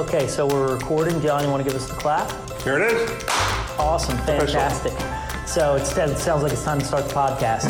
Okay, 0.00 0.26
so 0.28 0.46
we're 0.46 0.72
recording. 0.72 1.20
John, 1.20 1.44
you 1.44 1.50
want 1.50 1.62
to 1.62 1.70
give 1.70 1.78
us 1.78 1.86
the 1.86 1.94
clap? 1.94 2.30
Here 2.62 2.78
it 2.78 2.90
is. 2.90 3.24
Awesome, 3.78 4.16
fantastic. 4.20 4.94
So 5.46 5.74
it 5.76 5.84
sounds 5.84 6.42
like 6.42 6.52
it's 6.52 6.64
time 6.64 6.78
to 6.78 6.84
start 6.86 7.06
the 7.06 7.12
podcast. 7.12 7.68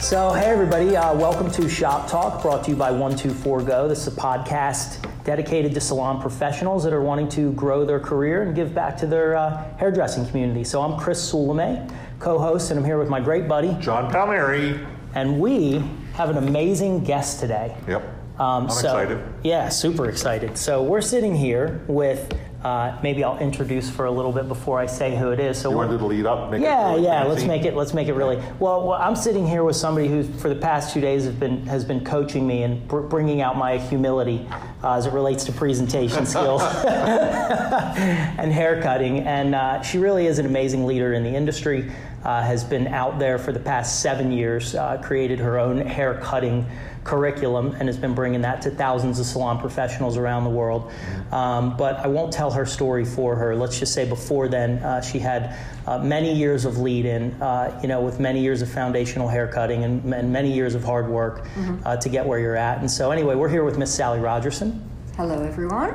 so, 0.00 0.32
hey 0.32 0.44
everybody, 0.46 0.96
uh, 0.96 1.16
welcome 1.16 1.50
to 1.50 1.68
Shop 1.68 2.08
Talk, 2.08 2.42
brought 2.42 2.62
to 2.66 2.70
you 2.70 2.76
by 2.76 2.92
124Go. 2.92 3.88
This 3.88 4.06
is 4.06 4.16
a 4.16 4.16
podcast 4.16 5.04
dedicated 5.24 5.74
to 5.74 5.80
salon 5.80 6.22
professionals 6.22 6.84
that 6.84 6.92
are 6.92 7.02
wanting 7.02 7.28
to 7.30 7.52
grow 7.54 7.84
their 7.84 7.98
career 7.98 8.42
and 8.42 8.54
give 8.54 8.72
back 8.72 8.96
to 8.98 9.06
their 9.06 9.34
uh, 9.34 9.64
hairdressing 9.78 10.28
community. 10.28 10.62
So, 10.62 10.80
I'm 10.80 10.96
Chris 10.96 11.32
Sulame, 11.32 11.92
co 12.20 12.38
host, 12.38 12.70
and 12.70 12.78
I'm 12.78 12.86
here 12.86 13.00
with 13.00 13.08
my 13.08 13.18
great 13.18 13.48
buddy, 13.48 13.76
John 13.80 14.12
Palmieri. 14.12 14.78
and 15.16 15.40
we 15.40 15.82
have 16.14 16.30
an 16.30 16.36
amazing 16.36 17.02
guest 17.02 17.40
today. 17.40 17.76
Yep. 17.88 18.20
Um, 18.42 18.64
I'm 18.64 18.70
so- 18.70 18.78
excited. 18.98 19.18
Yeah, 19.44 19.68
super 19.68 20.08
excited. 20.08 20.58
So 20.58 20.82
we're 20.82 21.00
sitting 21.00 21.34
here 21.34 21.80
with. 21.86 22.32
Uh, 22.64 22.96
maybe 23.02 23.24
I'll 23.24 23.38
introduce 23.38 23.90
for 23.90 24.04
a 24.04 24.10
little 24.12 24.30
bit 24.30 24.46
before 24.46 24.78
I 24.78 24.86
say 24.86 25.16
who 25.16 25.32
it 25.32 25.40
is. 25.40 25.58
So 25.58 25.68
You 25.70 25.76
we're- 25.78 25.88
want 25.88 25.98
to 25.98 25.98
do 25.98 26.02
the 26.02 26.06
lead 26.14 26.26
up? 26.26 26.48
Make 26.48 26.60
it 26.60 26.64
yeah, 26.64 26.90
really 26.92 27.02
yeah. 27.02 27.24
Let's 27.24 27.42
make 27.42 27.64
it. 27.64 27.74
Let's 27.74 27.92
make 27.92 28.06
it 28.06 28.12
really. 28.12 28.36
Well, 28.60 28.86
well, 28.86 29.02
I'm 29.02 29.16
sitting 29.16 29.48
here 29.48 29.64
with 29.64 29.74
somebody 29.74 30.06
who, 30.06 30.22
for 30.22 30.48
the 30.48 30.54
past 30.54 30.94
two 30.94 31.00
days, 31.00 31.24
has 31.24 31.34
been 31.34 31.66
has 31.66 31.84
been 31.84 32.04
coaching 32.04 32.46
me 32.46 32.62
and 32.62 32.86
br- 32.86 33.00
bringing 33.00 33.40
out 33.40 33.56
my 33.56 33.78
humility 33.78 34.46
uh, 34.84 34.94
as 34.94 35.06
it 35.06 35.12
relates 35.12 35.42
to 35.46 35.52
presentation 35.52 36.24
skills 36.24 36.62
and 36.84 38.52
haircutting. 38.52 39.20
And 39.20 39.56
uh, 39.56 39.82
she 39.82 39.98
really 39.98 40.26
is 40.26 40.38
an 40.38 40.46
amazing 40.46 40.86
leader 40.86 41.14
in 41.14 41.24
the 41.24 41.30
industry. 41.34 41.90
Uh, 42.24 42.40
has 42.40 42.62
been 42.62 42.86
out 42.86 43.18
there 43.18 43.36
for 43.36 43.50
the 43.50 43.58
past 43.58 44.00
seven 44.00 44.30
years. 44.30 44.76
Uh, 44.76 44.96
created 45.02 45.40
her 45.40 45.58
own 45.58 45.78
hair 45.78 46.14
cutting 46.22 46.64
curriculum 47.04 47.74
and 47.78 47.88
has 47.88 47.96
been 47.96 48.14
bringing 48.14 48.42
that 48.42 48.62
to 48.62 48.70
thousands 48.70 49.18
of 49.18 49.26
salon 49.26 49.58
professionals 49.58 50.16
around 50.16 50.44
the 50.44 50.50
world. 50.50 50.92
Um, 51.32 51.76
but 51.76 51.96
I 51.96 52.06
won't 52.06 52.32
tell 52.32 52.50
her 52.50 52.64
story 52.64 53.04
for 53.04 53.34
her. 53.34 53.56
Let's 53.56 53.78
just 53.78 53.92
say 53.92 54.08
before 54.08 54.48
then, 54.48 54.78
uh, 54.78 55.00
she 55.00 55.18
had 55.18 55.56
uh, 55.86 55.98
many 55.98 56.32
years 56.32 56.64
of 56.64 56.78
lead 56.78 57.04
in, 57.06 57.32
uh, 57.42 57.78
you 57.82 57.88
know, 57.88 58.00
with 58.00 58.20
many 58.20 58.40
years 58.40 58.62
of 58.62 58.70
foundational 58.70 59.28
hair 59.28 59.48
cutting 59.48 59.82
and, 59.84 60.14
and 60.14 60.32
many 60.32 60.52
years 60.52 60.74
of 60.74 60.84
hard 60.84 61.08
work 61.08 61.46
uh, 61.84 61.96
to 61.96 62.08
get 62.08 62.24
where 62.24 62.38
you're 62.38 62.56
at. 62.56 62.78
And 62.78 62.90
so, 62.90 63.10
anyway, 63.10 63.34
we're 63.34 63.48
here 63.48 63.64
with 63.64 63.78
Miss 63.78 63.92
Sally 63.92 64.20
Rogerson 64.20 64.80
Hello, 65.16 65.42
everyone. 65.42 65.94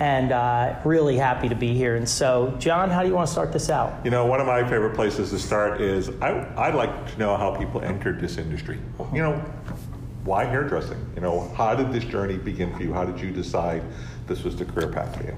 and 0.00 0.32
uh, 0.32 0.76
really 0.84 1.16
happy 1.16 1.48
to 1.48 1.54
be 1.54 1.74
here. 1.74 1.96
And 1.96 2.08
so, 2.08 2.54
John, 2.58 2.90
how 2.90 3.02
do 3.02 3.08
you 3.08 3.14
want 3.14 3.26
to 3.28 3.32
start 3.32 3.52
this 3.52 3.70
out? 3.70 4.04
You 4.04 4.10
know, 4.10 4.26
one 4.26 4.40
of 4.40 4.46
my 4.46 4.62
favorite 4.62 4.94
places 4.94 5.30
to 5.30 5.38
start 5.38 5.80
is 5.80 6.10
I, 6.20 6.52
I'd 6.56 6.74
like 6.74 7.12
to 7.12 7.18
know 7.18 7.36
how 7.36 7.54
people 7.54 7.80
entered 7.82 8.20
this 8.20 8.38
industry. 8.38 8.78
You 9.12 9.22
know, 9.22 9.44
why 10.26 10.44
hairdressing? 10.44 10.98
You 11.14 11.22
know, 11.22 11.48
how 11.56 11.74
did 11.74 11.92
this 11.92 12.04
journey 12.04 12.36
begin 12.36 12.74
for 12.76 12.82
you? 12.82 12.92
How 12.92 13.04
did 13.04 13.20
you 13.20 13.30
decide 13.30 13.82
this 14.26 14.42
was 14.42 14.56
the 14.56 14.64
career 14.64 14.88
path 14.88 15.16
for 15.16 15.22
you? 15.22 15.34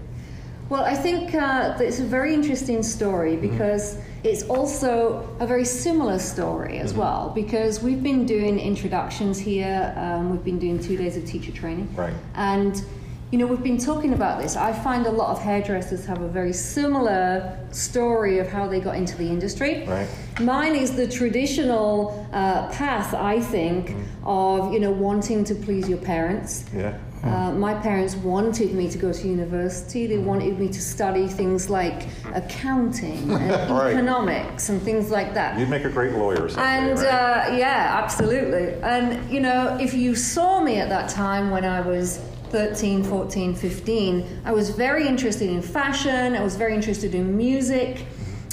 Well, 0.70 0.84
I 0.84 0.94
think 0.94 1.34
uh, 1.34 1.77
it's 1.78 1.98
a 2.00 2.05
very 2.05 2.34
interesting 2.34 2.83
story 2.83 3.36
Mm-hmm. 3.36 3.50
because 3.53 3.98
it's 4.25 4.42
also 4.44 5.28
a 5.41 5.47
very 5.47 5.64
similar 5.64 6.19
story 6.19 6.78
as 6.78 6.92
well. 6.94 7.31
Because 7.34 7.83
we've 7.83 8.03
been 8.03 8.27
doing 8.27 8.59
introductions 8.59 9.39
here, 9.39 9.94
um, 9.97 10.31
we've 10.31 10.44
been 10.44 10.59
doing 10.59 10.78
two 10.78 10.97
days 10.97 11.16
of 11.16 11.25
teacher 11.25 11.53
training, 11.53 11.89
Right. 11.94 12.14
And 12.34 12.83
you 13.31 13.39
know, 13.39 13.47
we've 13.47 13.62
been 13.62 13.77
talking 13.79 14.15
about 14.15 14.41
this. 14.41 14.57
I 14.57 14.73
find 14.73 15.07
a 15.07 15.11
lot 15.11 15.31
of 15.37 15.43
hairdressers 15.43 16.07
have 16.07 16.23
a 16.23 16.29
very 16.29 16.53
similar 16.53 17.59
story 17.73 18.39
of 18.39 18.48
how 18.48 18.67
they 18.67 18.81
got 18.81 18.97
into 18.97 19.17
the 19.19 19.27
industry. 19.29 19.84
Right. 19.87 20.09
Mine 20.41 20.75
is 20.75 20.97
the 20.97 21.07
traditional 21.07 22.27
uh, 22.33 22.69
path, 22.71 23.12
I 23.12 23.39
think, 23.41 23.95
of 24.25 24.73
you 24.73 24.81
know 24.81 24.91
wanting 24.91 25.45
to 25.45 25.55
please 25.55 25.89
your 25.89 25.99
parents. 25.99 26.65
Yeah. 26.75 26.97
Uh, 27.23 27.51
my 27.51 27.75
parents 27.75 28.15
wanted 28.15 28.73
me 28.73 28.89
to 28.89 28.97
go 28.97 29.12
to 29.12 29.29
university. 29.29 30.06
They 30.06 30.19
wanted 30.19 30.59
me 30.59 30.69
to 30.69 30.81
study 30.81 31.27
things 31.27 31.69
like 31.69 32.06
accounting 32.33 33.31
and 33.33 33.71
Right. 33.71 33.93
economics 33.93 34.69
and 34.71 34.81
things 34.81 35.10
like 35.10 35.34
that. 35.34 35.59
You'd 35.59 35.69
make 35.69 35.84
a 35.84 35.91
great 35.91 36.12
lawyer 36.12 36.47
And 36.56 36.97
right? 36.99 37.50
uh, 37.53 37.56
yeah, 37.56 38.00
absolutely. 38.03 38.75
And 38.83 39.28
you 39.31 39.41
know, 39.41 39.77
if 39.81 39.93
you 39.93 40.15
saw 40.15 40.62
me 40.62 40.77
at 40.77 40.89
that 40.89 41.10
time 41.10 41.50
when 41.50 41.65
I 41.65 41.81
was 41.81 42.21
13, 42.50 43.04
14, 43.04 43.54
15, 43.54 44.41
I 44.44 44.53
was 44.53 44.70
very 44.70 45.06
interested 45.06 45.50
in 45.50 45.62
fashion, 45.62 46.34
I 46.34 46.42
was 46.42 46.56
very 46.56 46.75
interested 46.75 47.14
in 47.14 47.36
music. 47.36 48.06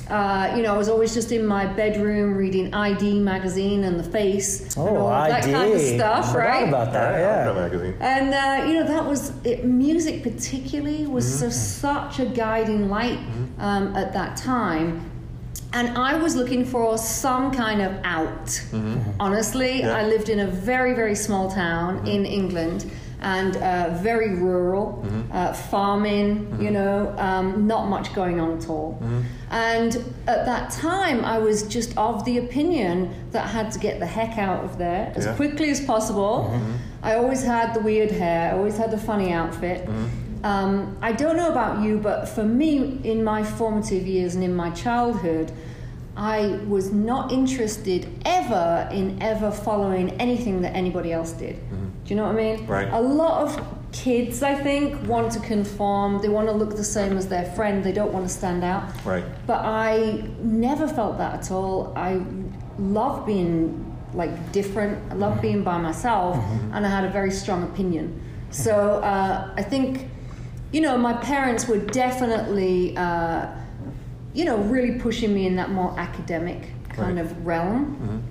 Uh, 0.09 0.53
you 0.55 0.61
know, 0.61 0.71
I 0.71 0.77
was 0.77 0.87
always 0.87 1.15
just 1.15 1.31
in 1.31 1.43
my 1.47 1.65
bedroom 1.65 2.35
reading 2.35 2.71
i-D 2.75 3.19
magazine 3.19 3.83
and 3.85 3.99
The 3.99 4.03
Face 4.03 4.61
and 4.61 4.87
all 4.87 5.07
of 5.07 5.27
that 5.29 5.41
kind 5.43 5.73
of 5.73 5.81
stuff, 5.81 6.27
Oh, 6.31 6.37
right? 6.37 6.67
about 6.67 6.93
that. 6.93 7.11
Right, 7.13 7.19
Yeah. 7.47 7.53
Magazine. 7.53 7.95
And 7.99 8.31
uh, 8.31 8.67
you 8.67 8.75
know 8.75 8.85
that 8.87 9.03
was 9.03 9.31
it, 9.43 9.65
music, 9.65 10.21
particularly, 10.21 11.07
was 11.07 11.39
so, 11.39 11.49
such 11.49 12.19
a 12.19 12.25
guiding 12.27 12.87
light 12.87 13.17
um, 13.57 13.95
at 13.95 14.13
that 14.13 14.37
time. 14.37 15.09
And 15.73 15.97
I 15.97 16.15
was 16.17 16.35
looking 16.35 16.65
for 16.65 16.99
some 16.99 17.51
kind 17.51 17.81
of 17.81 17.91
out. 18.03 18.61
Honestly, 19.19 19.79
Yeah. 19.79 19.97
I 19.97 20.03
lived 20.05 20.29
in 20.29 20.39
a 20.41 20.47
very, 20.47 20.93
very 20.93 21.15
small 21.15 21.49
town 21.49 22.05
in 22.07 22.27
England 22.27 22.85
and 23.25 23.57
uh, 23.57 23.89
very 24.03 24.35
rural, 24.35 25.03
uh, 25.31 25.51
farming, 25.51 26.57
you 26.61 26.69
know, 26.69 27.11
um, 27.17 27.65
not 27.65 27.87
much 27.89 28.13
going 28.13 28.39
on 28.39 28.55
at 28.55 28.69
all. 28.69 29.01
And 29.49 29.95
at 30.27 30.45
that 30.45 30.69
time, 30.69 31.25
I 31.25 31.39
was 31.39 31.63
just 31.63 31.97
of 31.97 32.23
the 32.23 32.37
opinion 32.37 33.09
that 33.31 33.45
I 33.45 33.47
had 33.47 33.71
to 33.71 33.79
get 33.79 33.99
the 33.99 34.05
heck 34.05 34.37
out 34.37 34.63
of 34.63 34.77
there 34.77 35.11
as 35.15 35.25
Yeah. 35.25 35.33
quickly 35.33 35.71
as 35.71 35.81
possible. 35.81 36.53
I 37.01 37.15
always 37.15 37.43
had 37.43 37.73
the 37.73 37.79
weird 37.79 38.11
hair, 38.11 38.51
I 38.51 38.57
always 38.57 38.77
had 38.77 38.91
the 38.91 38.99
funny 39.09 39.33
outfit. 39.33 39.89
Um, 40.43 40.95
I 41.01 41.11
don't 41.11 41.35
know 41.37 41.49
about 41.49 41.81
you, 41.81 41.97
but 41.97 42.27
for 42.29 42.43
me, 42.43 42.99
in 43.03 43.23
my 43.23 43.41
formative 43.41 44.05
years 44.05 44.35
and 44.35 44.43
in 44.43 44.55
my 44.55 44.69
childhood, 44.69 45.51
I 46.17 46.59
was 46.67 46.91
not 46.93 47.31
interested 47.31 48.01
ever 48.23 48.87
in 48.91 49.17
ever 49.21 49.49
following 49.51 50.11
anything 50.11 50.61
that 50.61 50.73
anybody 50.75 51.11
else 51.11 51.31
did. 51.33 51.55
Do 52.05 52.09
you 52.13 52.15
know 52.17 52.23
what 52.23 52.35
I 52.35 52.55
mean? 52.55 52.67
Right. 52.67 52.87
A 52.91 53.01
lot 53.01 53.41
of 53.43 53.67
kids, 53.91 54.43
I 54.43 54.53
think, 54.55 55.07
want 55.07 55.31
to 55.33 55.39
conform. 55.39 56.21
They 56.21 56.29
want 56.29 56.47
to 56.47 56.53
look 56.53 56.75
the 56.75 56.83
same 56.83 57.17
as 57.17 57.27
their 57.27 57.45
friend. 57.53 57.83
They 57.83 57.91
don't 57.91 58.13
want 58.13 58.27
to 58.27 58.33
stand 58.33 58.63
out. 58.63 58.83
Right. 59.03 59.23
But 59.47 59.65
I 59.65 60.23
never 60.39 60.87
felt 60.87 61.17
that 61.17 61.33
at 61.39 61.51
all. 61.51 61.91
I 61.95 62.21
love 62.77 63.25
being 63.25 63.91
like 64.13 64.51
different. 64.51 65.11
I 65.11 65.15
love 65.15 65.41
being 65.41 65.63
by 65.63 65.77
myself, 65.79 66.37
and 66.73 66.85
I 66.85 66.89
had 66.89 67.05
a 67.05 67.09
very 67.09 67.31
strong 67.31 67.63
opinion. 67.63 68.21
So 68.51 68.99
uh, 69.01 69.51
I 69.57 69.63
think, 69.63 70.07
you 70.71 70.81
know, 70.81 70.97
my 70.97 71.13
parents 71.13 71.67
were 71.67 71.79
definitely, 71.79 72.95
uh, 72.95 73.47
you 74.33 74.45
know, 74.45 74.57
really 74.57 74.99
pushing 74.99 75.33
me 75.33 75.47
in 75.47 75.55
that 75.55 75.71
more 75.71 75.93
academic 75.99 76.69
kind 76.89 77.17
Right. 77.17 77.25
of 77.25 77.45
realm. 77.45 78.23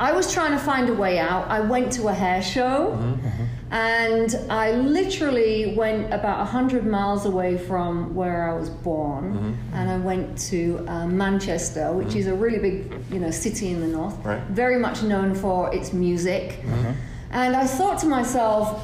I 0.00 0.12
was 0.12 0.32
trying 0.32 0.52
to 0.52 0.58
find 0.58 0.88
a 0.88 0.94
way 0.94 1.18
out. 1.18 1.46
I 1.50 1.60
went 1.60 1.92
to 1.92 2.08
a 2.08 2.14
hair 2.14 2.42
show 2.42 2.96
mm-hmm. 2.96 3.44
and 3.70 4.34
I 4.48 4.72
literally 4.72 5.74
went 5.76 6.06
about 6.06 6.38
100 6.38 6.86
miles 6.86 7.26
away 7.26 7.58
from 7.58 8.14
where 8.14 8.50
I 8.50 8.54
was 8.58 8.70
born 8.70 9.24
mm-hmm. 9.34 9.74
and 9.74 9.90
I 9.90 9.98
went 9.98 10.38
to 10.48 10.82
uh, 10.88 11.06
Manchester, 11.06 11.92
which 11.92 12.14
is 12.14 12.28
a 12.28 12.34
really 12.34 12.58
big 12.58 12.94
you 13.12 13.20
know, 13.20 13.30
city 13.30 13.68
in 13.68 13.82
the 13.82 13.88
north, 13.88 14.16
Right. 14.24 14.42
very 14.44 14.78
much 14.78 15.02
known 15.02 15.34
for 15.34 15.72
its 15.74 15.92
music. 15.92 16.62
Mm-hmm. 16.62 16.92
And 17.32 17.54
I 17.54 17.66
thought 17.66 17.98
to 17.98 18.06
myself, 18.06 18.82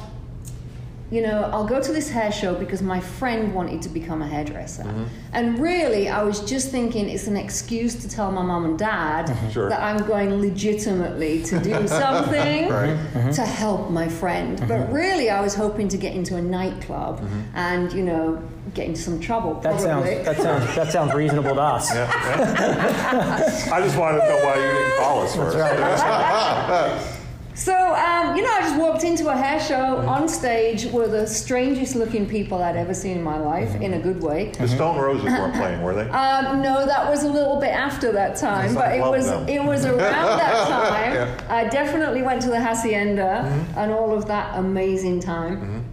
you 1.09 1.21
know, 1.21 1.49
I'll 1.53 1.65
go 1.65 1.81
to 1.81 1.93
this 1.93 2.09
hair 2.09 2.33
show 2.33 2.53
because 2.53 2.81
my 2.81 2.99
friend 2.99 3.55
wanted 3.55 3.81
to 3.83 3.89
become 3.89 4.21
a 4.21 4.27
hairdresser. 4.27 4.83
Mm-hmm. 4.83 5.05
And 5.31 5.57
really, 5.57 6.09
I 6.09 6.21
was 6.23 6.41
just 6.41 6.69
thinking 6.69 7.09
it's 7.09 7.27
an 7.27 7.37
excuse 7.37 7.95
to 7.95 8.09
tell 8.09 8.29
my 8.29 8.41
mom 8.41 8.65
and 8.65 8.77
dad 8.77 9.27
mm-hmm. 9.27 9.49
Sure. 9.49 9.69
that 9.69 9.81
I'm 9.81 10.05
going 10.05 10.41
legitimately 10.41 11.43
to 11.43 11.59
do 11.59 11.87
something 11.87 12.69
Right. 12.69 13.33
to 13.33 13.45
help 13.45 13.89
my 13.89 14.09
friend. 14.09 14.61
But 14.67 14.91
really, 14.91 15.29
I 15.29 15.39
was 15.39 15.55
hoping 15.55 15.87
to 15.89 15.97
get 15.97 16.13
into 16.13 16.35
a 16.35 16.41
nightclub 16.41 17.25
and, 17.53 17.93
you 17.93 18.03
know, 18.03 18.43
get 18.73 18.87
into 18.87 18.99
some 18.99 19.19
trouble. 19.19 19.55
That 19.61 19.79
sounds 19.79 20.05
that 20.05 20.37
sounds 20.37 20.75
that 20.75 20.91
sounds 20.91 21.13
reasonable 21.13 21.55
to 21.55 21.61
us. 21.61 21.93
Yeah, 21.93 22.11
yeah. 22.37 23.69
I 23.73 23.79
just 23.81 23.97
wanted 23.97 24.19
to 24.19 24.27
know 24.27 24.43
why 24.43 24.55
you 24.55 24.61
didn't 24.61 24.97
call 24.97 25.21
us 25.21 25.35
first. 25.35 27.13
So, 27.57 27.73
um, 27.73 28.35
you 28.35 28.43
know, 28.43 28.51
I 28.51 28.59
just 28.61 28.79
walked 28.79 29.03
into 29.03 29.29
a 29.29 29.35
hair 29.35 29.59
show 29.59 29.97
on 30.07 30.29
stage 30.29 30.85
were 30.85 31.07
the 31.07 31.25
strangest 31.25 31.95
looking 31.95 32.27
people 32.29 32.61
I'd 32.61 32.75
ever 32.77 32.93
seen 32.93 33.17
in 33.17 33.23
my 33.23 33.39
life, 33.39 33.73
in 33.81 33.95
a 33.95 33.99
good 33.99 34.21
way. 34.21 34.51
The 34.51 34.67
Stone 34.67 34.99
Roses 34.99 35.25
weren't 35.25 35.55
playing, 35.55 35.81
were 35.81 35.95
they? 35.95 36.07
Um, 36.27 36.61
no, 36.61 36.85
that 36.85 37.09
was 37.09 37.23
a 37.23 37.29
little 37.29 37.59
bit 37.59 37.71
after 37.71 38.11
that 38.11 38.35
time, 38.37 38.75
but 38.75 38.93
it 38.95 39.01
was 39.01 39.25
them. 39.25 39.49
it 39.49 39.63
was 39.63 39.85
around 39.85 40.37
that 40.37 40.67
time. 40.69 41.13
Yeah. 41.15 41.45
I 41.49 41.67
definitely 41.67 42.21
went 42.21 42.43
to 42.43 42.49
the 42.49 42.59
hacienda 42.61 43.41
and 43.75 43.91
all 43.91 44.13
of 44.13 44.27
that 44.27 44.57
amazing 44.59 45.19
time. 45.19 45.83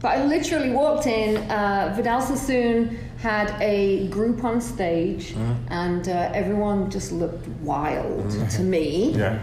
But 0.00 0.18
I 0.18 0.24
literally 0.24 0.70
walked 0.70 1.06
in. 1.06 1.36
Uh, 1.50 1.92
Vidal 1.96 2.20
Sassoon 2.22 2.98
had 3.18 3.54
a 3.60 4.08
group 4.08 4.42
on 4.42 4.60
stage, 4.60 5.34
and 5.68 6.08
uh, 6.08 6.30
everyone 6.34 6.90
just 6.90 7.12
looked 7.12 7.46
wild 7.62 8.30
to 8.50 8.62
me. 8.62 9.12
yeah. 9.12 9.38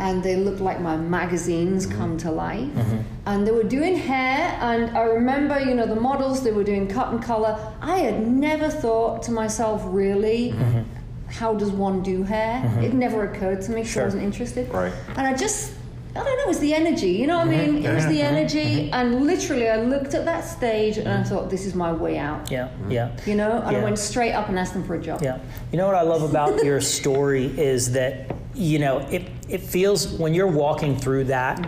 And 0.00 0.22
they 0.22 0.34
looked 0.34 0.60
like 0.60 0.80
my 0.80 0.96
magazines 0.96 1.86
mm-hmm. 1.86 1.98
come 1.98 2.16
to 2.18 2.30
life. 2.30 2.60
Mm-hmm. 2.60 3.00
And 3.26 3.46
they 3.46 3.52
were 3.52 3.64
doing 3.78 3.96
hair, 3.96 4.56
and 4.60 4.96
I 4.96 5.02
remember, 5.02 5.60
you 5.60 5.74
know, 5.74 5.86
the 5.86 6.00
models, 6.00 6.42
they 6.42 6.52
were 6.52 6.64
doing 6.64 6.88
cut 6.88 7.12
and 7.12 7.22
color. 7.22 7.54
I 7.82 7.98
had 7.98 8.26
never 8.26 8.70
thought 8.70 9.22
to 9.24 9.30
myself, 9.30 9.82
really, 9.84 10.52
mm-hmm. 10.52 10.82
how 11.28 11.54
does 11.54 11.70
one 11.70 12.02
do 12.02 12.22
hair? 12.22 12.64
It 12.82 12.94
never 12.94 13.30
occurred 13.30 13.60
to 13.62 13.72
me 13.72 13.82
because 13.82 13.96
I 13.98 14.04
wasn't 14.04 14.22
interested. 14.22 14.70
Right. 14.70 14.92
And 15.16 15.26
I 15.26 15.36
just, 15.36 15.74
I 16.16 16.24
don't 16.24 16.38
know, 16.38 16.44
it 16.44 16.48
was 16.48 16.60
the 16.60 16.74
energy, 16.74 17.10
you 17.10 17.26
know 17.26 17.36
what 17.36 17.48
I 17.48 17.50
mean? 17.50 17.84
It 17.84 17.94
was 17.94 18.06
the 18.06 18.22
energy, 18.22 18.90
and 18.90 19.26
literally, 19.26 19.68
I 19.68 19.82
looked 19.82 20.14
at 20.14 20.24
that 20.24 20.40
stage 20.40 20.96
and 20.96 21.08
I 21.08 21.22
thought, 21.24 21.50
this 21.50 21.66
is 21.66 21.74
my 21.74 21.92
way 21.92 22.16
out. 22.16 22.50
Yeah, 22.50 22.70
yeah. 22.88 23.14
You 23.26 23.34
know, 23.34 23.62
and 23.66 23.76
I 23.76 23.84
went 23.84 23.98
straight 23.98 24.32
up 24.32 24.48
and 24.48 24.58
asked 24.58 24.72
them 24.72 24.84
for 24.84 24.94
a 24.94 25.02
job. 25.02 25.20
Yeah. 25.22 25.38
You 25.72 25.76
know 25.78 25.86
what 25.86 25.94
I 25.94 26.02
love 26.02 26.22
about 26.22 26.64
your 26.70 26.80
story 26.80 27.46
is 27.60 27.92
that, 27.92 28.34
you 28.54 28.78
know, 28.78 28.98
it, 29.10 29.22
it 29.48 29.60
feels, 29.60 30.08
when 30.08 30.34
you're 30.34 30.46
walking 30.46 30.96
through 30.96 31.24
that, 31.24 31.66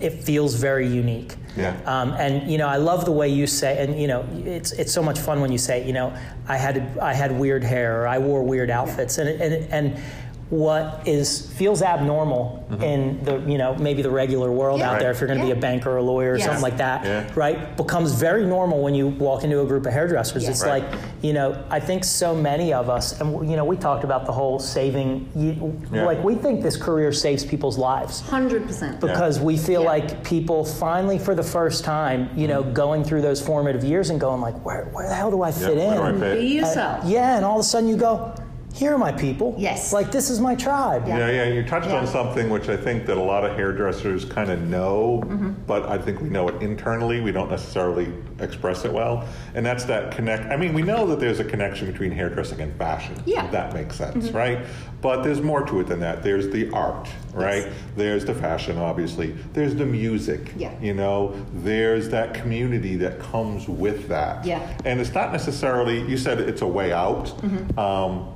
it 0.00 0.10
feels 0.24 0.54
very 0.54 0.86
unique. 0.86 1.34
Yeah. 1.56 1.78
Um, 1.86 2.12
and, 2.12 2.50
you 2.50 2.58
know, 2.58 2.68
I 2.68 2.76
love 2.76 3.04
the 3.04 3.12
way 3.12 3.28
you 3.28 3.46
say, 3.46 3.82
and, 3.82 3.98
you 3.98 4.08
know, 4.08 4.28
it's, 4.44 4.72
it's 4.72 4.92
so 4.92 5.02
much 5.02 5.18
fun 5.18 5.40
when 5.40 5.50
you 5.50 5.58
say, 5.58 5.86
you 5.86 5.92
know, 5.92 6.14
I 6.48 6.56
had, 6.56 6.98
I 6.98 7.14
had 7.14 7.32
weird 7.32 7.64
hair 7.64 8.02
or 8.02 8.06
I 8.06 8.18
wore 8.18 8.42
weird 8.42 8.70
outfits. 8.70 9.18
And, 9.18 9.40
and, 9.40 9.72
and 9.72 10.02
what 10.50 11.02
is, 11.06 11.50
feels 11.56 11.82
abnormal 11.82 12.64
in 12.80 13.22
the, 13.24 13.38
you 13.50 13.58
know, 13.58 13.74
maybe 13.76 14.00
the 14.00 14.10
regular 14.10 14.52
world 14.52 14.78
Yeah. 14.78 14.92
out 14.92 15.00
there, 15.00 15.10
if 15.10 15.20
you're 15.20 15.26
going 15.26 15.40
to 15.40 15.44
be 15.44 15.50
a 15.50 15.56
banker 15.56 15.90
or 15.90 15.96
a 15.96 16.02
lawyer 16.02 16.32
or 16.32 16.36
Yes. 16.36 16.46
something 16.46 16.62
like 16.62 16.76
that, 16.76 17.04
Yeah. 17.04 17.24
right, 17.34 17.76
becomes 17.76 18.12
very 18.12 18.46
normal 18.46 18.80
when 18.80 18.94
you 18.94 19.08
walk 19.08 19.42
into 19.42 19.60
a 19.60 19.64
group 19.64 19.86
of 19.86 19.92
hairdressers. 19.92 20.44
Yes. 20.44 20.52
It's 20.52 20.64
Right. 20.64 20.84
like, 20.84 20.92
you 21.20 21.32
know, 21.32 21.56
I 21.68 21.80
think 21.80 22.04
so 22.04 22.32
many 22.34 22.72
of 22.72 22.88
us, 22.88 23.20
and 23.20 23.48
you 23.50 23.56
know, 23.56 23.64
we 23.64 23.76
talked 23.76 24.04
about 24.04 24.24
the 24.24 24.32
whole 24.32 24.58
saving. 24.60 25.28
You, 25.34 25.74
Yeah. 25.92 26.04
Like 26.06 26.22
we 26.22 26.36
think 26.36 26.62
this 26.62 26.76
career 26.76 27.10
saves 27.12 27.44
people's 27.44 27.76
lives 27.78 28.22
100%. 28.28 29.00
because 29.00 29.40
we 29.40 29.56
feel 29.56 29.82
Yeah. 29.82 29.88
like 29.88 30.22
people 30.22 30.64
finally, 30.64 31.18
for 31.18 31.34
the 31.34 31.42
first 31.42 31.84
time, 31.84 32.30
you 32.36 32.46
know, 32.46 32.62
going 32.62 33.02
through 33.02 33.22
those 33.22 33.40
formative 33.40 33.82
years 33.82 34.10
and 34.10 34.20
going 34.20 34.40
like, 34.40 34.64
where, 34.64 34.86
where 34.92 35.08
the 35.08 35.14
hell 35.14 35.30
do 35.30 35.42
I 35.42 35.50
fit 35.50 35.76
where 35.76 35.94
do 35.96 36.02
I 36.02 36.08
in? 36.10 36.20
fit? 36.20 36.38
Be 36.40 36.60
Uh, 36.60 36.66
yourself. 36.66 37.04
yeah, 37.04 37.36
and 37.36 37.44
all 37.44 37.54
of 37.54 37.60
a 37.60 37.64
sudden 37.64 37.88
you 37.88 37.96
go, 37.96 38.30
here 38.76 38.92
are 38.94 38.98
my 38.98 39.10
people. 39.12 39.54
Yes. 39.58 39.92
Like 39.92 40.12
this 40.12 40.28
is 40.28 40.38
my 40.38 40.54
tribe. 40.54 41.08
Yeah. 41.08 41.18
Yeah, 41.18 41.30
yeah, 41.30 41.52
you 41.54 41.62
touched 41.64 41.86
Yeah. 41.88 41.96
on 41.96 42.06
something 42.06 42.50
which 42.50 42.68
I 42.68 42.76
think 42.76 43.06
that 43.06 43.16
a 43.16 43.22
lot 43.22 43.44
of 43.44 43.56
hairdressers 43.56 44.24
kind 44.26 44.50
of 44.50 44.60
know, 44.60 45.22
Mm-hmm. 45.26 45.52
but 45.66 45.86
I 45.88 45.96
think 45.98 46.20
we 46.20 46.28
know 46.28 46.48
it 46.48 46.62
internally. 46.62 47.20
We 47.20 47.32
don't 47.32 47.50
necessarily 47.50 48.12
express 48.40 48.84
it 48.84 48.92
well. 48.92 49.26
And 49.54 49.64
that's 49.64 49.84
that 49.84 50.14
connect. 50.14 50.44
I 50.52 50.56
mean, 50.56 50.74
we 50.74 50.82
know 50.82 51.06
that 51.06 51.20
there's 51.20 51.40
a 51.40 51.44
connection 51.44 51.90
between 51.90 52.10
hairdressing 52.12 52.60
and 52.60 52.76
fashion. 52.76 53.14
Yeah. 53.24 53.38
Mm-hmm. 53.38 53.46
if 53.46 53.52
That 53.52 53.72
makes 53.74 53.96
sense, 53.96 54.30
right? 54.30 54.58
But 55.00 55.22
there's 55.22 55.40
more 55.40 55.62
to 55.62 55.80
it 55.80 55.86
than 55.86 56.00
that. 56.00 56.22
There's 56.22 56.48
the 56.50 56.70
art, 56.72 57.08
right? 57.32 57.64
Yes. 57.66 57.74
There's 57.96 58.24
the 58.24 58.34
fashion, 58.34 58.76
obviously. 58.76 59.32
There's 59.54 59.74
the 59.74 59.86
music. 59.86 60.52
Yeah. 60.56 60.72
You 60.80 60.92
know, 60.94 61.34
there's 61.54 62.08
that 62.10 62.34
community 62.34 62.96
that 62.96 63.18
comes 63.20 63.68
with 63.68 64.08
that. 64.08 64.44
Yeah. 64.44 64.76
And 64.84 65.00
it's 65.00 65.14
not 65.14 65.32
necessarily, 65.32 66.00
you 66.08 66.16
said 66.18 66.40
it's 66.40 66.62
a 66.62 66.66
way 66.66 66.92
out. 66.92 67.32
Um, 67.78 68.32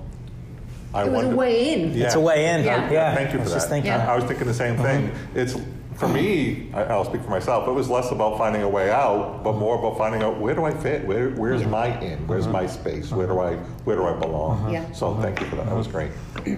I 0.92 1.04
Mm-hmm. 1.04 1.14
It 1.14 1.18
was 1.18 1.26
a 1.26 1.36
way 1.36 1.72
in. 1.72 1.94
Yeah. 1.96 2.06
It's 2.06 2.14
a 2.16 2.20
way 2.20 2.46
in. 2.46 2.64
Yeah. 2.64 2.90
Yeah. 2.90 3.14
Thank 3.14 3.32
you 3.32 3.38
I 3.38 3.38
for 3.38 3.44
was 3.44 3.50
that. 3.52 3.56
just 3.56 3.68
thinking. 3.68 3.92
Yeah. 3.92 4.10
I 4.12 4.16
was 4.16 4.24
thinking 4.24 4.46
the 4.46 4.54
same 4.54 4.76
thing. 4.76 5.12
It's 5.34 5.54
for 5.94 6.08
me. 6.08 6.70
I- 6.74 6.84
I'll 6.84 7.04
speak 7.04 7.22
for 7.22 7.30
myself. 7.30 7.68
It 7.68 7.72
was 7.72 7.88
less 7.90 8.10
about 8.10 8.38
finding 8.38 8.62
a 8.62 8.68
way 8.68 8.90
out, 8.90 9.44
but 9.44 9.52
more 9.52 9.78
about 9.78 9.98
finding 9.98 10.22
out 10.22 10.40
where 10.40 10.54
do 10.54 10.64
I 10.64 10.72
fit. 10.72 11.04
Where, 11.06 11.30
where's 11.30 11.64
my 11.66 11.96
in? 12.00 12.26
Where's 12.26 12.48
my 12.48 12.66
space? 12.66 13.12
Where 13.12 13.26
do 13.26 13.38
I 13.38 13.56
where 13.84 13.96
do 13.96 14.04
I 14.06 14.14
belong? 14.14 14.72
Yeah. 14.72 14.90
So 14.92 15.14
thank 15.16 15.40
you 15.40 15.46
for 15.46 15.56
that. 15.56 15.66
That 15.66 15.76
was 15.76 15.86
great. 15.86 16.10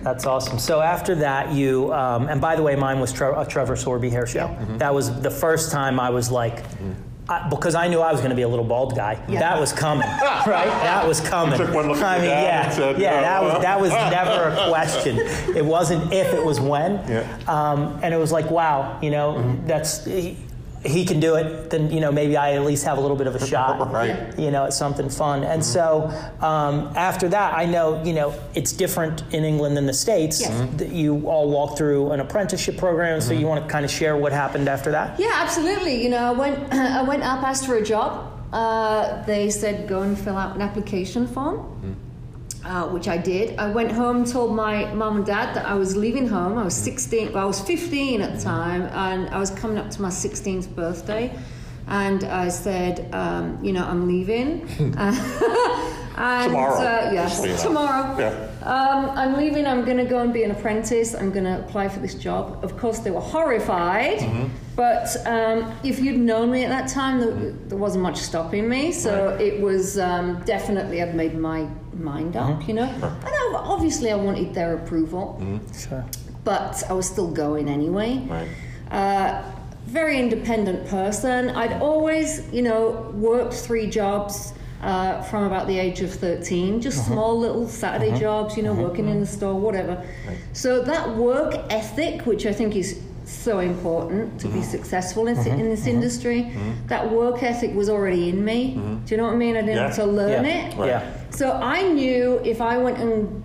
That's 0.02 0.26
awesome. 0.26 0.58
So 0.58 0.80
after 0.80 1.14
that, 1.16 1.52
you 1.52 1.92
um, 1.92 2.28
and 2.28 2.40
by 2.40 2.54
the 2.56 2.62
way, 2.62 2.74
mine 2.76 3.00
was 3.00 3.12
Tre- 3.12 3.34
a 3.36 3.44
Trevor 3.44 3.76
Sorbie 3.76 4.10
hair 4.10 4.26
show. 4.26 4.48
That 4.78 4.94
was 4.94 5.20
the 5.20 5.30
first 5.30 5.70
time 5.72 5.98
I 6.00 6.08
was 6.10 6.30
like. 6.30 6.62
I, 7.28 7.48
because 7.48 7.74
I 7.74 7.86
knew 7.88 8.00
I 8.00 8.10
was 8.10 8.20
going 8.20 8.30
to 8.30 8.36
be 8.36 8.42
a 8.42 8.48
little 8.48 8.64
bald 8.64 8.96
guy. 8.96 9.22
Yeah. 9.28 9.38
That 9.40 9.60
was 9.60 9.72
coming, 9.72 10.08
right? 10.20 10.66
That 10.66 11.06
was 11.06 11.20
coming. 11.20 11.56
Took 11.56 11.72
one 11.72 11.86
look 11.88 11.98
at 11.98 12.02
I 12.04 12.18
mean, 12.18 12.26
yeah, 12.30 12.64
and 12.64 12.72
said, 12.74 13.00
yeah. 13.00 13.18
"Oh, 13.18 13.22
That 13.22 13.42
was 13.42 13.62
that 13.62 13.80
was 13.80 13.90
never 13.90 14.48
a 14.48 14.68
question. 14.68 15.18
It 15.56 15.64
wasn't 15.64 16.12
if, 16.12 16.34
it 16.34 16.44
was 16.44 16.60
when. 16.60 16.94
Yeah. 17.08 17.38
Um, 17.46 17.98
and 18.02 18.12
it 18.12 18.16
was 18.16 18.32
like, 18.32 18.50
wow, 18.50 18.98
you 19.00 19.10
know, 19.10 19.56
that's 19.66 20.06
he, 20.84 21.04
can 21.04 21.20
do 21.20 21.34
it. 21.36 21.70
Then 21.70 21.90
you 21.90 22.00
know, 22.00 22.10
maybe 22.12 22.36
I 22.36 22.52
at 22.54 22.64
least 22.64 22.84
have 22.84 22.98
a 22.98 23.00
little 23.00 23.16
bit 23.16 23.26
of 23.26 23.34
a 23.34 23.46
shot 23.46 23.90
Right. 23.92 24.38
you 24.38 24.50
know, 24.50 24.64
at 24.64 24.72
something 24.72 25.08
fun. 25.08 25.44
And 25.44 25.64
so 25.64 26.08
um, 26.40 26.92
after 26.96 27.28
that, 27.28 27.54
I 27.54 27.64
know, 27.66 28.02
you 28.04 28.12
know, 28.12 28.34
it's 28.54 28.72
different 28.72 29.22
in 29.32 29.44
England 29.44 29.76
than 29.76 29.86
the 29.86 29.92
States. 29.94 30.40
Yes. 30.40 30.50
Mhm. 30.50 30.78
That 30.78 30.88
you 30.92 31.28
all 31.28 31.50
walk 31.50 31.76
through 31.76 32.12
an 32.12 32.20
apprenticeship 32.20 32.76
program. 32.76 33.20
So 33.20 33.32
you 33.32 33.46
want 33.46 33.64
to 33.64 33.70
kind 33.70 33.84
of 33.84 33.90
share 33.90 34.16
what 34.16 34.32
happened 34.32 34.68
after 34.68 34.90
that? 34.92 35.18
Yeah, 35.18 35.30
absolutely. 35.34 36.02
You 36.02 36.10
know, 36.10 36.18
I 36.18 36.32
went, 36.32 36.72
I 37.00 37.02
went 37.02 37.22
up, 37.22 37.42
asked 37.42 37.66
for 37.66 37.76
a 37.76 37.82
job. 37.84 38.28
Uh, 38.52 39.24
they 39.24 39.48
said 39.48 39.88
go 39.88 40.02
and 40.02 40.18
fill 40.18 40.36
out 40.36 40.54
an 40.54 40.60
application 40.62 41.26
form, 41.26 41.96
uh, 42.64 42.88
which 42.88 43.08
I 43.08 43.18
did. 43.18 43.58
I 43.58 43.70
went 43.70 43.92
home, 43.92 44.24
told 44.24 44.54
my 44.54 44.92
mum 44.94 45.16
and 45.16 45.26
dad 45.26 45.54
that 45.54 45.66
I 45.66 45.74
was 45.74 45.96
leaving 45.96 46.28
home. 46.28 46.58
I 46.58 46.64
was 46.64 46.74
16, 46.74 47.32
well, 47.32 47.44
I 47.44 47.46
was 47.46 47.60
15 47.60 48.22
at 48.22 48.36
the 48.36 48.42
time, 48.42 48.82
and 48.82 49.28
I 49.30 49.38
was 49.38 49.50
coming 49.50 49.78
up 49.78 49.90
to 49.90 50.02
my 50.02 50.10
16th 50.10 50.74
birthday. 50.74 51.36
And 51.88 52.24
I 52.24 52.48
said, 52.48 53.12
um, 53.14 53.62
you 53.62 53.72
know, 53.72 53.84
I'm 53.84 54.06
leaving. 54.06 54.68
and, 56.16 56.50
Tomorrow, 56.50 56.74
Uh, 56.76 57.10
yes, 57.12 57.38
so 57.38 57.44
you 57.44 57.52
know. 57.52 57.62
tomorrow. 57.62 58.18
Yeah. 58.18 58.46
Um, 58.64 59.10
I'm 59.16 59.36
leaving. 59.36 59.66
I'm 59.66 59.84
going 59.84 59.96
to 59.96 60.04
go 60.04 60.18
and 60.20 60.32
be 60.32 60.44
an 60.44 60.50
apprentice. 60.50 61.14
I'm 61.14 61.30
going 61.32 61.44
to 61.44 61.58
apply 61.60 61.88
for 61.88 62.00
this 62.00 62.14
job. 62.14 62.58
Of 62.62 62.76
course, 62.78 62.98
they 63.00 63.10
were 63.10 63.20
horrified. 63.20 64.18
Mm-hmm. 64.18 64.46
But 64.76 65.16
um, 65.26 65.72
if 65.82 65.98
you'd 66.00 66.18
known 66.18 66.50
me 66.50 66.64
at 66.64 66.68
that 66.70 66.88
time, 66.88 67.20
there, 67.20 67.52
there 67.68 67.78
wasn't 67.78 68.02
much 68.02 68.18
stopping 68.18 68.68
me. 68.68 68.92
So 68.92 69.30
Right. 69.30 69.40
it 69.40 69.60
was 69.60 69.98
um, 69.98 70.40
definitely 70.44 71.02
I'd 71.02 71.14
made 71.14 71.36
my 71.38 71.66
mind 71.94 72.36
up, 72.36 72.48
Mm-hmm. 72.60 72.68
you 72.68 72.74
know. 72.74 72.84
And 73.02 73.26
I, 73.26 73.52
obviously, 73.54 74.10
I 74.12 74.16
wanted 74.16 74.54
their 74.54 74.74
approval, 74.74 75.40
Sure. 75.76 76.04
but 76.44 76.82
I 76.88 76.92
was 76.92 77.06
still 77.06 77.28
going 77.30 77.68
anyway. 77.68 78.18
Right. 78.28 78.48
Uh, 78.90 79.42
very 79.86 80.18
independent 80.18 80.86
person. 80.86 81.50
I'd 81.50 81.80
always, 81.82 82.42
you 82.52 82.62
know, 82.62 83.10
worked 83.14 83.54
three 83.54 83.88
jobs 83.90 84.52
uh, 84.82 85.22
from 85.22 85.44
about 85.44 85.66
the 85.66 85.78
age 85.78 86.00
of 86.00 86.12
13, 86.12 86.80
just 86.80 86.98
uh-huh. 86.98 87.12
small 87.12 87.38
little 87.38 87.68
Saturday 87.68 88.10
uh-huh. 88.10 88.20
jobs, 88.20 88.56
you 88.56 88.62
know, 88.62 88.72
uh-huh. 88.72 88.82
working 88.82 89.08
in 89.08 89.20
the 89.20 89.26
store, 89.26 89.54
whatever. 89.58 90.04
So 90.52 90.82
that 90.82 91.16
work 91.16 91.54
ethic, 91.70 92.26
which 92.26 92.46
I 92.46 92.52
think 92.52 92.74
is 92.76 93.00
so 93.24 93.60
important 93.60 94.40
to 94.40 94.48
be 94.48 94.60
successful 94.62 95.28
in, 95.28 95.38
in 95.46 95.68
this 95.68 95.86
industry, 95.86 96.52
that 96.86 97.10
work 97.10 97.42
ethic 97.42 97.74
was 97.74 97.88
already 97.88 98.28
in 98.28 98.44
me. 98.44 98.74
Do 98.74 99.14
you 99.14 99.16
know 99.16 99.24
what 99.24 99.34
I 99.34 99.36
mean? 99.36 99.56
I 99.56 99.60
didn't 99.60 99.78
have 99.78 99.94
to 99.96 100.06
learn 100.06 100.44
Yeah. 100.44 100.50
it. 100.50 100.76
Right. 100.76 100.86
Yeah. 100.88 101.12
So 101.30 101.52
I 101.52 101.82
knew 101.82 102.40
if 102.44 102.60
I 102.60 102.78
went 102.78 102.98
and 102.98 103.42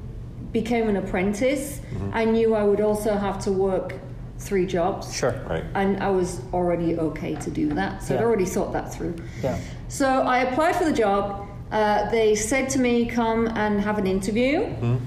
became 0.51 0.89
an 0.89 0.97
apprentice, 0.97 1.79
I 2.13 2.25
knew 2.25 2.55
I 2.55 2.63
would 2.63 2.81
also 2.81 3.15
have 3.15 3.39
to 3.43 3.51
work 3.51 3.93
three 4.39 4.65
jobs. 4.65 5.15
Sure. 5.15 5.33
Right. 5.49 5.63
And 5.73 6.01
I 6.01 6.09
was 6.09 6.41
already 6.53 6.97
okay 6.97 7.35
to 7.35 7.51
do 7.51 7.69
that. 7.73 8.03
So 8.03 8.15
I'd 8.15 8.23
already 8.23 8.45
thought 8.45 8.73
that 8.73 8.93
through. 8.93 9.15
Yeah. 9.41 9.59
So 9.87 10.07
I 10.07 10.39
applied 10.39 10.75
for 10.75 10.85
the 10.85 10.93
job. 10.93 11.47
Uh, 11.71 12.09
they 12.11 12.35
said 12.35 12.69
to 12.69 12.79
me, 12.79 13.05
come 13.05 13.47
and 13.47 13.81
have 13.81 13.97
an 13.97 14.07
interview. 14.07 14.65
Hmm. 14.65 14.97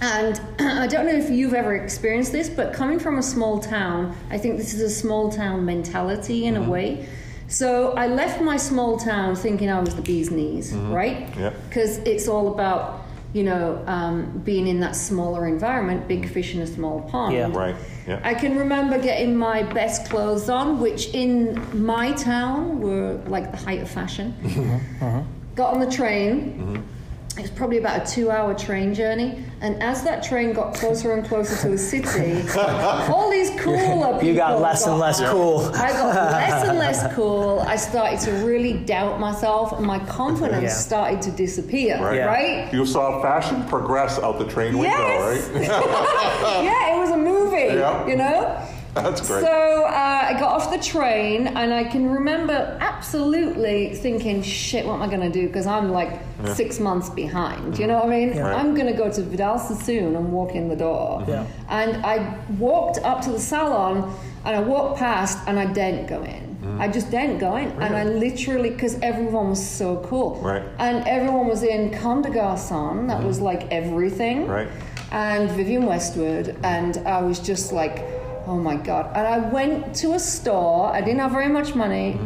And 0.00 0.40
I 0.58 0.86
don't 0.86 1.06
know 1.06 1.12
if 1.12 1.30
you've 1.30 1.54
ever 1.54 1.76
experienced 1.76 2.32
this, 2.32 2.48
but 2.48 2.72
coming 2.72 2.98
from 2.98 3.18
a 3.18 3.22
small 3.22 3.58
town, 3.58 4.16
I 4.30 4.38
think 4.38 4.56
this 4.56 4.74
is 4.74 4.80
a 4.80 4.90
small 4.90 5.30
town 5.30 5.64
mentality 5.64 6.46
in 6.46 6.56
a 6.56 6.62
way. 6.62 7.08
So 7.48 7.92
I 7.92 8.06
left 8.06 8.42
my 8.42 8.58
small 8.58 8.98
town 8.98 9.34
thinking 9.34 9.70
I 9.70 9.80
was 9.80 9.94
the 9.94 10.02
bee's 10.02 10.30
knees, 10.30 10.74
right? 10.74 11.34
Yep. 11.36 11.54
Because 11.68 11.98
it's 11.98 12.28
all 12.28 12.52
about, 12.52 13.06
you 13.32 13.42
know, 13.42 13.82
um, 13.86 14.40
being 14.44 14.66
in 14.66 14.80
that 14.80 14.96
smaller 14.96 15.46
environment, 15.46 16.08
big 16.08 16.24
mm. 16.24 16.30
fish 16.30 16.54
in 16.54 16.60
a 16.60 16.66
small 16.66 17.02
pond. 17.02 17.34
Yeah. 17.34 17.50
Right. 17.52 17.76
Yeah. 18.06 18.20
I 18.24 18.34
can 18.34 18.56
remember 18.58 18.98
getting 18.98 19.36
my 19.36 19.62
best 19.62 20.08
clothes 20.08 20.48
on, 20.48 20.80
which 20.80 21.08
in 21.14 21.84
my 21.84 22.12
town 22.12 22.80
were 22.80 23.20
like 23.26 23.50
the 23.50 23.58
height 23.58 23.80
of 23.80 23.90
fashion. 23.90 24.34
Mm-hmm, 24.42 25.04
mm-hmm. 25.04 25.54
Got 25.54 25.74
on 25.74 25.80
the 25.80 25.90
train. 25.90 26.76
It 26.76 26.97
was 27.42 27.50
probably 27.50 27.78
about 27.78 28.02
a 28.08 28.12
two-hour 28.14 28.54
train 28.54 28.92
journey, 28.94 29.44
and 29.60 29.80
as 29.82 30.02
that 30.04 30.22
train 30.22 30.52
got 30.52 30.74
closer 30.74 31.12
and 31.12 31.24
closer 31.26 31.56
to 31.62 31.68
the 31.70 31.78
city, 31.78 32.42
all 32.58 33.30
these 33.30 33.50
cooler 33.60 34.12
people 34.14 34.24
You 34.28 34.34
got 34.34 34.60
less 34.60 34.86
and 34.86 34.98
less 34.98 35.20
cool. 35.20 35.60
I 35.74 35.92
got 35.92 36.14
less 36.32 36.68
and 36.68 36.78
less 36.78 37.14
cool. 37.14 37.60
I 37.60 37.76
started 37.76 38.20
to 38.20 38.32
really 38.46 38.74
doubt 38.74 39.20
myself, 39.20 39.72
and 39.72 39.86
my 39.86 39.98
confidence 40.06 40.62
Yeah. 40.62 40.68
started 40.70 41.22
to 41.22 41.30
disappear. 41.30 42.00
Right. 42.02 42.16
Yeah. 42.16 42.26
right? 42.26 42.72
You 42.72 42.84
saw 42.86 43.22
fashion 43.22 43.64
progress 43.64 44.18
out 44.18 44.38
the 44.38 44.46
train 44.46 44.78
window, 44.78 44.96
Yes. 44.96 45.48
right? 45.50 45.62
yeah, 46.64 46.94
it 46.94 46.98
was 46.98 47.10
a 47.10 47.16
movie, 47.16 47.74
Yeah. 47.78 48.06
you 48.06 48.16
know? 48.16 48.60
That's 48.94 49.26
great. 49.26 49.42
So 49.44 49.84
uh, 49.84 50.20
I 50.30 50.36
got 50.40 50.52
off 50.52 50.70
the 50.70 50.78
train, 50.82 51.46
and 51.48 51.72
I 51.72 51.84
can 51.84 52.10
remember 52.10 52.76
absolutely 52.80 53.94
thinking, 53.94 54.42
"Shit, 54.42 54.86
what 54.86 54.94
am 54.94 55.02
I 55.02 55.06
going 55.08 55.20
to 55.20 55.30
do?" 55.30 55.46
Because 55.46 55.66
I'm 55.66 55.90
like 55.90 56.20
six 56.54 56.80
months 56.80 57.08
behind. 57.10 57.78
You 57.78 57.86
know 57.86 57.96
what 57.96 58.06
I 58.06 58.08
mean? 58.08 58.38
Right. 58.38 58.54
I'm 58.54 58.74
going 58.74 58.86
to 58.86 58.92
go 58.92 59.10
to 59.10 59.22
Vidal 59.22 59.58
Sassoon 59.58 60.16
and 60.16 60.32
walk 60.32 60.52
in 60.54 60.68
the 60.68 60.76
door. 60.76 61.24
Yeah. 61.28 61.46
And 61.68 62.04
I 62.04 62.36
walked 62.58 62.98
up 62.98 63.20
to 63.22 63.30
the 63.30 63.40
salon, 63.40 64.12
and 64.44 64.56
I 64.56 64.60
walked 64.60 64.98
past, 64.98 65.38
and 65.46 65.58
I 65.58 65.66
didn't 65.66 66.06
go 66.06 66.22
in. 66.22 66.56
Mm. 66.62 66.80
I 66.80 66.88
just 66.88 67.10
didn't 67.10 67.38
go 67.38 67.56
in, 67.56 67.70
and 67.82 67.94
I 67.96 68.04
literally 68.04 68.70
because 68.70 68.98
everyone 69.00 69.50
was 69.50 69.64
so 69.64 70.04
cool, 70.08 70.40
Right. 70.42 70.62
And 70.78 71.06
everyone 71.06 71.46
was 71.46 71.62
in 71.62 71.90
Comme 71.92 72.22
des 72.22 72.30
Garçons, 72.30 73.06
that 73.08 73.22
was 73.22 73.40
like 73.40 73.70
everything, 73.70 74.38
Mm-hmm. 74.42 74.50
Right. 74.50 74.68
and 75.12 75.50
Vivienne 75.52 75.86
Westwood, 75.86 76.56
and 76.64 76.96
I 77.06 77.22
was 77.22 77.38
just 77.38 77.72
like, 77.72 78.04
oh 78.48 78.56
my 78.58 78.76
god. 78.76 79.10
And 79.14 79.26
I 79.26 79.38
went 79.50 79.94
to 79.96 80.14
a 80.14 80.18
store. 80.18 80.90
I 80.92 81.00
didn't 81.00 81.20
have 81.20 81.32
very 81.32 81.48
much 81.48 81.74
money. 81.74 82.18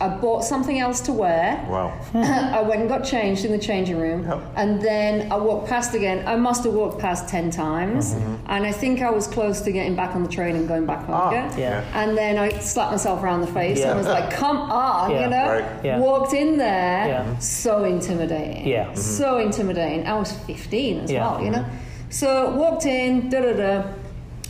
I 0.00 0.08
bought 0.08 0.44
something 0.44 0.78
else 0.78 1.00
to 1.02 1.12
wear. 1.12 1.66
Wow. 1.68 1.92
I 2.14 2.62
went 2.62 2.80
and 2.82 2.88
got 2.88 3.02
changed 3.04 3.44
in 3.44 3.50
the 3.50 3.58
changing 3.58 3.98
room, 3.98 4.20
Yep. 4.28 4.40
and 4.54 4.80
then 4.80 5.12
I 5.32 5.36
walked 5.36 5.66
past 5.68 5.92
again. 5.92 6.22
I 6.24 6.36
must 6.36 6.62
have 6.62 6.72
walked 6.72 7.00
past 7.00 7.28
ten 7.28 7.50
times, 7.50 8.12
and 8.46 8.64
I 8.64 8.70
think 8.70 9.02
I 9.02 9.10
was 9.10 9.26
close 9.26 9.60
to 9.62 9.72
getting 9.72 9.96
back 9.96 10.14
on 10.14 10.22
the 10.22 10.28
train 10.28 10.54
and 10.54 10.68
going 10.68 10.86
back 10.86 11.04
home 11.06 11.16
Ah, 11.16 11.28
again. 11.30 11.58
yeah. 11.58 11.84
And 12.00 12.16
then 12.16 12.38
I 12.38 12.48
slapped 12.60 12.92
myself 12.92 13.24
around 13.24 13.40
the 13.40 13.48
face 13.60 13.80
Yeah. 13.80 13.88
and 13.88 13.98
was 13.98 14.06
like, 14.06 14.30
"Come 14.30 14.58
on," 14.58 15.10
Yeah. 15.10 15.20
you 15.24 15.30
know. 15.30 15.48
Right. 15.54 15.64
Yeah. 15.84 15.98
Walked 15.98 16.32
in 16.32 16.58
there, 16.58 17.08
Yeah. 17.08 17.38
so 17.40 17.82
intimidating. 17.82 18.68
Yeah. 18.68 18.84
Mhm. 18.92 18.96
So 18.98 19.38
intimidating. 19.38 20.06
I 20.06 20.14
was 20.16 20.30
15 20.30 21.00
as 21.00 21.10
Yeah. 21.10 21.22
well, 21.28 21.42
you 21.44 21.50
know. 21.50 21.64
So 22.08 22.50
walked 22.54 22.86
in, 22.86 23.30
da 23.30 23.40
da 23.40 23.52
da. 23.52 23.82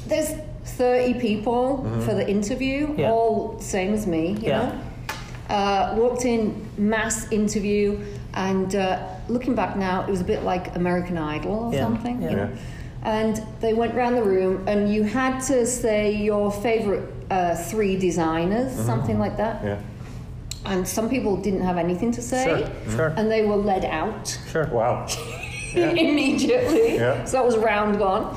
There's 0.07 0.31
30 0.77 1.15
people 1.15 1.85
for 2.05 2.15
the 2.15 2.29
interview, 2.29 2.95
Yeah. 2.97 3.11
all 3.11 3.57
same 3.61 3.95
as 3.95 4.07
me, 4.07 4.31
you 4.33 4.49
Yeah. 4.49 4.59
know. 4.59 4.73
Uh, 5.55 5.95
walked 5.97 6.25
in, 6.25 6.55
mass 6.77 7.31
interview, 7.33 7.99
and 8.35 8.75
uh, 8.75 8.99
looking 9.29 9.55
back 9.55 9.77
now, 9.77 10.03
it 10.03 10.11
was 10.11 10.21
a 10.21 10.25
bit 10.25 10.45
like 10.45 10.77
American 10.77 11.17
Idol 11.17 11.55
or 11.71 11.75
Yeah. 11.75 11.81
something. 11.85 12.21
Yeah. 12.23 12.31
You 12.31 12.37
know? 12.37 12.49
And 13.05 13.43
they 13.61 13.73
went 13.75 13.95
around 13.95 14.17
the 14.17 14.23
room, 14.25 14.65
and 14.67 14.93
you 14.93 15.05
had 15.05 15.41
to 15.45 15.65
say 15.67 16.13
your 16.13 16.51
favorite 16.53 17.05
uh, 17.31 17.55
three 17.55 17.97
designers, 17.99 18.73
something 18.73 19.19
like 19.19 19.37
that. 19.37 19.61
Yeah. 19.65 19.77
And 20.67 20.87
some 20.87 21.09
people 21.09 21.37
didn't 21.37 21.61
have 21.63 21.77
anything 21.79 22.11
to 22.13 22.23
say, 22.23 22.45
Sure, 22.87 22.97
sure. 22.97 23.13
and 23.17 23.31
they 23.31 23.45
were 23.45 23.57
led 23.57 23.85
out 23.85 24.39
Sure. 24.51 24.67
Wow. 24.67 25.07
Yeah. 25.75 25.91
immediately. 25.91 26.97
Yeah. 26.97 27.25
So 27.27 27.33
that 27.37 27.45
was 27.45 27.57
round 27.59 27.99
gone. 27.99 28.35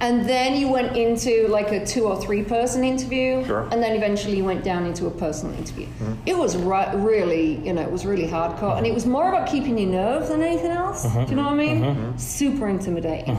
Yeah. 0.00 0.06
And 0.08 0.28
then 0.28 0.56
you 0.56 0.68
went 0.68 0.96
into 0.96 1.48
like 1.48 1.72
a 1.72 1.84
two 1.84 2.04
or 2.04 2.20
three 2.20 2.42
person 2.42 2.84
interview, 2.84 3.44
Sure. 3.44 3.62
Mm-hmm. 3.62 3.72
and 3.72 3.82
then 3.82 3.96
eventually 3.96 4.36
you 4.36 4.44
went 4.44 4.62
down 4.64 4.84
into 4.86 5.06
a 5.06 5.10
personal 5.10 5.54
interview. 5.56 5.86
It 6.26 6.36
was 6.36 6.56
ri- 6.56 6.94
really, 6.94 7.56
you 7.66 7.72
know, 7.72 7.82
it 7.82 7.90
was 7.90 8.04
really 8.04 8.26
hardcore, 8.26 8.76
and 8.76 8.86
it 8.86 8.92
was 8.94 9.06
more 9.06 9.28
about 9.28 9.48
keeping 9.48 9.78
your 9.78 9.90
nerve 9.90 10.28
than 10.28 10.42
anything 10.42 10.70
else. 10.70 11.06
Mm-hmm. 11.06 11.24
Do 11.24 11.30
you 11.30 11.36
know 11.36 11.44
what 11.44 11.52
I 11.52 11.56
mean? 11.56 12.18
Super 12.18 12.68
intimidating. 12.68 13.36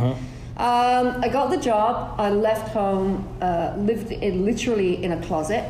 Um, 0.57 1.19
I 1.21 1.29
got 1.31 1.51
the 1.51 1.57
job. 1.57 2.19
I 2.19 2.31
left 2.31 2.69
home, 2.73 3.27
uh, 3.41 3.73
lived 3.77 4.11
in, 4.11 4.43
literally 4.43 5.03
in 5.03 5.11
a 5.11 5.21
closet. 5.27 5.63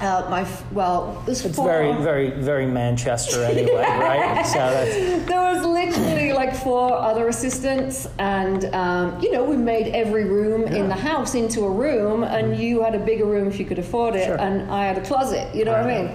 Mm-hmm. 0.00 0.26
Uh, 0.26 0.30
my 0.30 0.40
f- 0.42 0.72
well, 0.72 1.22
there's 1.26 1.44
It's 1.44 1.56
four. 1.56 1.66
very, 1.66 1.92
very, 2.02 2.30
very 2.30 2.66
Manchester 2.66 3.44
anyway, 3.44 3.72
right? 3.82 4.44
So 4.46 4.58
that's 4.58 5.26
There 5.26 5.40
was 5.40 5.64
literally 5.64 6.32
like 6.32 6.54
four 6.56 6.92
other 6.92 7.28
assistants, 7.28 8.08
and 8.18 8.64
um, 8.74 9.20
you 9.22 9.30
know, 9.32 9.44
we 9.44 9.56
made 9.56 9.88
every 9.94 10.24
room 10.24 10.62
in 10.64 10.88
the 10.88 10.94
house 10.94 11.34
into 11.34 11.64
a 11.64 11.70
room, 11.70 12.24
and 12.24 12.56
you 12.56 12.82
had 12.82 12.94
a 12.94 12.98
bigger 12.98 13.26
room 13.26 13.46
if 13.48 13.58
you 13.58 13.64
could 13.66 13.78
afford 13.78 14.14
it, 14.14 14.24
Sure. 14.26 14.40
and 14.40 14.70
I 14.70 14.86
had 14.86 14.98
a 14.98 15.02
closet. 15.02 15.54
You 15.54 15.64
know 15.64 15.72
what 15.72 15.82
I 15.90 16.02
mean? 16.02 16.10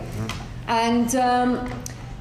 And 0.68 1.16
um, 1.16 1.70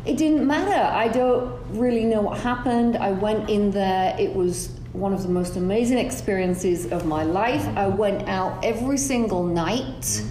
it 0.04 0.16
didn't 0.18 0.46
matter. 0.46 0.94
I 0.94 1.08
don't 1.08 1.50
really 1.70 2.04
know 2.04 2.20
what 2.20 2.38
happened. 2.38 2.96
I 2.98 3.12
went 3.12 3.48
in 3.48 3.70
there. 3.70 4.14
It 4.18 4.34
was 4.34 4.68
one 4.92 5.12
of 5.14 5.22
the 5.22 5.28
most 5.30 5.56
amazing 5.56 5.98
experiences 5.98 6.92
of 6.92 7.04
my 7.06 7.24
life. 7.24 7.66
I 7.76 7.86
went 7.88 8.28
out 8.28 8.62
every 8.64 8.98
single 8.98 9.42
night. 9.44 10.22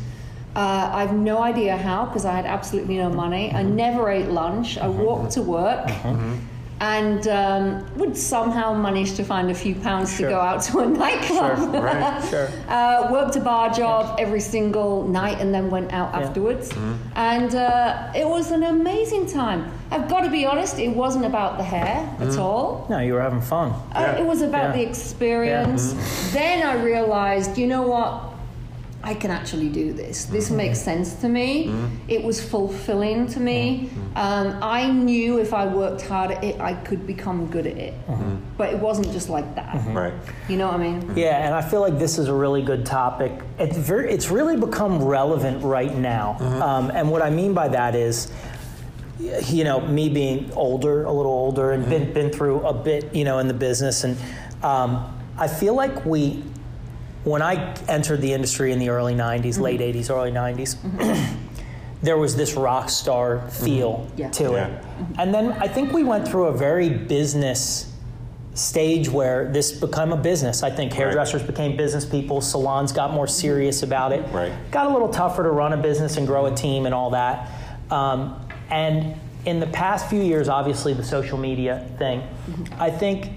Uh, 0.55 0.91
I 0.93 1.01
have 1.01 1.13
no 1.15 1.41
idea 1.41 1.75
how 1.77 2.05
because 2.05 2.25
I 2.25 2.33
had 2.33 2.45
absolutely 2.45 2.97
no 2.97 3.09
money. 3.09 3.51
I 3.51 3.63
never 3.63 4.09
ate 4.09 4.29
lunch. 4.29 4.77
I 4.77 4.87
walked 4.87 5.31
to 5.33 5.41
work 5.41 5.89
and 6.81 7.27
um, 7.29 7.85
would 7.95 8.17
somehow 8.17 8.73
manage 8.73 9.13
to 9.15 9.23
find 9.23 9.49
a 9.49 9.53
few 9.53 9.73
pounds 9.73 10.13
Sure. 10.15 10.27
to 10.27 10.35
go 10.35 10.39
out 10.41 10.61
to 10.63 10.79
a 10.79 10.85
nightclub. 10.85 11.57
Sure, 11.57 11.81
right, 11.81 12.23
sure. 12.29 12.49
uh, 12.67 13.07
worked 13.11 13.35
a 13.37 13.39
bar 13.39 13.71
job 13.71 14.19
every 14.19 14.41
single 14.41 15.07
night 15.07 15.39
and 15.39 15.53
then 15.53 15.69
went 15.69 15.93
out 15.93 16.13
afterwards. 16.13 16.71
And 17.15 17.55
uh, 17.55 18.11
it 18.15 18.27
was 18.27 18.51
an 18.51 18.63
amazing 18.63 19.27
time. 19.27 19.71
I've 19.91 20.09
got 20.09 20.21
to 20.21 20.29
be 20.29 20.45
honest, 20.45 20.77
it 20.77 20.89
wasn't 20.89 21.25
about 21.25 21.57
the 21.57 21.63
hair 21.63 22.15
at 22.19 22.37
all. 22.37 22.85
no, 22.89 22.99
you 22.99 23.13
were 23.13 23.21
having 23.21 23.41
fun. 23.41 23.71
Uh, 23.71 23.99
Yeah. 23.99 24.17
it 24.21 24.25
was 24.25 24.41
about 24.41 24.75
Yeah. 24.75 24.83
the 24.83 24.89
experience. 24.89 25.93
Then 26.33 26.67
I 26.67 26.83
realized, 26.83 27.57
you 27.57 27.67
know 27.67 27.83
what? 27.83 28.32
I 29.03 29.13
can 29.13 29.31
actually 29.31 29.69
do 29.69 29.91
this. 29.91 30.25
This 30.25 30.47
mm-hmm. 30.47 30.57
makes 30.57 30.79
sense 30.79 31.15
to 31.15 31.27
me. 31.27 31.67
Mm-hmm. 31.67 31.95
It 32.07 32.23
was 32.23 32.41
fulfilling 32.41 33.27
to 33.27 33.39
me. 33.39 33.89
Mm-hmm. 33.89 34.17
Um, 34.17 34.59
I 34.63 34.89
knew 34.89 35.39
if 35.39 35.53
I 35.53 35.67
worked 35.67 36.03
hard 36.03 36.31
at 36.31 36.43
it, 36.43 36.59
I 36.61 36.73
could 36.73 37.05
become 37.05 37.47
good 37.47 37.67
at 37.67 37.77
it. 37.77 37.93
But 38.57 38.73
it 38.73 38.79
wasn't 38.79 39.11
just 39.11 39.29
like 39.29 39.55
that. 39.55 39.75
Right. 39.87 40.13
You 40.47 40.57
know 40.57 40.67
what 40.67 40.75
I 40.75 40.77
mean? 40.77 41.17
Yeah, 41.17 41.45
and 41.45 41.53
I 41.53 41.61
feel 41.61 41.81
like 41.81 41.99
this 41.99 42.17
is 42.17 42.27
a 42.29 42.33
really 42.33 42.61
good 42.61 42.85
topic. 42.85 43.31
It's 43.59 43.77
very, 43.77 44.11
it's 44.11 44.29
really 44.29 44.55
become 44.55 45.03
relevant 45.03 45.63
right 45.63 45.95
now. 45.95 46.37
Um, 46.61 46.91
and 46.91 47.11
what 47.11 47.21
I 47.21 47.29
mean 47.29 47.53
by 47.53 47.67
that 47.69 47.95
is, 47.95 48.31
you 49.47 49.63
know, 49.63 49.81
me 49.81 50.09
being 50.09 50.51
older, 50.53 51.03
a 51.03 51.11
little 51.11 51.31
older, 51.31 51.71
and 51.71 51.87
been 51.89 52.13
been 52.13 52.31
through 52.31 52.61
a 52.61 52.73
bit, 52.73 53.13
you 53.13 53.23
know, 53.23 53.39
in 53.39 53.47
the 53.47 53.53
business, 53.53 54.03
and 54.03 54.17
um, 54.63 55.17
I 55.37 55.47
feel 55.47 55.73
like 55.73 56.05
we, 56.05 56.43
when 57.23 57.41
I 57.41 57.73
entered 57.87 58.21
the 58.21 58.33
industry 58.33 58.71
in 58.71 58.79
the 58.79 58.89
early 58.89 59.15
'90s, 59.15 59.53
mm-hmm. 59.53 59.61
late 59.61 59.79
'80s, 59.79 60.09
early 60.09 60.31
'90s. 60.31 60.75
Mm-hmm. 60.75 61.39
There 62.03 62.17
was 62.17 62.35
this 62.35 62.55
rock 62.55 62.89
star 62.89 63.37
mm-hmm. 63.37 63.65
feel 63.65 64.07
Yeah. 64.17 64.29
to 64.31 64.43
Yeah. 64.51 64.67
it. 64.67 64.83
And 65.17 65.33
then 65.33 65.53
I 65.53 65.69
think 65.69 65.93
we 65.93 66.03
went 66.03 66.27
through 66.27 66.47
a 66.47 66.51
very 66.51 66.89
business 66.89 67.93
stage 68.55 69.09
where 69.09 69.49
this 69.51 69.71
became 69.71 70.11
a 70.11 70.17
business. 70.17 70.63
I 70.63 70.69
think 70.69 70.91
hairdressers 70.91 71.41
became 71.43 71.77
business 71.77 72.05
people, 72.05 72.41
salons 72.41 72.91
got 72.91 73.13
more 73.13 73.25
serious 73.25 73.83
about 73.83 74.11
it. 74.11 74.21
Right. 74.33 74.51
Got 74.69 74.87
a 74.87 74.89
little 74.89 75.07
tougher 75.07 75.43
to 75.43 75.49
run 75.49 75.71
a 75.71 75.77
business 75.77 76.17
and 76.17 76.27
grow 76.27 76.45
a 76.45 76.53
team 76.53 76.85
and 76.85 76.93
all 76.93 77.09
that. 77.11 77.49
Um, 77.89 78.39
and 78.69 79.15
in 79.45 79.59
the 79.59 79.67
past 79.67 80.09
few 80.09 80.21
years, 80.21 80.49
obviously 80.49 80.93
the 80.93 81.03
social 81.03 81.37
media 81.37 81.89
thing, 81.97 82.21
I 82.79 82.91
think 82.91 83.31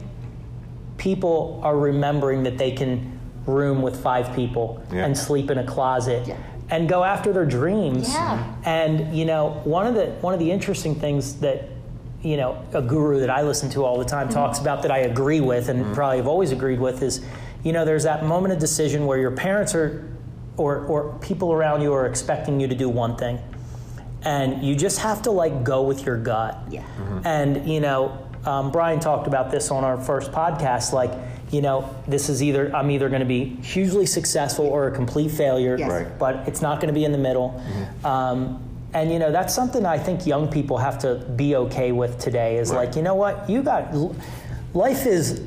people 0.98 1.60
are 1.62 1.76
remembering 1.78 2.42
that 2.42 2.58
they 2.58 2.72
can 2.72 3.15
room 3.46 3.82
with 3.82 4.00
five 4.02 4.34
people 4.34 4.82
Yeah. 4.92 5.04
and 5.04 5.16
sleep 5.16 5.50
in 5.50 5.58
a 5.58 5.64
closet 5.64 6.26
Yeah. 6.26 6.36
and 6.70 6.88
go 6.88 7.04
after 7.04 7.32
their 7.32 7.46
dreams. 7.46 8.12
Yeah. 8.12 8.38
Mm-hmm. 8.38 8.68
And 8.68 9.16
you 9.16 9.24
know, 9.24 9.60
one 9.64 9.86
of 9.86 9.94
the 9.94 10.06
one 10.20 10.34
of 10.34 10.40
the 10.40 10.50
interesting 10.50 10.94
things 10.94 11.34
that 11.40 11.68
you 12.22 12.36
know 12.36 12.62
a 12.72 12.82
guru 12.82 13.20
that 13.20 13.30
I 13.30 13.42
listen 13.42 13.70
to 13.70 13.84
all 13.84 13.98
the 13.98 14.04
time 14.04 14.28
mm-hmm. 14.28 14.34
talks 14.34 14.58
about 14.58 14.82
that 14.82 14.90
I 14.90 14.98
agree 14.98 15.40
with 15.40 15.68
and 15.68 15.84
mm-hmm. 15.84 15.94
probably 15.94 16.18
have 16.18 16.26
always 16.26 16.52
agreed 16.52 16.80
with 16.80 17.02
is, 17.02 17.24
you 17.62 17.72
know, 17.72 17.84
there's 17.84 18.04
that 18.04 18.24
moment 18.24 18.52
of 18.52 18.58
decision 18.58 19.06
where 19.06 19.18
your 19.18 19.32
parents 19.32 19.74
are 19.74 20.12
or 20.56 20.86
or 20.86 21.18
people 21.20 21.52
around 21.52 21.82
you 21.82 21.92
are 21.92 22.06
expecting 22.06 22.60
you 22.60 22.68
to 22.68 22.74
do 22.74 22.88
one 22.88 23.16
thing. 23.16 23.38
And 24.22 24.64
you 24.64 24.74
just 24.74 24.98
have 24.98 25.22
to 25.22 25.30
like 25.30 25.62
go 25.62 25.82
with 25.82 26.04
your 26.04 26.16
gut. 26.16 26.58
Yeah. 26.68 26.84
And 27.24 27.68
you 27.68 27.80
know, 27.80 28.26
um, 28.46 28.70
Brian 28.70 29.00
talked 29.00 29.26
about 29.26 29.50
this 29.50 29.70
on 29.70 29.84
our 29.84 30.00
first 30.00 30.30
podcast. 30.30 30.92
Like, 30.92 31.12
you 31.56 31.62
know, 31.62 31.88
this 32.06 32.28
is 32.28 32.42
either 32.42 32.70
I'm 32.76 32.90
either 32.90 33.08
going 33.08 33.20
to 33.20 33.26
be 33.26 33.44
hugely 33.62 34.04
successful 34.04 34.66
or 34.66 34.88
a 34.88 34.90
complete 34.90 35.30
failure. 35.30 35.76
Yes. 35.78 35.90
Right. 35.90 36.18
But 36.18 36.46
it's 36.46 36.60
not 36.60 36.80
going 36.80 36.88
to 36.88 36.92
be 37.00 37.06
in 37.06 37.12
the 37.12 37.18
middle. 37.18 37.48
Mm-hmm. 37.66 38.06
Um, 38.06 38.62
and 38.92 39.10
you 39.10 39.18
know, 39.18 39.32
that's 39.32 39.54
something 39.54 39.86
I 39.86 39.98
think 39.98 40.26
young 40.26 40.48
people 40.48 40.76
have 40.76 40.98
to 40.98 41.14
be 41.34 41.56
okay 41.56 41.92
with 41.92 42.18
today. 42.18 42.58
Is 42.58 42.70
Right. 42.70 42.86
like, 42.88 42.96
you 42.96 43.00
know 43.00 43.14
what, 43.14 43.48
you 43.48 43.62
got 43.62 43.94
life 44.74 45.06
is 45.06 45.40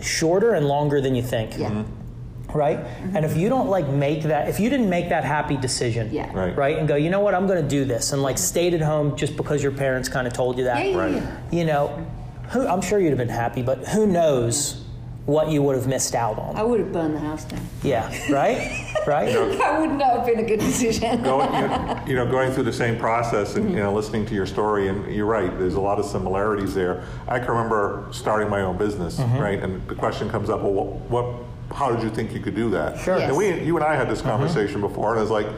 shorter 0.00 0.54
and 0.54 0.66
longer 0.66 1.00
than 1.00 1.14
you 1.14 1.22
think 1.22 1.56
Yeah. 1.56 1.70
Mm-hmm. 1.70 2.58
right? 2.58 2.78
And 3.14 3.24
if 3.24 3.30
mm-hmm. 3.30 3.40
you 3.40 3.48
don't 3.48 3.68
like 3.68 3.88
make 3.88 4.24
that, 4.24 4.48
if 4.48 4.58
you 4.58 4.68
didn't 4.68 4.90
make 4.90 5.08
that 5.10 5.22
happy 5.24 5.56
decision, 5.56 6.12
Yeah. 6.12 6.28
Right. 6.34 6.56
right, 6.56 6.76
and 6.76 6.88
go, 6.88 6.96
you 6.96 7.08
know 7.10 7.20
what, 7.20 7.36
I'm 7.36 7.46
going 7.46 7.62
to 7.62 7.68
do 7.68 7.84
this, 7.84 8.12
and 8.12 8.20
like 8.20 8.36
stayed 8.36 8.74
at 8.74 8.80
home 8.80 9.16
just 9.16 9.36
because 9.36 9.62
your 9.62 9.72
parents 9.72 10.08
kind 10.08 10.26
of 10.26 10.32
told 10.32 10.58
you 10.58 10.64
that, 10.64 10.84
Yeah, 10.84 10.90
yeah, 10.90 10.96
Right. 10.96 11.22
you 11.52 11.64
know, 11.64 12.04
who 12.50 12.66
I'm 12.66 12.82
sure 12.82 12.98
you'd 12.98 13.10
have 13.10 13.18
been 13.18 13.28
happy, 13.28 13.62
but 13.62 13.78
who 13.88 14.06
knows 14.06 14.82
what 15.26 15.50
you 15.50 15.60
would 15.62 15.74
have 15.74 15.88
missed 15.88 16.14
out 16.14 16.38
on. 16.38 16.56
I 16.56 16.62
would 16.62 16.78
have 16.80 16.92
burned 16.92 17.14
the 17.14 17.18
house 17.20 17.44
down. 17.44 17.60
Yeah, 17.82 18.08
right, 18.32 18.94
right. 19.06 19.26
That 19.32 19.80
would 19.80 19.90
not 19.90 20.18
have 20.18 20.26
been 20.26 20.38
a 20.38 20.44
good 20.46 20.60
decision. 20.60 21.22
going, 21.22 21.52
you 21.52 21.60
know, 21.68 22.02
you 22.06 22.14
know, 22.14 22.30
going 22.30 22.52
through 22.52 22.62
the 22.62 22.72
same 22.72 22.96
process 22.98 23.56
and 23.56 23.70
you 23.70 23.76
know, 23.76 23.92
listening 23.92 24.24
to 24.26 24.34
your 24.34 24.46
story, 24.46 24.88
and 24.88 25.12
you're 25.12 25.26
right. 25.26 25.50
There's 25.58 25.74
a 25.74 25.80
lot 25.80 25.98
of 25.98 26.04
similarities 26.06 26.74
there. 26.74 27.02
I 27.26 27.38
can 27.40 27.48
remember 27.48 28.06
starting 28.12 28.48
my 28.48 28.62
own 28.62 28.76
business, 28.78 29.18
right? 29.18 29.60
And 29.60 29.86
the 29.88 29.96
question 29.96 30.30
comes 30.30 30.48
up: 30.48 30.60
Well, 30.62 30.72
what, 30.72 30.86
what 31.10 31.76
how 31.76 31.90
did 31.92 32.04
you 32.04 32.10
think 32.10 32.32
you 32.32 32.38
could 32.40 32.54
do 32.54 32.70
that? 32.70 32.96
Sure. 33.00 33.18
And 33.18 33.36
we, 33.36 33.48
you 33.64 33.74
and 33.76 33.84
I 33.84 33.96
had 33.96 34.08
this 34.08 34.20
Mm-hmm. 34.20 34.28
conversation 34.30 34.80
before, 34.80 35.10
and 35.10 35.18
I 35.18 35.22
was 35.22 35.30
like, 35.32 35.48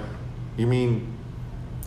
you 0.57 0.67
mean 0.67 1.15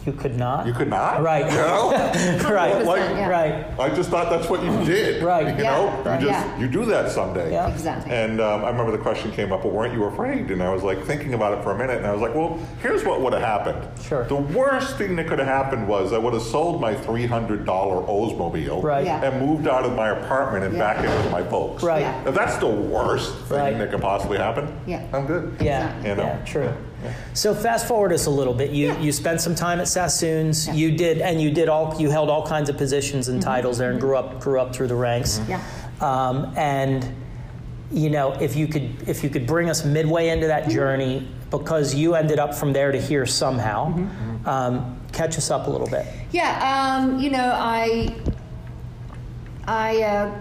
You 0.06 0.14
could 0.14 0.36
not. 0.38 0.66
you 0.66 0.74
could 0.74 0.90
not? 0.90 1.22
Right. 1.22 1.46
You 1.46 1.58
know? 1.58 1.92
right. 2.50 2.84
Like- 2.84 3.00
yeah. 3.12 3.30
Right. 3.30 3.80
I 3.80 3.90
just 3.94 4.10
thought 4.10 4.30
that's 4.32 4.50
what 4.50 4.64
you 4.64 4.72
did. 4.84 5.22
Right. 5.22 5.56
You 5.56 5.64
Yeah. 5.64 5.76
know, 5.76 6.02
Right. 6.04 6.20
you 6.22 6.28
just 6.28 6.46
Yeah. 6.48 6.58
you 6.60 6.68
do 6.68 6.86
that 6.86 7.12
someday. 7.12 7.52
Yeah. 7.52 7.68
Exactly. 7.70 8.12
And 8.12 8.42
um, 8.42 8.66
I 8.66 8.70
remember 8.70 8.92
the 8.92 8.98
question 8.98 9.32
came 9.32 9.52
up, 9.54 9.64
well, 9.64 9.74
weren't 9.74 9.94
you 9.94 10.06
afraid? 10.06 10.50
And 10.50 10.64
I 10.64 10.74
was 10.74 10.82
like 10.82 11.04
thinking 11.06 11.34
about 11.36 11.54
it 11.58 11.64
for 11.64 11.72
a 11.72 11.78
minute, 11.78 11.98
and 11.98 12.08
I 12.08 12.12
was 12.14 12.22
like, 12.22 12.34
well, 12.34 12.58
here's 12.82 13.04
what 13.04 13.22
would 13.22 13.34
have 13.34 13.42
happened. 13.44 13.78
Sure. 14.02 14.24
The 14.26 14.36
worst 14.36 14.98
thing 14.98 15.16
that 15.18 15.28
could 15.28 15.38
have 15.40 15.48
happened 15.48 15.88
was 15.88 16.14
I 16.14 16.18
would 16.18 16.34
have 16.34 16.42
sold 16.44 16.82
my 16.82 16.96
$300 16.96 17.64
Oldsmobile 17.66 18.82
Right. 18.84 19.06
Yeah. 19.06 19.24
and 19.24 19.40
moved 19.46 19.68
out 19.68 19.86
of 19.86 19.96
my 19.96 20.10
apartment 20.10 20.66
and 20.66 20.74
Yeah. 20.76 20.80
back 20.80 21.04
in 21.06 21.12
with 21.12 21.32
my 21.32 21.44
folks. 21.44 21.84
Right. 21.84 22.02
Yeah. 22.02 22.28
If 22.28 22.34
that's 22.36 22.58
the 22.58 22.68
worst 22.68 23.36
thing 23.46 23.58
Right. 23.60 23.78
that 23.78 23.92
could 23.92 24.02
possibly 24.02 24.38
happen, 24.40 24.68
Yeah. 24.88 25.02
I'm 25.14 25.26
good. 25.28 25.56
Yeah. 25.60 25.86
Exactly. 25.98 26.10
You 26.10 26.16
know? 26.16 26.24
Yeah. 26.24 26.38
True. 26.46 26.70
So 27.34 27.54
fast 27.54 27.88
forward 27.88 28.14
us 28.14 28.26
a 28.26 28.30
little 28.30 28.54
bit. 28.54 28.72
You 28.72 28.88
Yeah. 28.88 29.00
you 29.00 29.12
spent 29.12 29.42
some 29.42 29.56
time 29.56 29.80
at 29.80 29.88
Sassoon's. 29.88 30.68
Yeah. 30.68 30.74
You 30.74 30.92
did, 30.98 31.20
and 31.22 31.42
you 31.42 31.52
did 31.52 31.70
all. 31.70 31.96
You 32.00 32.10
held 32.10 32.30
all 32.30 32.46
kinds 32.46 32.70
of 32.70 32.78
positions 32.78 33.28
and 33.28 33.42
titles 33.42 33.78
there, 33.78 33.92
and 33.92 34.00
grew 34.00 34.18
up 34.18 34.40
grew 34.40 34.60
up 34.60 34.74
through 34.76 34.88
the 34.88 34.96
ranks. 34.96 35.40
Mm-hmm. 35.40 35.52
Yeah. 35.52 35.62
Um, 36.02 36.54
and 36.58 37.08
you 37.92 38.10
know, 38.10 38.32
if 38.40 38.56
you 38.56 38.68
could 38.68 39.08
if 39.08 39.24
you 39.24 39.30
could 39.30 39.46
bring 39.46 39.70
us 39.70 39.84
midway 39.86 40.30
into 40.30 40.48
that 40.48 40.70
journey, 40.70 41.28
because 41.50 41.94
you 41.94 42.16
ended 42.16 42.40
up 42.40 42.54
from 42.56 42.74
there 42.74 42.92
to 42.92 43.00
here 43.00 43.26
somehow. 43.26 43.94
Um, 44.46 44.98
catch 45.12 45.38
us 45.38 45.52
up 45.52 45.68
a 45.68 45.70
little 45.70 45.90
bit. 45.90 46.06
Yeah, 46.32 46.98
um, 47.04 47.20
you 47.20 47.30
know, 47.30 47.52
I 47.54 48.16
I 49.68 50.02
uh, 50.02 50.32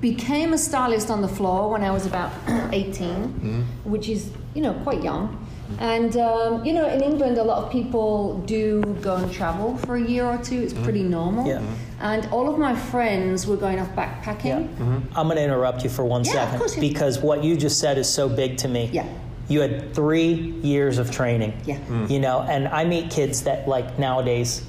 became 0.00 0.52
a 0.52 0.58
stylist 0.58 1.10
on 1.10 1.20
the 1.22 1.28
floor 1.28 1.70
when 1.70 1.82
I 1.82 1.90
was 1.90 2.06
about 2.06 2.32
18, 2.72 3.66
which 3.84 4.08
is 4.08 4.30
you 4.54 4.62
know 4.62 4.74
quite 4.84 5.02
young. 5.02 5.45
And 5.78 6.16
um, 6.16 6.64
you 6.64 6.72
know, 6.72 6.88
in 6.88 7.02
England, 7.02 7.38
a 7.38 7.42
lot 7.42 7.64
of 7.64 7.70
people 7.72 8.38
do 8.46 8.82
go 9.02 9.16
and 9.16 9.32
travel 9.32 9.76
for 9.78 9.96
a 9.96 10.02
year 10.02 10.24
or 10.24 10.38
two. 10.38 10.60
It's 10.60 10.72
pretty 10.72 11.02
normal. 11.02 11.46
Yeah. 11.46 11.62
And 12.00 12.26
all 12.32 12.48
of 12.48 12.58
my 12.58 12.74
friends 12.74 13.46
were 13.46 13.56
going 13.56 13.78
off 13.80 13.88
backpacking. 13.96 14.44
Yeah. 14.78 15.00
I'm 15.18 15.26
going 15.26 15.36
to 15.36 15.42
interrupt 15.44 15.82
you 15.82 15.90
for 15.90 16.04
one 16.04 16.24
Yeah, 16.24 16.32
second 16.58 16.80
because 16.80 17.18
what 17.18 17.42
you 17.42 17.56
just 17.56 17.78
said 17.80 17.98
is 17.98 18.08
so 18.08 18.28
big 18.28 18.56
to 18.58 18.68
me. 18.68 18.90
Yeah. 18.92 19.06
You 19.48 19.60
had 19.60 19.94
three 19.94 20.32
years 20.62 20.98
of 20.98 21.10
training. 21.10 21.58
Yeah. 21.64 21.78
You 22.06 22.20
know, 22.20 22.40
and 22.42 22.68
I 22.68 22.84
meet 22.84 23.10
kids 23.10 23.42
that 23.42 23.66
like 23.68 23.98
nowadays 23.98 24.62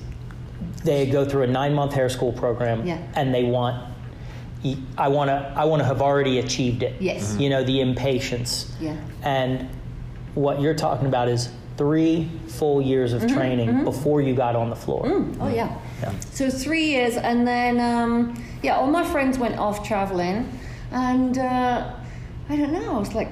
they 0.83 1.05
go 1.09 1.25
through 1.25 1.43
a 1.43 1.47
nine 1.47 1.73
month 1.73 1.93
hair 1.93 2.09
school 2.09 2.31
program 2.31 2.85
Yeah. 2.85 2.99
and 3.15 3.33
they 3.33 3.43
want 3.43 3.83
I 4.97 5.07
want 5.07 5.29
to 5.29 5.53
I 5.55 5.65
want 5.65 5.81
to 5.81 5.85
have 5.85 6.01
already 6.01 6.39
achieved 6.39 6.83
it. 6.83 6.95
Yes. 7.01 7.35
Mhm. 7.35 7.39
You 7.41 7.49
know, 7.49 7.63
the 7.63 7.81
impatience. 7.81 8.71
Yeah. 8.81 8.95
And 9.23 9.69
what 10.37 10.61
you're 10.61 10.75
talking 10.75 11.07
about 11.07 11.27
is 11.27 11.49
three 11.77 12.29
full 12.47 12.81
years 12.81 13.13
Mm-hmm, 13.13 13.25
of 13.25 13.33
training 13.33 13.83
before 13.83 14.21
you 14.21 14.33
got 14.35 14.55
on 14.55 14.69
the 14.69 14.75
floor. 14.75 15.03
Oh 15.39 15.47
yeah. 15.49 15.77
Yeah. 16.01 16.13
So 16.31 16.49
three 16.49 16.85
years, 16.85 17.17
and 17.17 17.47
then 17.47 17.79
um, 17.79 18.15
yeah, 18.63 18.75
all 18.77 18.87
my 18.87 19.03
friends 19.03 19.37
went 19.39 19.57
off 19.57 19.85
traveling, 19.87 20.37
and 20.91 21.37
uh, 21.37 21.93
I 22.49 22.55
don't 22.55 22.71
know. 22.73 22.95
I 22.95 22.99
was 22.99 23.13
like, 23.15 23.29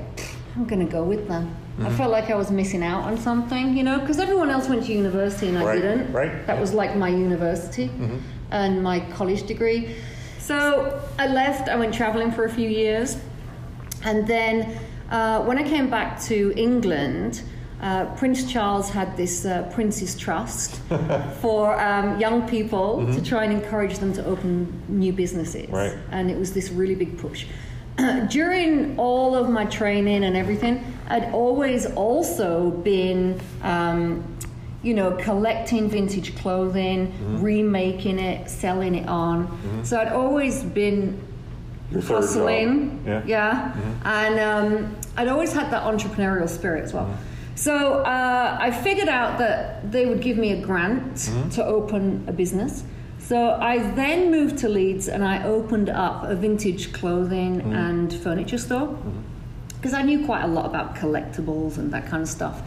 I'm 0.56 0.66
gonna 0.66 0.86
go 1.00 1.04
with 1.04 1.28
them. 1.28 1.56
I 1.82 1.90
felt 1.90 2.10
like 2.10 2.30
I 2.30 2.36
was 2.36 2.52
missing 2.52 2.84
out 2.84 3.04
on 3.04 3.18
something, 3.18 3.76
you 3.76 3.84
know, 3.84 4.00
because 4.00 4.18
everyone 4.18 4.50
else 4.50 4.70
went 4.70 4.86
to 4.86 4.94
university 4.94 5.50
and 5.50 5.58
I 5.58 5.64
Right, 5.66 5.82
didn't. 5.82 6.14
right. 6.14 6.48
That 6.48 6.58
was 6.58 6.72
like 6.74 6.96
my 6.96 7.10
university 7.10 7.90
and 8.52 8.82
my 8.82 9.02
college 9.18 9.44
degree. 9.46 9.82
So 10.40 11.02
I 11.20 11.28
left. 11.28 11.68
I 11.68 11.76
went 11.76 11.94
traveling 11.94 12.32
for 12.32 12.46
a 12.46 12.50
few 12.50 12.70
years, 12.70 13.18
and 14.06 14.26
then 14.26 14.78
uh, 15.10 15.44
when 15.44 15.58
I 15.58 15.64
came 15.64 15.90
back 15.90 16.22
to 16.24 16.54
England, 16.56 17.42
uh, 17.82 18.06
Prince 18.16 18.52
Charles 18.52 18.90
had 18.90 19.16
this 19.18 19.46
uh, 19.46 19.70
Prince's 19.74 20.16
Trust 20.18 20.76
for 21.42 21.80
um, 21.80 22.20
young 22.20 22.48
people 22.48 23.06
to 23.14 23.22
try 23.22 23.44
and 23.44 23.54
encourage 23.54 23.98
them 24.00 24.14
to 24.14 24.26
open 24.26 24.82
new 24.88 25.12
businesses. 25.14 25.70
Right. 25.70 25.94
And 26.12 26.32
it 26.32 26.38
was 26.38 26.54
this 26.54 26.70
really 26.72 26.96
big 26.96 27.18
push. 27.18 27.46
During 28.30 28.98
all 28.98 29.36
of 29.36 29.50
my 29.50 29.66
training 29.66 30.24
and 30.24 30.36
everything, 30.36 30.84
I'd 31.10 31.32
always 31.34 31.86
also 31.86 32.72
been. 32.72 33.40
Um, 33.62 34.24
you 34.84 34.94
know, 34.94 35.14
collecting 35.14 35.90
vintage 35.90 36.36
clothing, 36.38 37.12
remaking 37.42 38.20
it, 38.20 38.48
selling 38.48 38.94
it 38.94 39.08
on. 39.10 39.84
So 39.84 40.00
I'd 40.00 40.10
always 40.12 40.62
been 40.62 41.20
Your 41.92 42.02
third 42.02 42.08
job. 42.08 42.22
hustling. 42.22 43.24
Yeah. 43.26 43.74
And 44.04 44.40
um, 44.40 44.96
I'd 45.18 45.28
always 45.28 45.54
had 45.54 45.72
that 45.72 45.84
entrepreneurial 45.84 46.50
spirit 46.50 46.84
as 46.84 46.94
well. 46.94 47.18
So 47.56 48.00
uh, 48.00 48.58
I 48.60 48.72
figured 48.72 49.08
out 49.08 49.40
that 49.40 49.92
they 49.92 50.06
would 50.06 50.22
give 50.22 50.38
me 50.38 50.52
a 50.52 50.62
grant 50.62 51.16
mm-hmm. 51.16 51.50
to 51.52 51.66
open 51.66 52.26
a 52.28 52.34
business. 52.34 52.84
So 53.20 53.52
I 53.52 53.80
then 53.94 54.30
moved 54.30 54.58
to 54.60 54.70
Leeds 54.70 55.08
and 55.08 55.24
I 55.24 55.44
opened 55.44 55.90
up 55.90 56.26
a 56.26 56.36
vintage 56.36 56.92
clothing 56.94 57.62
mm-hmm. 57.62 57.74
and 57.74 58.14
furniture 58.14 58.58
store 58.58 58.88
mm-hmm. 58.88 59.22
because 59.76 59.94
I 59.94 60.02
knew 60.02 60.26
quite 60.26 60.44
a 60.44 60.48
lot 60.48 60.66
about 60.66 60.96
collectibles 60.96 61.78
and 61.78 61.92
that 61.94 62.08
kind 62.08 62.22
of 62.22 62.30
stuff. 62.30 62.62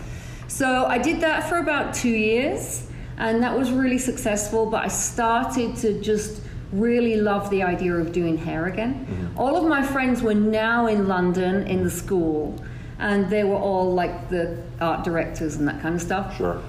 So 0.49 0.87
I 0.87 0.97
did 0.97 1.21
that 1.21 1.49
for 1.49 1.59
about 1.59 1.93
two 1.95 2.09
years, 2.09 2.89
and 3.19 3.43
that 3.43 3.57
was 3.57 3.71
really 3.71 3.99
successful. 3.99 4.65
But 4.67 4.85
I 4.85 4.89
started 4.89 5.77
to 5.77 6.01
just 6.01 6.41
really 6.73 7.17
loved 7.17 7.51
the 7.51 7.63
idea 7.63 7.95
of 7.95 8.13
doing 8.13 8.37
hair 8.37 8.67
again. 8.67 9.07
Mm-hmm. 9.07 9.39
All 9.39 9.57
of 9.57 9.69
my 9.69 9.83
friends 9.83 10.23
were 10.23 10.35
now 10.35 10.87
in 10.87 11.09
London 11.09 11.67
in 11.67 11.85
the 11.85 11.91
school, 11.91 12.55
and 12.99 13.29
they 13.31 13.45
were 13.45 13.57
all 13.57 13.93
like 13.95 14.29
the 14.29 14.63
art 14.81 15.05
directors 15.05 15.57
and 15.57 15.67
that 15.69 15.81
kind 15.81 15.95
of 15.95 16.03
stuff. 16.03 16.37
Sure. 16.37 16.61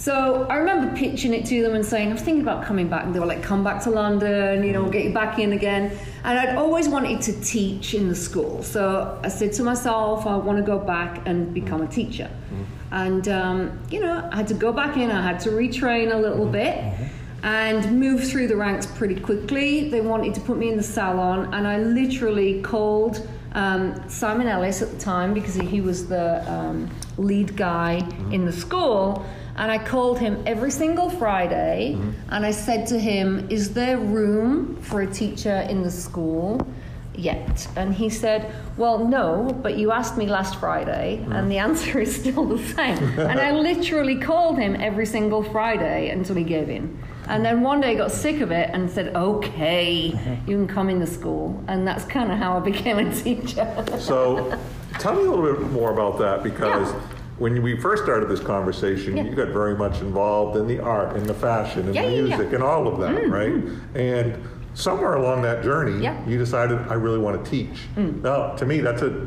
So 0.00 0.46
I 0.48 0.56
remember 0.56 0.96
pitching 0.96 1.34
it 1.34 1.44
to 1.46 1.62
them 1.62 1.74
and 1.74 1.84
saying, 1.84 2.08
I 2.08 2.14
was 2.14 2.22
thinking 2.22 2.40
about 2.40 2.64
coming 2.64 2.88
back. 2.88 3.04
And 3.04 3.14
they 3.14 3.20
were 3.20 3.26
like, 3.26 3.42
come 3.42 3.62
back 3.62 3.82
to 3.82 3.90
London, 3.90 4.64
you 4.64 4.72
know, 4.72 4.88
get 4.88 5.04
you 5.04 5.12
back 5.12 5.38
in 5.38 5.52
again. 5.52 5.94
And 6.24 6.38
I'd 6.38 6.56
always 6.56 6.88
wanted 6.88 7.20
to 7.20 7.38
teach 7.42 7.92
in 7.92 8.08
the 8.08 8.14
school. 8.14 8.62
So 8.62 9.20
I 9.22 9.28
said 9.28 9.52
to 9.54 9.62
myself, 9.62 10.26
I 10.26 10.36
want 10.36 10.56
to 10.56 10.64
go 10.64 10.78
back 10.78 11.26
and 11.28 11.52
become 11.52 11.82
a 11.82 11.86
teacher. 11.86 12.30
Mm-hmm. 12.30 12.94
And, 12.94 13.28
um, 13.28 13.78
you 13.90 14.00
know, 14.00 14.26
I 14.32 14.36
had 14.36 14.48
to 14.48 14.54
go 14.54 14.72
back 14.72 14.96
in, 14.96 15.10
I 15.10 15.20
had 15.20 15.38
to 15.40 15.50
retrain 15.50 16.14
a 16.14 16.16
little 16.16 16.46
bit 16.46 16.76
mm-hmm. 16.76 17.04
And 17.42 17.98
move 17.98 18.28
through 18.28 18.48
the 18.48 18.56
ranks 18.56 18.86
pretty 18.86 19.18
quickly. 19.18 19.88
They 19.88 20.00
wanted 20.00 20.34
to 20.34 20.40
put 20.40 20.58
me 20.58 20.70
in 20.70 20.76
the 20.76 20.82
salon, 20.82 21.52
and 21.54 21.66
I 21.66 21.78
literally 21.78 22.60
called 22.62 23.26
um, 23.52 24.08
Simon 24.08 24.46
Ellis 24.46 24.82
at 24.82 24.90
the 24.90 24.98
time 24.98 25.34
because 25.34 25.54
he 25.54 25.80
was 25.80 26.06
the 26.06 26.48
um, 26.50 26.90
lead 27.16 27.56
guy 27.56 28.06
in 28.30 28.44
the 28.44 28.52
school. 28.52 29.24
And 29.56 29.70
I 29.70 29.78
called 29.78 30.18
him 30.18 30.42
every 30.46 30.70
single 30.70 31.10
Friday 31.10 31.98
and 32.30 32.46
I 32.46 32.50
said 32.50 32.86
to 32.88 32.98
him, 32.98 33.46
Is 33.50 33.74
there 33.74 33.98
room 33.98 34.80
for 34.80 35.02
a 35.02 35.06
teacher 35.06 35.66
in 35.68 35.82
the 35.82 35.90
school 35.90 36.66
yet? 37.14 37.68
And 37.76 37.92
he 37.92 38.08
said, 38.08 38.54
Well, 38.78 39.06
no, 39.06 39.52
but 39.62 39.76
you 39.76 39.90
asked 39.90 40.16
me 40.16 40.26
last 40.26 40.58
Friday 40.60 41.26
and 41.30 41.50
the 41.50 41.58
answer 41.58 42.00
is 42.00 42.14
still 42.14 42.46
the 42.46 42.58
same. 42.58 42.96
and 43.18 43.38
I 43.38 43.50
literally 43.52 44.16
called 44.16 44.58
him 44.58 44.76
every 44.76 45.06
single 45.06 45.42
Friday 45.42 46.08
until 46.08 46.36
he 46.36 46.44
gave 46.44 46.70
in. 46.70 46.98
And 47.30 47.44
then 47.44 47.60
one 47.62 47.80
day 47.80 47.92
I 47.92 47.94
got 47.94 48.10
sick 48.10 48.40
of 48.40 48.50
it 48.50 48.70
and 48.72 48.90
said, 48.90 49.14
Okay, 49.14 50.08
you 50.46 50.56
can 50.56 50.66
come 50.66 50.90
in 50.90 50.98
the 50.98 51.06
school. 51.06 51.62
And 51.68 51.86
that's 51.86 52.04
kind 52.04 52.30
of 52.32 52.38
how 52.38 52.56
I 52.56 52.60
became 52.72 52.98
a 52.98 53.14
teacher. 53.14 53.66
So, 53.98 54.58
tell 54.98 55.14
me 55.14 55.24
a 55.24 55.30
little 55.30 55.54
bit 55.56 55.70
more 55.70 55.92
about 55.92 56.18
that 56.18 56.42
because 56.42 56.90
Yeah. 56.92 57.00
when 57.38 57.62
we 57.62 57.80
first 57.80 58.02
started 58.02 58.28
this 58.28 58.40
conversation, 58.40 59.16
Yeah. 59.16 59.22
you 59.24 59.34
got 59.36 59.48
very 59.48 59.76
much 59.76 60.00
involved 60.00 60.56
in 60.56 60.66
the 60.66 60.80
art 60.80 61.16
and 61.16 61.24
the 61.24 61.34
fashion 61.34 61.86
and 61.86 61.94
Yeah, 61.94 62.06
the 62.06 62.10
yeah, 62.10 62.16
yeah. 62.22 62.36
Music 62.36 62.52
and 62.52 62.62
all 62.64 62.88
of 62.88 62.98
that, 62.98 63.28
right? 63.30 63.54
And 63.94 64.34
somewhere 64.74 65.14
along 65.14 65.42
that 65.42 65.62
journey. 65.62 66.04
Mm. 66.04 66.28
you 66.28 66.36
decided 66.38 66.78
I 66.88 66.94
really 66.94 67.18
want 67.18 67.44
to 67.44 67.50
teach. 67.50 67.86
Now, 67.96 68.54
to 68.56 68.66
me, 68.66 68.80
that's 68.80 69.02
a 69.02 69.26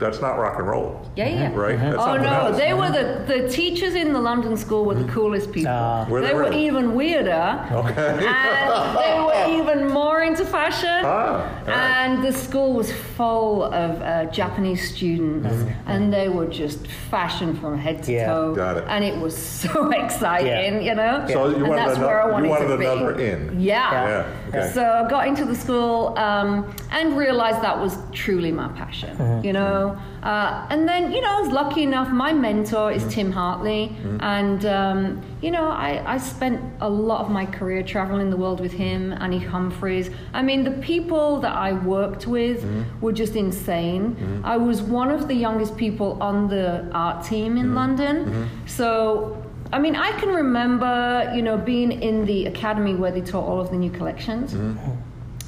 that's 0.00 0.20
not 0.20 0.38
rock 0.38 0.58
and 0.58 0.66
roll. 0.66 1.00
Yeah, 1.14 1.28
yeah. 1.28 1.48
Mm-hmm. 1.50 1.58
Right? 1.58 1.76
Mm-hmm. 1.78 1.90
That's 1.90 2.02
Oh 2.02 2.16
no, 2.16 2.46
else. 2.46 2.56
they 2.56 2.72
were 2.72 2.84
mm-hmm. 2.86 3.28
the, 3.28 3.42
the 3.42 3.48
teachers 3.48 3.94
in 3.94 4.12
the 4.12 4.20
London 4.20 4.56
school 4.56 4.84
were 4.86 4.94
the 4.94 5.10
coolest 5.12 5.52
people. 5.52 5.70
Ah. 5.72 6.06
Were 6.08 6.20
they 6.20 6.28
they 6.28 6.34
were 6.34 6.40
really? 6.44 6.66
even 6.66 6.94
weirder. 6.94 7.66
Okay. 7.70 8.08
And 8.08 8.20
they 9.04 9.20
were 9.20 9.62
even 9.62 9.88
more 9.92 10.22
into 10.22 10.44
fashion. 10.44 11.02
Ah, 11.04 11.10
all 11.10 11.66
right. 11.66 11.68
And 11.68 12.24
the 12.24 12.32
school 12.32 12.72
was 12.72 12.90
full 12.92 13.64
of 13.64 14.00
uh, 14.00 14.24
Japanese 14.30 14.90
students, 14.94 15.54
and 15.86 16.12
they 16.12 16.28
were 16.28 16.46
just 16.46 16.86
fashion 16.86 17.54
from 17.60 17.76
head 17.78 18.02
to 18.04 18.12
Yeah. 18.12 18.26
toe. 18.26 18.54
Got 18.54 18.78
it. 18.78 18.84
And 18.88 19.04
it 19.04 19.16
was 19.20 19.36
so 19.62 19.90
exciting, 19.90 20.82
you 20.82 20.94
know. 20.94 21.24
So 21.28 21.48
you 21.48 21.56
and 21.56 21.68
wanted 21.68 21.78
that's 21.86 21.96
ano- 21.98 22.06
where 22.06 22.22
I 22.22 22.26
you 22.26 22.32
wanted, 22.32 22.48
wanted 22.50 22.68
to 22.68 22.76
be. 22.78 22.84
another 22.86 23.20
in. 23.20 23.60
Yeah. 23.60 23.90
Yeah, 23.90 24.39
okay. 24.54 24.70
So 24.72 24.82
I 24.84 25.08
got 25.08 25.26
into 25.26 25.44
the 25.44 25.54
school 25.54 26.16
um, 26.18 26.74
and 26.90 27.16
realized 27.16 27.62
that 27.62 27.78
was 27.78 27.96
truly 28.12 28.52
my 28.52 28.68
passion. 28.68 29.42
You 29.44 29.52
know. 29.52 29.98
Uh, 30.22 30.66
and 30.68 30.86
then, 30.86 31.10
you 31.12 31.20
know, 31.22 31.38
I 31.38 31.40
was 31.40 31.50
lucky 31.50 31.82
enough, 31.82 32.10
my 32.10 32.32
mentor 32.32 32.92
is 32.92 33.02
Tim 33.14 33.32
Hartley. 33.32 33.96
And, 34.20 34.66
um, 34.66 35.22
you 35.40 35.50
know, 35.50 35.68
I, 35.70 36.02
I 36.14 36.18
spent 36.18 36.60
a 36.82 36.88
lot 36.90 37.24
of 37.24 37.30
my 37.30 37.46
career 37.46 37.82
traveling 37.82 38.28
the 38.28 38.36
world 38.36 38.60
with 38.60 38.72
him, 38.72 39.14
Annie 39.14 39.38
Humphreys. 39.38 40.10
I 40.34 40.42
mean, 40.42 40.62
the 40.62 40.72
people 40.72 41.40
that 41.40 41.54
I 41.54 41.72
worked 41.72 42.26
with 42.26 42.66
were 43.00 43.12
just 43.12 43.34
insane. 43.34 44.42
I 44.44 44.56
was 44.58 44.82
one 44.82 45.10
of 45.10 45.26
the 45.26 45.34
youngest 45.34 45.76
people 45.76 46.18
on 46.22 46.48
the 46.48 46.86
art 46.92 47.24
team 47.24 47.56
in 47.56 47.74
London. 47.74 48.50
So, 48.66 49.42
I 49.72 49.78
mean, 49.78 49.96
I 49.96 50.12
can 50.18 50.30
remember, 50.30 51.32
you 51.34 51.42
know, 51.42 51.56
being 51.56 51.92
in 52.02 52.24
the 52.26 52.46
academy 52.46 52.94
where 52.94 53.12
they 53.12 53.20
taught 53.20 53.44
all 53.44 53.60
of 53.60 53.70
the 53.70 53.76
new 53.76 53.90
collections. 53.90 54.52
Mm-hmm. 54.52 54.90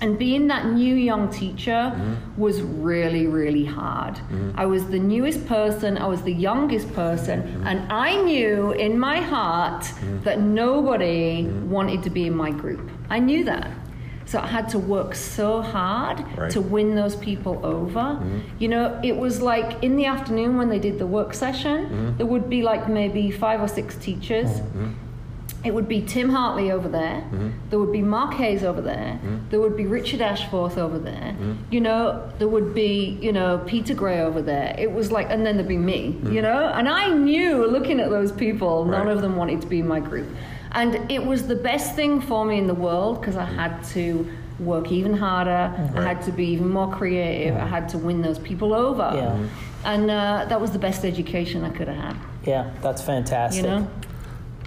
And 0.01 0.19
being 0.19 0.49
that 0.49 0.67
new 0.67 0.97
young 0.97 1.31
teacher 1.31 1.93
mm-hmm. 1.95 2.41
was 2.41 2.61
really, 2.61 3.29
really 3.29 3.65
hard. 3.65 4.15
Mm-hmm. 4.15 4.59
I 4.59 4.67
was 4.67 4.87
the 4.87 4.99
newest 4.99 5.47
person, 5.47 5.97
I 5.97 6.07
was 6.09 6.23
the 6.23 6.33
youngest 6.33 6.93
person, 6.93 7.63
and 7.65 7.93
I 7.93 8.21
knew 8.21 8.73
in 8.73 8.99
my 8.99 9.21
heart 9.21 9.87
that 10.25 10.41
nobody 10.41 11.45
wanted 11.47 12.03
to 12.03 12.11
be 12.11 12.27
in 12.27 12.35
my 12.35 12.51
group. 12.51 12.91
I 13.11 13.21
knew 13.21 13.45
that. 13.45 13.71
So 14.33 14.41
I 14.41 14.47
had 14.47 14.71
to 14.71 14.79
work 14.79 15.15
so 15.15 15.61
hard 15.61 16.25
Right. 16.39 16.51
to 16.53 16.63
win 16.63 16.95
those 16.95 17.17
people 17.17 17.61
over. 17.63 18.01
Mm-hmm. 18.01 18.39
You 18.61 18.69
know, 18.69 18.99
it 19.05 19.15
was 19.15 19.43
like 19.43 19.85
in 19.85 19.97
the 19.97 20.07
afternoon 20.07 20.57
when 20.57 20.71
they 20.71 20.79
did 20.79 20.99
the 20.99 21.07
work 21.07 21.35
session, 21.35 21.79
mm-hmm. 21.85 22.17
there 22.17 22.25
would 22.25 22.49
be 22.49 22.63
like 22.63 22.89
maybe 22.89 23.31
five 23.31 23.61
or 23.61 23.69
six 23.69 23.95
teachers. 23.97 24.49
Mm-hmm. 24.49 24.93
It 25.65 25.75
would 25.75 25.87
be 25.87 26.01
Tim 26.01 26.31
Hartley 26.31 26.73
over 26.73 26.89
there. 26.89 27.23
There 27.69 27.79
would 27.79 27.93
be 27.93 28.01
Mark 28.01 28.33
Hayes 28.35 28.65
over 28.65 28.81
there. 28.81 29.21
There 29.51 29.61
would 29.61 29.77
be 29.77 29.87
Richard 29.87 30.21
Ashforth 30.21 30.77
over 30.77 30.99
there. 30.99 31.37
You 31.71 31.81
know, 31.83 32.29
there 32.39 32.49
would 32.49 32.75
be, 32.75 33.19
you 33.21 33.33
know, 33.33 33.63
Peter 33.67 33.95
Gray 33.95 34.23
over 34.23 34.43
there. 34.43 34.75
It 34.77 34.91
was 34.91 35.13
like, 35.13 35.29
and 35.31 35.47
then 35.47 35.57
there'd 35.57 35.69
be 35.69 35.77
me, 35.77 36.19
you 36.25 36.43
know? 36.43 36.67
And 36.75 36.89
I 36.89 37.11
knew 37.11 37.65
looking 37.67 38.01
at 38.01 38.11
those 38.11 38.33
people, 38.33 38.87
none 38.87 39.07
of 39.09 39.23
them 39.23 39.37
wanted 39.37 39.61
to 39.61 39.69
be 39.69 39.79
in 39.79 39.87
my 39.87 40.01
group. 40.01 40.27
And 40.73 41.11
it 41.11 41.25
was 41.25 41.47
the 41.47 41.55
best 41.57 41.95
thing 41.95 42.21
for 42.21 42.45
me 42.45 42.59
in 42.59 42.67
the 42.67 42.75
world 42.75 43.21
because 43.21 43.37
I 43.37 43.45
had 43.45 43.83
to 43.91 44.27
work 44.59 44.91
even 44.91 45.15
harder. 45.15 45.73
I 45.95 46.03
had 46.03 46.23
to 46.23 46.33
be 46.33 46.47
even 46.49 46.69
more 46.69 46.91
creative. 46.91 47.57
I 47.57 47.67
had 47.67 47.89
to 47.91 47.99
win 47.99 48.23
those 48.23 48.39
people 48.39 48.73
over. 48.73 49.11
Yeah. 49.15 49.49
And 49.85 50.11
uh, 50.11 50.47
that 50.49 50.61
was 50.61 50.71
the 50.71 50.79
best 50.79 51.05
education 51.05 51.65
I 51.65 51.71
could 51.71 51.89
have 51.89 51.97
had, 51.97 52.17
Yeah, 52.47 52.71
that's 52.83 53.03
fantastic. 53.03 53.65
you 53.65 53.69
know? 53.71 53.91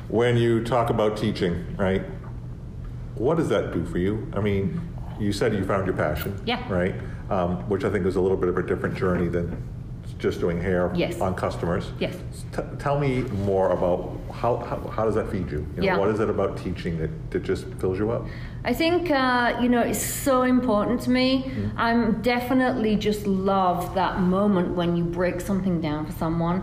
When 0.10 0.38
you 0.38 0.64
talk 0.64 0.90
about 0.90 1.18
teaching, 1.18 1.76
right? 1.78 2.04
What 3.16 3.38
does 3.38 3.48
that 3.50 3.72
do 3.74 3.86
for 3.86 3.98
you? 3.98 4.30
I 4.36 4.42
mean, 4.42 4.82
you 5.20 5.32
said 5.32 5.54
you 5.54 5.64
found 5.66 5.86
your 5.88 5.96
passion, 5.96 6.40
Yeah. 6.46 6.62
right? 6.72 6.96
Um, 7.30 7.68
which 7.70 7.84
I 7.86 7.90
think 7.90 8.04
was 8.06 8.18
a 8.18 8.22
little 8.22 8.38
bit 8.38 8.50
of 8.50 8.58
a 8.58 8.64
different 8.64 8.96
journey 8.96 9.30
than 9.30 9.58
just 10.26 10.40
doing 10.46 10.60
hair 10.70 10.92
Yes. 10.96 11.22
on 11.22 11.32
customers. 11.36 11.84
Yes. 12.00 12.16
T- 12.56 12.62
tell 12.80 12.98
me 13.06 13.12
more 13.52 13.68
about 13.78 14.00
how, 14.42 14.52
how, 14.70 14.78
how 14.96 15.04
does 15.08 15.16
that 15.20 15.28
feed 15.34 15.48
you? 15.52 15.62
you 15.76 15.82
know, 15.82 15.84
Yeah. 15.88 15.98
What 16.02 16.10
is 16.14 16.20
it 16.20 16.30
about 16.36 16.52
teaching 16.66 16.94
that, 17.02 17.12
that 17.32 17.44
just 17.52 17.64
fills 17.82 17.98
you 18.02 18.08
up? 18.16 18.24
I 18.72 18.74
think 18.74 19.12
uh, 19.12 19.48
you 19.62 19.70
know 19.74 19.82
it's 19.92 20.04
so 20.30 20.36
important 20.58 20.98
to 21.06 21.10
me. 21.20 21.28
I'm 21.88 22.02
definitely 22.34 22.94
just 23.10 23.22
love 23.28 23.94
that 24.02 24.14
moment 24.38 24.68
when 24.80 24.90
you 24.98 25.04
break 25.22 25.38
something 25.50 25.76
down 25.88 26.02
for 26.08 26.14
someone 26.24 26.58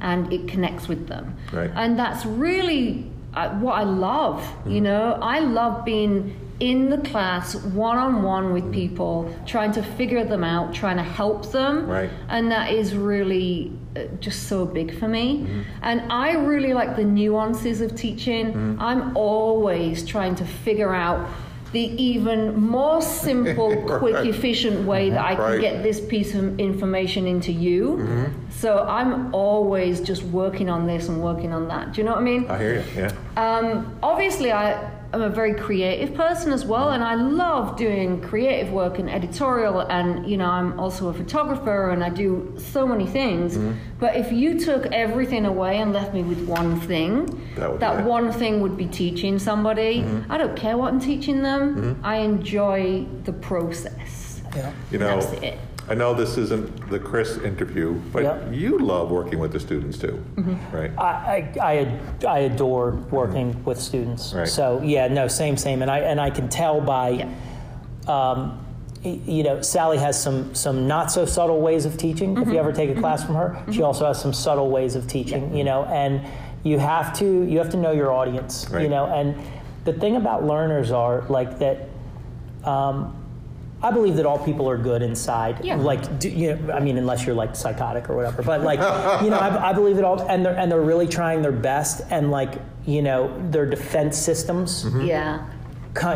and 0.00 0.32
it 0.32 0.42
connects 0.52 0.86
with 0.92 1.02
them, 1.12 1.24
Right. 1.58 1.70
and 1.82 1.98
that's 2.02 2.22
really 2.24 3.10
uh, 3.34 3.48
what 3.64 3.74
I 3.82 3.84
love. 4.10 4.38
You 4.74 4.80
know, 4.88 5.02
I 5.20 5.40
love 5.40 5.84
being 5.84 6.14
in 6.60 6.90
the 6.90 6.98
class 6.98 7.54
one 7.54 7.96
on 7.98 8.22
one 8.22 8.52
with 8.52 8.72
people, 8.72 9.32
trying 9.46 9.70
to 9.72 9.82
figure 9.82 10.24
them 10.24 10.42
out, 10.42 10.74
trying 10.74 10.96
to 10.96 11.02
help 11.02 11.52
them, 11.52 11.86
Right. 11.88 12.10
and 12.28 12.50
that 12.50 12.72
is 12.72 12.94
really 12.96 13.72
uh, 13.96 14.00
just 14.20 14.48
so 14.48 14.64
big 14.66 14.98
for 14.98 15.06
me. 15.08 15.46
And 15.82 16.02
I 16.10 16.32
really 16.32 16.74
like 16.74 16.96
the 16.96 17.04
nuances 17.04 17.80
of 17.80 17.94
teaching. 17.94 18.76
I'm 18.80 19.16
always 19.16 20.04
trying 20.04 20.34
to 20.36 20.44
figure 20.44 20.92
out 20.94 21.28
the 21.70 21.80
even 22.02 22.58
more 22.58 23.02
simple, 23.02 23.76
quick, 23.98 24.14
efficient 24.26 24.86
way 24.86 25.10
that 25.10 25.22
I 25.24 25.34
can 25.34 25.44
Right. 25.44 25.60
get 25.60 25.82
this 25.82 26.00
piece 26.00 26.34
of 26.34 26.58
information 26.58 27.26
into 27.26 27.52
you. 27.52 28.30
So 28.50 28.84
I'm 28.88 29.32
always 29.34 30.00
just 30.00 30.22
working 30.24 30.70
on 30.70 30.86
this 30.86 31.08
and 31.08 31.22
working 31.22 31.52
on 31.52 31.68
that. 31.68 31.92
Do 31.92 32.00
you 32.00 32.04
know 32.06 32.12
what 32.12 32.20
I 32.20 32.24
mean? 32.24 32.46
I 32.50 32.58
hear 32.58 32.74
you. 32.76 32.84
Yeah. 32.96 33.12
Um, 33.36 33.94
obviously, 34.02 34.50
I 34.50 34.90
am 35.12 35.22
a 35.22 35.28
very 35.30 35.54
creative 35.54 36.14
person 36.14 36.52
as 36.52 36.64
well, 36.64 36.90
and 36.90 37.02
I 37.02 37.14
love 37.14 37.76
doing 37.76 38.20
creative 38.20 38.72
work 38.72 38.98
and 38.98 39.08
editorial. 39.08 39.80
And 39.80 40.28
you 40.28 40.36
know, 40.36 40.46
I'm 40.46 40.78
also 40.78 41.08
a 41.08 41.14
photographer, 41.14 41.90
and 41.90 42.04
I 42.04 42.10
do 42.10 42.54
so 42.58 42.86
many 42.86 43.06
things. 43.06 43.56
Mm-hmm. 43.56 43.72
But 43.98 44.16
if 44.16 44.30
you 44.32 44.58
took 44.60 44.86
everything 44.86 45.46
away 45.46 45.78
and 45.78 45.92
left 45.92 46.12
me 46.14 46.22
with 46.22 46.46
one 46.46 46.80
thing, 46.80 47.26
That 47.56 47.70
would 47.70 47.80
be 47.80 47.86
it. 47.86 48.04
one 48.04 48.32
thing 48.32 48.60
would 48.60 48.76
be 48.76 48.86
teaching 48.86 49.38
somebody. 49.38 50.02
Mm-hmm. 50.02 50.30
I 50.32 50.38
don't 50.38 50.56
care 50.56 50.76
what 50.76 50.92
I'm 50.92 51.00
teaching 51.00 51.42
them. 51.42 52.00
I 52.02 52.16
enjoy 52.18 53.06
the 53.24 53.32
process. 53.32 54.42
Yeah. 54.54 54.72
You 54.90 54.98
know, 54.98 55.20
That's 55.20 55.42
it. 55.42 55.58
I 55.90 55.94
know 55.94 56.12
this 56.14 56.36
isn't 56.36 56.90
the 56.90 56.98
Chris 56.98 57.38
interview, 57.38 57.94
but 58.12 58.22
Yep. 58.22 58.48
you 58.52 58.78
love 58.78 59.10
working 59.10 59.38
with 59.38 59.52
the 59.52 59.60
students 59.60 59.96
too, 59.98 60.22
Mm-hmm. 60.36 60.76
right? 60.76 60.90
I, 60.98 61.02
I, 61.02 61.52
I, 61.72 61.76
ad- 61.78 62.24
I 62.26 62.38
adore 62.40 62.90
working 63.10 63.64
with 63.64 63.80
students. 63.80 64.34
Right. 64.34 64.46
So 64.48 64.82
yeah, 64.84 65.08
no, 65.08 65.28
same, 65.28 65.56
same, 65.56 65.80
and 65.82 65.90
I 65.90 66.00
and 66.00 66.20
I 66.20 66.30
can 66.30 66.48
tell 66.48 66.80
by, 66.80 67.08
Yeah. 67.10 67.28
um, 68.06 68.58
y- 69.04 69.18
you 69.26 69.42
know, 69.42 69.62
Sally 69.62 69.96
has 69.98 70.20
some 70.22 70.54
some 70.54 70.86
not 70.86 71.10
so 71.10 71.24
subtle 71.24 71.60
ways 71.60 71.86
of 71.86 71.96
teaching. 71.96 72.36
If 72.36 72.48
you 72.48 72.58
ever 72.58 72.72
take 72.72 72.90
a 72.96 73.00
class 73.00 73.24
from 73.24 73.36
her, 73.36 73.62
she 73.72 73.82
also 73.82 74.06
has 74.06 74.20
some 74.20 74.32
subtle 74.34 74.70
ways 74.70 74.94
of 74.94 75.06
teaching. 75.06 75.56
You 75.56 75.64
know, 75.64 75.84
and 75.84 76.20
you 76.64 76.78
have 76.78 77.16
to 77.18 77.24
you 77.44 77.58
have 77.58 77.70
to 77.70 77.76
know 77.78 77.92
your 77.92 78.12
audience. 78.12 78.66
You 78.72 78.88
know, 78.88 79.06
and 79.06 79.34
the 79.84 79.92
thing 79.94 80.16
about 80.16 80.44
learners 80.44 80.90
are 80.90 81.24
like 81.30 81.58
that. 81.60 81.88
Um, 82.64 83.14
I 83.82 83.92
believe 83.92 84.16
that 84.16 84.26
all 84.26 84.38
people 84.38 84.68
are 84.68 84.76
good 84.76 85.02
inside. 85.02 85.64
Yeah. 85.64 85.76
Like, 85.76 86.18
do, 86.18 86.28
you 86.28 86.54
know, 86.56 86.72
I 86.72 86.80
mean, 86.80 86.98
unless 86.98 87.24
you're 87.24 87.34
like 87.36 87.54
psychotic 87.54 88.10
or 88.10 88.16
whatever. 88.16 88.42
But 88.42 88.62
like, 88.62 88.78
you 89.22 89.30
know, 89.30 89.38
I, 89.38 89.70
I 89.70 89.72
believe 89.72 89.96
that 89.96 90.04
all, 90.04 90.20
and 90.22 90.44
they're 90.44 90.56
and 90.56 90.70
they're 90.70 90.80
really 90.80 91.06
trying 91.06 91.42
their 91.42 91.52
best, 91.52 92.02
and 92.10 92.30
like, 92.30 92.54
you 92.86 93.02
know, 93.02 93.32
their 93.50 93.66
defense 93.66 94.16
systems, 94.18 94.84
mm-hmm. 94.84 95.02
Yeah. 95.02 95.46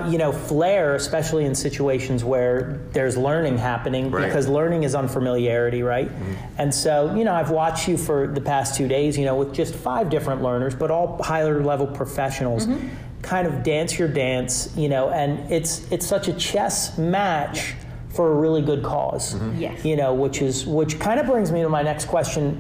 you 0.09 0.19
know, 0.19 0.33
flare, 0.33 0.97
especially 0.97 1.45
in 1.45 1.55
situations 1.55 2.25
where 2.25 2.81
there's 2.93 3.17
learning 3.17 3.59
happening, 3.59 4.11
Right. 4.11 4.27
because 4.27 4.49
learning 4.49 4.83
is 4.83 4.95
unfamiliarity, 4.95 5.83
right? 5.83 6.09
Mm-hmm. 6.09 6.33
And 6.59 6.75
so, 6.75 7.15
you 7.15 7.25
know, 7.25 7.35
I've 7.35 7.51
watched 7.51 7.87
you 7.89 7.97
for 7.97 8.27
the 8.27 8.41
past 8.41 8.75
two 8.77 8.89
days, 8.89 9.17
you 9.17 9.25
know, 9.25 9.37
with 9.37 9.55
just 9.55 9.75
five 9.75 10.11
different 10.11 10.43
learners, 10.43 10.75
but 10.75 10.91
all 10.91 11.23
higher 11.23 11.63
level 11.63 11.87
professionals. 11.87 12.67
Mm-hmm. 12.67 12.89
Kind 13.23 13.47
of 13.47 13.63
dance 13.63 13.99
your 13.99 14.09
dance, 14.09 14.75
you 14.77 14.89
know, 14.89 15.11
and 15.11 15.51
it's 15.51 15.91
it's 15.93 16.07
such 16.07 16.29
a 16.29 16.33
chess 16.33 16.99
match 16.99 17.75
for 18.13 18.33
a 18.33 18.35
really 18.35 18.61
good 18.61 18.83
because 18.83 19.35
mm-hmm. 19.35 19.59
Yes. 19.59 19.85
You 19.85 19.97
know, 19.97 20.13
which 20.15 20.43
is 20.43 20.67
which 20.67 20.99
kind 21.01 21.19
of 21.19 21.27
brings 21.27 21.51
me 21.51 21.63
to 21.63 21.69
my 21.69 21.83
next 21.83 22.07
question, 22.07 22.55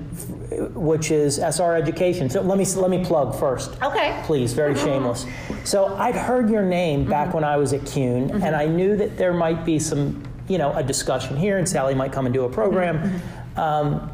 which 0.74 1.10
is 1.10 1.38
SR 1.38 1.74
education. 1.74 2.30
So 2.30 2.40
let 2.40 2.58
me 2.58 2.64
let 2.76 2.90
me 2.90 3.04
plug 3.04 3.38
first 3.38 3.76
Okay. 3.82 4.20
please, 4.24 4.52
very 4.52 4.74
mm-hmm. 4.74 4.84
shameless. 4.84 5.26
So 5.64 5.94
I'd 5.96 6.14
heard 6.14 6.48
your 6.48 6.62
name 6.62 7.04
back 7.04 7.28
mm-hmm. 7.28 7.36
when 7.36 7.44
I 7.44 7.56
was 7.56 7.72
at 7.72 7.84
CUNY, 7.84 8.32
and 8.32 8.56
I 8.56 8.66
knew 8.66 8.96
that 8.96 9.18
there 9.18 9.34
might 9.34 9.64
be 9.64 9.78
some, 9.78 10.22
you 10.48 10.58
know, 10.58 10.72
a 10.72 10.82
discussion 10.82 11.36
here, 11.36 11.58
and 11.58 11.68
Sally 11.68 11.94
might 11.94 12.12
come 12.12 12.26
and 12.26 12.32
do 12.32 12.44
a 12.44 12.48
program. 12.48 13.20
Um, 13.56 14.10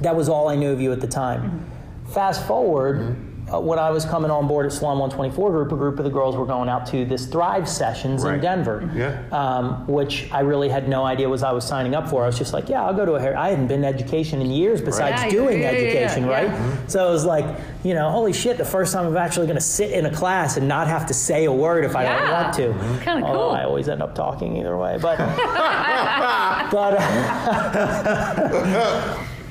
that 0.00 0.16
was 0.16 0.28
all 0.28 0.48
I 0.48 0.56
knew 0.56 0.70
of 0.70 0.80
you 0.80 0.92
at 0.92 1.00
the 1.00 1.06
time. 1.06 1.64
Fast 2.06 2.46
forward, 2.46 3.16
Uh, 3.52 3.58
when 3.58 3.78
I 3.78 3.90
was 3.90 4.04
coming 4.04 4.30
on 4.30 4.46
board 4.46 4.66
at 4.66 4.72
Salon 4.72 4.98
124 4.98 5.50
Group, 5.50 5.72
a 5.72 5.76
group 5.76 5.98
of 5.98 6.04
the 6.04 6.10
girls 6.10 6.36
were 6.36 6.46
going 6.46 6.68
out 6.68 6.86
to 6.88 7.04
this 7.04 7.26
Thrive 7.26 7.68
sessions 7.68 8.22
in 8.24 8.40
Denver. 8.40 8.88
Yeah. 8.94 9.22
Um, 9.32 9.86
which 9.86 10.30
I 10.32 10.40
really 10.40 10.68
had 10.68 10.88
no 10.88 11.04
idea 11.04 11.28
was 11.28 11.42
I 11.42 11.52
was 11.52 11.66
signing 11.66 11.94
up 11.94 12.08
for. 12.08 12.22
I 12.22 12.26
was 12.26 12.38
just 12.38 12.52
like, 12.52 12.68
yeah, 12.68 12.84
I'll 12.84 12.94
go 12.94 13.04
to 13.04 13.14
a 13.14 13.20
hair. 13.20 13.36
I 13.36 13.50
hadn't 13.50 13.66
been 13.66 13.80
in 13.80 13.84
education 13.84 14.40
in 14.40 14.50
years 14.50 14.80
besides 14.80 15.22
Yeah, 15.24 15.30
doing 15.30 15.60
yeah, 15.60 15.72
yeah, 15.72 15.78
yeah, 15.78 15.88
education, 15.88 16.24
yeah. 16.26 16.30
right? 16.30 16.90
So 16.90 17.08
it 17.08 17.10
was 17.10 17.24
like, 17.24 17.58
you 17.82 17.94
know, 17.94 18.10
holy 18.10 18.32
shit, 18.32 18.56
the 18.56 18.64
first 18.64 18.92
time 18.92 19.06
I'm 19.06 19.16
actually 19.16 19.46
going 19.46 19.58
to 19.58 19.64
sit 19.64 19.90
in 19.90 20.06
a 20.06 20.14
class 20.14 20.56
and 20.56 20.68
not 20.68 20.86
have 20.86 21.06
to 21.06 21.14
say 21.14 21.46
a 21.46 21.52
word 21.52 21.84
if 21.84 21.96
I 21.96 22.04
don't 22.04 22.30
want 22.30 22.54
to. 22.54 22.72
Kinda 23.04 23.26
mm-hmm. 23.26 23.32
cool. 23.32 23.50
I 23.50 23.64
always 23.64 23.88
end 23.88 24.02
up 24.02 24.14
talking 24.14 24.56
either 24.58 24.76
way. 24.76 24.96
But, 25.00 25.18
but, 26.70 26.98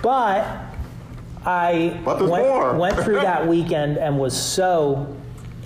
but 0.02 0.66
I 1.46 2.00
went, 2.06 2.20
more. 2.22 2.76
went 2.78 2.98
through 3.00 3.22
that 3.22 3.48
weekend 3.56 3.98
and 3.98 4.20
was 4.20 4.36
so 4.40 5.16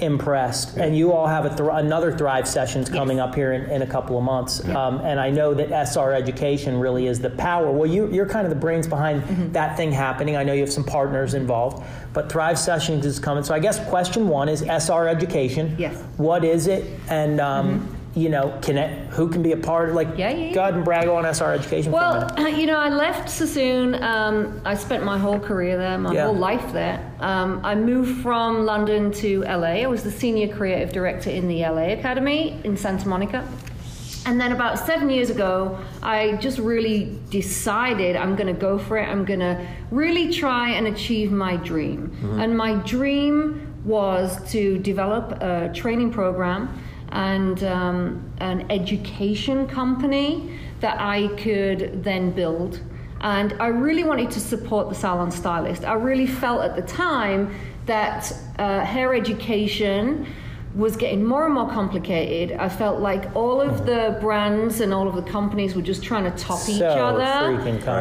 impressed. 0.02 0.76
And 0.78 0.98
you 0.98 1.14
all 1.14 1.28
have 1.28 1.46
a 1.46 1.56
thr 1.56 1.70
another 1.70 2.12
Thrive 2.16 2.48
sessions 2.48 2.90
coming 2.90 3.20
up 3.20 3.36
here 3.36 3.54
in, 3.54 3.70
in 3.70 3.84
a 3.84 3.88
couple 3.88 4.18
of 4.18 4.24
months. 4.24 4.64
Um, 4.70 5.00
and 5.02 5.20
I 5.20 5.30
know 5.30 5.54
that 5.54 5.70
SR 5.88 6.14
Education 6.14 6.80
really 6.80 7.08
is 7.08 7.20
the 7.20 7.30
power. 7.32 7.72
Well, 7.72 7.90
you, 7.90 8.12
you're 8.12 8.26
kind 8.28 8.46
of 8.46 8.50
the 8.50 8.60
brains 8.60 8.88
behind 8.88 9.24
Mm-hmm. 9.24 9.52
that 9.54 9.78
thing 9.78 9.92
happening. 9.92 10.36
I 10.36 10.44
know 10.44 10.54
you 10.54 10.62
have 10.62 10.72
some 10.74 10.84
partners 10.84 11.36
involved, 11.36 11.86
but 12.12 12.30
Thrive 12.32 12.58
Sessions 12.60 13.06
is 13.06 13.20
coming. 13.20 13.44
So 13.44 13.54
I 13.54 13.60
guess 13.60 13.80
question 13.88 14.28
one 14.28 14.50
is 14.50 14.62
SR 14.64 15.08
Education. 15.08 15.76
Yes. 15.78 15.96
What 16.18 16.44
is 16.44 16.68
it? 16.68 17.00
And 17.10 17.40
um, 17.40 17.96
you 18.16 18.30
know, 18.30 18.58
can 18.62 18.78
it, 18.78 19.08
who 19.10 19.28
can 19.28 19.42
be 19.42 19.54
a 19.54 19.58
part 19.58 19.90
of 19.90 19.96
like? 19.96 20.08
Yeah, 20.18 20.30
yeah. 20.32 20.54
Go 20.54 20.62
ahead 20.62 20.76
and 20.76 20.86
brag 20.86 21.08
on 21.08 21.26
SR 21.26 21.54
Education. 21.54 21.92
Well, 21.92 22.30
you 22.50 22.68
know, 22.68 22.78
I 22.78 22.90
left 22.90 23.28
Sassoon. 23.30 24.02
Um, 24.04 24.62
I 24.66 24.76
spent 24.76 25.04
my 25.04 25.18
whole 25.18 25.40
career 25.40 25.78
there, 25.78 25.98
my 25.98 26.14
Yeah. 26.14 26.26
whole 26.26 26.36
life 26.36 26.72
there. 26.74 27.12
Um, 27.20 27.62
I 27.64 27.74
moved 27.74 28.22
from 28.22 28.66
London 28.66 29.12
to 29.14 29.42
LA. 29.44 29.82
I 29.82 29.88
was 29.88 30.04
the 30.04 30.12
senior 30.12 30.56
creative 30.56 30.92
director 30.94 31.32
in 31.32 31.48
the 31.48 31.62
LA 31.62 31.94
Academy 31.94 32.60
in 32.64 32.78
Santa 32.78 33.08
Monica. 33.08 33.48
And 34.26 34.40
then 34.40 34.54
about 34.54 34.80
seven 34.80 35.10
years 35.10 35.30
ago, 35.30 35.78
I 36.02 36.34
just 36.38 36.58
really 36.60 37.20
decided 37.30 38.16
I'm 38.16 38.36
going 38.38 38.48
to 38.48 38.58
go 38.60 38.78
for 38.78 38.98
it. 38.98 39.04
I'm 39.10 39.26
going 39.26 39.42
to 39.42 39.68
really 39.92 40.32
try 40.32 40.70
and 40.70 40.88
achieve 40.88 41.32
my 41.32 41.58
dream. 41.58 42.16
And 42.40 42.56
my 42.56 42.76
dream 42.76 43.74
was 43.84 44.40
to 44.54 44.78
develop 44.80 45.42
a 45.42 45.70
training 45.74 46.12
program 46.12 46.70
and 47.14 47.64
um, 47.64 48.24
an 48.40 48.70
education 48.72 49.68
company 49.68 50.60
that 50.82 51.00
I 51.00 51.28
could 51.38 52.04
then 52.04 52.32
build. 52.32 52.82
And 53.22 53.54
I 53.60 53.68
really 53.68 54.04
wanted 54.04 54.32
to 54.32 54.40
support 54.40 54.90
the 54.90 54.96
salon 54.96 55.32
stylist. 55.32 55.86
I 55.86 55.94
really 55.94 56.28
felt 56.28 56.62
at 56.62 56.76
the 56.76 56.82
time 56.82 57.56
that 57.86 58.34
uh, 58.60 58.82
hair 58.82 59.14
education 59.14 60.26
was 60.76 60.98
getting 60.98 61.24
more 61.24 61.46
and 61.46 61.54
more 61.54 61.70
complicated. 61.70 62.58
I 62.58 62.68
felt 62.68 63.00
like 63.00 63.34
all 63.36 63.62
of 63.62 63.86
the 63.86 64.18
brands 64.20 64.82
and 64.82 64.92
all 64.92 65.08
of 65.08 65.16
the 65.16 65.22
companies 65.22 65.76
were 65.76 65.84
just 65.84 66.04
trying 66.04 66.24
to 66.24 66.32
top 66.32 66.68
each 66.68 66.82
other. 66.82 67.22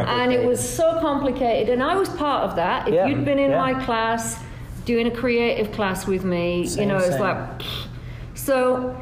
And 0.09 0.33
it 0.33 0.45
was 0.45 0.59
so 0.59 0.99
complicated. 1.01 1.69
And 1.69 1.83
I 1.83 1.95
was 1.97 2.09
part 2.09 2.49
of 2.49 2.57
that. 2.57 2.89
If 2.89 2.95
Yeah, 2.95 3.07
you'd 3.09 3.27
been 3.27 3.39
in 3.39 3.51
yeah. 3.51 3.61
my 3.61 3.85
class, 3.85 4.43
doing 4.87 5.07
a 5.07 5.11
creative 5.11 5.71
class 5.73 6.07
with 6.07 6.25
me, 6.25 6.67
Same, 6.67 6.83
you 6.83 6.89
know, 6.89 6.99
it's 6.99 7.19
like, 7.19 7.37
pfft. 7.59 7.87
so 8.35 8.97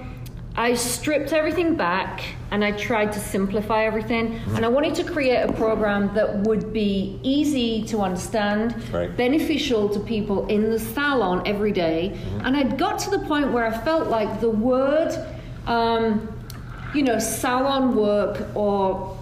I 0.60 0.74
stripped 0.74 1.32
everything 1.32 1.74
back 1.74 2.22
and 2.50 2.62
I 2.62 2.72
tried 2.72 3.12
to 3.12 3.18
simplify 3.18 3.86
everything. 3.86 4.24
Mm-hmm. 4.32 4.56
And 4.56 4.64
I 4.66 4.68
wanted 4.68 4.94
to 4.96 5.04
create 5.04 5.42
a 5.48 5.52
program 5.54 6.12
that 6.14 6.40
would 6.40 6.70
be 6.70 7.18
easy 7.22 7.82
to 7.84 8.00
understand, 8.00 8.74
Right. 8.92 9.16
beneficial 9.16 9.88
to 9.88 9.98
people 10.00 10.46
in 10.48 10.70
the 10.70 10.78
salon 10.78 11.40
every 11.46 11.72
day. 11.72 12.12
Mm-hmm. 12.12 12.44
And 12.44 12.56
I'd 12.58 12.76
got 12.76 12.98
to 13.04 13.10
the 13.10 13.20
point 13.20 13.52
where 13.52 13.64
I 13.64 13.70
felt 13.70 14.08
like 14.10 14.42
the 14.42 14.50
word, 14.50 15.10
um, 15.66 16.28
you 16.94 17.04
know, 17.04 17.18
salon 17.18 17.96
work 17.96 18.54
or 18.54 19.16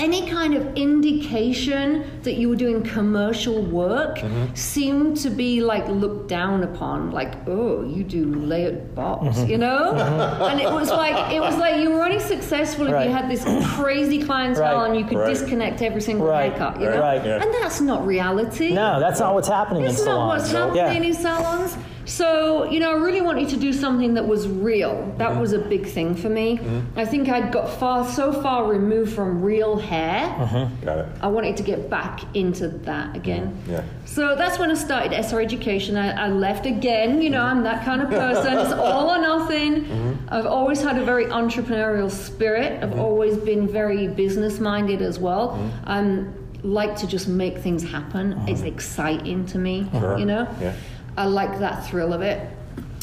any 0.00 0.26
kind 0.30 0.54
of 0.54 0.62
indication 0.76 2.04
that 2.22 2.34
you 2.34 2.48
were 2.48 2.56
doing 2.56 2.82
commercial 2.82 3.62
work 3.62 4.16
Mm-hmm. 4.20 4.54
seemed 4.54 5.16
to 5.18 5.30
be 5.30 5.60
like 5.60 5.86
looked 5.88 6.28
down 6.28 6.62
upon 6.64 7.10
like 7.12 7.32
oh 7.46 7.84
you 7.84 8.02
do 8.02 8.24
layered 8.34 8.94
box 8.94 9.20
Mm-hmm. 9.38 9.50
you 9.50 9.58
know 9.58 9.92
and 10.48 10.60
it 10.60 10.70
was 10.70 10.90
like 10.90 11.32
it 11.32 11.40
was 11.40 11.56
like 11.56 11.80
you 11.82 11.90
were 11.90 12.02
only 12.02 12.18
successful 12.18 12.86
if 12.86 12.92
Right. 12.92 13.06
you 13.06 13.12
had 13.12 13.30
this 13.30 13.44
crazy 13.76 14.18
clientele 14.22 14.78
Right. 14.78 14.86
and 14.90 14.98
you 14.98 15.04
could 15.04 15.18
Right. 15.18 15.28
disconnect 15.34 15.82
every 15.82 16.00
single 16.00 16.26
Right. 16.26 16.52
haircut 16.52 16.80
you 16.80 16.86
Right. 16.88 16.94
know 16.96 17.00
Right. 17.00 17.24
Yeah. 17.24 17.42
and 17.42 17.54
that's 17.54 17.80
not 17.80 18.06
reality 18.06 18.72
no, 18.72 18.98
that's 19.00 19.20
not 19.20 19.34
what's 19.34 19.48
happening 19.48 19.84
it's 19.84 20.00
in 20.00 20.06
not 20.06 20.12
salons. 20.12 20.42
what's 20.42 20.52
happening 20.52 21.02
yeah. 21.02 21.08
in 21.10 21.14
salons. 21.14 21.76
So, 22.10 22.64
you 22.64 22.80
know, 22.80 22.90
I 22.90 22.94
really 22.94 23.20
wanted 23.20 23.48
to 23.50 23.56
do 23.56 23.72
something 23.72 24.14
that 24.14 24.26
was 24.26 24.48
real. 24.48 25.14
That 25.18 25.30
mm-hmm. 25.30 25.40
was 25.40 25.52
a 25.52 25.60
big 25.60 25.86
thing 25.86 26.16
for 26.16 26.28
me. 26.28 26.58
Mm-hmm. 26.58 26.98
I 26.98 27.06
think 27.06 27.28
I'd 27.28 27.52
got 27.52 27.70
far 27.78 28.04
so 28.04 28.32
far 28.32 28.66
removed 28.66 29.12
from 29.12 29.40
real 29.40 29.78
hair. 29.78 30.28
Mm-hmm. 30.28 30.84
Got 30.84 30.98
it. 30.98 31.06
I 31.20 31.28
wanted 31.28 31.56
to 31.58 31.62
get 31.62 31.88
back 31.88 32.22
into 32.34 32.66
that 32.68 33.14
again. 33.14 33.56
Yeah. 33.68 33.84
So 34.06 34.34
that's 34.34 34.58
when 34.58 34.72
I 34.72 34.74
started 34.74 35.12
SR 35.12 35.40
Education. 35.40 35.96
I, 35.96 36.26
I 36.26 36.28
left 36.28 36.66
again. 36.66 37.22
You 37.22 37.30
know, 37.30 37.42
I'm 37.42 37.62
that 37.62 37.84
kind 37.84 38.02
of 38.02 38.10
person. 38.10 38.58
It's 38.58 38.72
all 38.72 39.10
or 39.10 39.20
nothing. 39.20 40.18
I've 40.30 40.46
always 40.46 40.82
had 40.82 40.98
a 40.98 41.04
very 41.04 41.26
entrepreneurial 41.26 42.10
spirit. 42.10 42.82
I've 42.82 42.98
always 42.98 43.36
been 43.36 43.68
very 43.68 44.08
business 44.08 44.58
minded 44.58 45.00
as 45.00 45.20
well. 45.20 45.56
I'm 45.84 46.34
like 46.62 46.96
to 46.96 47.06
just 47.06 47.28
make 47.28 47.58
things 47.58 47.88
happen. 47.88 48.42
It's 48.48 48.62
exciting 48.62 49.46
to 49.46 49.58
me. 49.58 49.88
Sure. 49.92 50.18
You 50.18 50.26
know. 50.26 50.48
Yeah. 50.60 50.74
I 51.20 51.24
like 51.26 51.58
that 51.58 51.86
thrill 51.86 52.14
of 52.14 52.22
it. 52.22 52.48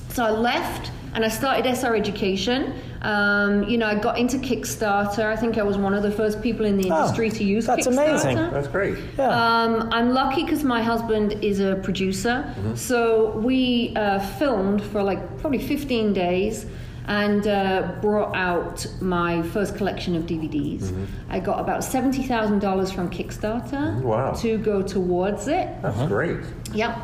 So 0.09 0.25
I 0.25 0.31
left 0.31 0.89
and 1.13 1.23
I 1.23 1.27
started 1.27 1.67
SR 1.67 1.95
Education. 1.95 2.73
Um, 3.03 3.63
you 3.69 3.77
know, 3.77 3.85
I 3.85 3.93
got 3.93 4.17
into 4.17 4.37
Kickstarter. 4.39 5.25
I 5.25 5.35
think 5.35 5.59
I 5.59 5.63
was 5.63 5.77
one 5.77 5.93
of 5.93 6.01
the 6.01 6.09
first 6.09 6.41
people 6.41 6.65
in 6.65 6.77
the 6.77 6.89
Oh, 6.89 6.95
industry 6.95 7.29
to 7.29 7.43
use 7.43 7.67
that's 7.67 7.85
Kickstarter. 7.87 8.09
amazing. 8.09 8.35
That's 8.51 8.67
great. 8.67 8.97
Yeah. 9.19 9.27
Um, 9.29 9.89
I'm 9.91 10.09
lucky 10.15 10.41
because 10.43 10.63
my 10.63 10.81
husband 10.81 11.33
is 11.43 11.59
a 11.59 11.75
producer. 11.75 12.51
So 12.73 13.37
we 13.37 13.93
uh, 13.95 14.17
filmed 14.39 14.81
for 14.81 15.03
like 15.03 15.21
probably 15.39 15.59
15 15.59 16.13
days 16.13 16.65
and 17.05 17.47
uh, 17.47 17.93
brought 18.01 18.35
out 18.35 18.85
my 18.99 19.43
first 19.43 19.77
collection 19.77 20.15
of 20.15 20.23
DVDs. 20.23 20.91
I 21.29 21.39
got 21.39 21.59
about 21.59 21.81
$70,000 21.81 22.93
from 22.95 23.11
Kickstarter 23.11 24.01
Wow. 24.01 24.33
to 24.41 24.57
go 24.57 24.81
towards 24.81 25.47
it. 25.47 25.69
That's 25.83 26.01
great. 26.07 26.39
Yep. 26.73 26.97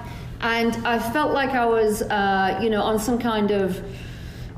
And 0.43 0.75
I 0.85 0.99
felt 0.99 1.33
like 1.33 1.51
I 1.51 1.65
was, 1.65 2.01
uh, 2.03 2.59
you 2.61 2.69
know, 2.69 2.81
on 2.81 2.99
some 2.99 3.17
kind 3.17 3.51
of 3.51 3.81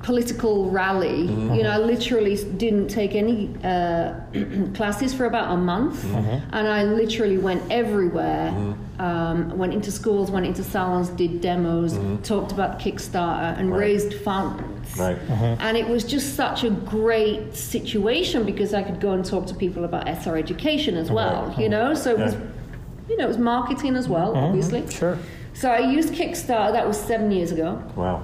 political 0.01 0.69
rally. 0.69 1.21
You 1.21 1.63
know, 1.63 1.69
I 1.69 1.77
literally 1.77 2.35
didn't 2.57 2.87
take 2.89 3.13
any 3.15 3.49
uh, 3.63 4.13
classes 4.73 5.13
for 5.13 5.25
about 5.25 5.51
a 5.53 5.57
month, 5.57 6.03
and 6.13 6.67
I 6.67 6.83
literally 6.83 7.37
went 7.37 7.61
everywhere. 7.71 8.75
Um, 8.97 9.57
went 9.57 9.73
into 9.73 9.91
schools, 9.91 10.31
went 10.31 10.45
into 10.45 10.63
salons, 10.63 11.09
did 11.09 11.41
demos, 11.41 11.99
talked 12.25 12.51
about 12.53 12.79
Kickstarter, 12.79 13.59
and 13.59 13.69
Right. 13.69 13.79
raised 13.79 14.13
funds. 14.13 14.97
Right. 14.97 15.17
And 15.59 15.75
it 15.75 15.87
was 15.87 16.03
just 16.05 16.35
such 16.35 16.63
a 16.63 16.69
great 16.69 17.55
situation 17.55 18.45
because 18.45 18.73
I 18.73 18.83
could 18.83 19.01
go 19.01 19.11
and 19.11 19.25
talk 19.25 19.47
to 19.47 19.53
people 19.53 19.83
about 19.83 20.07
SR 20.07 20.37
education 20.37 20.95
as 20.95 21.11
well, 21.11 21.53
you 21.59 21.67
know? 21.67 21.93
So 21.93 22.11
it 22.11 22.19
was, 22.19 22.35
you 23.09 23.17
know, 23.17 23.25
it 23.25 23.27
was 23.27 23.37
marketing 23.37 23.97
as 23.97 24.07
well, 24.07 24.33
obviously. 24.35 24.89
Sure. 24.89 25.17
So 25.55 25.71
I 25.71 25.79
used 25.79 26.13
Kickstarter, 26.13 26.71
that 26.73 26.87
was 26.87 26.97
seven 26.99 27.31
years 27.31 27.51
ago. 27.51 27.81
Wow. 27.95 28.21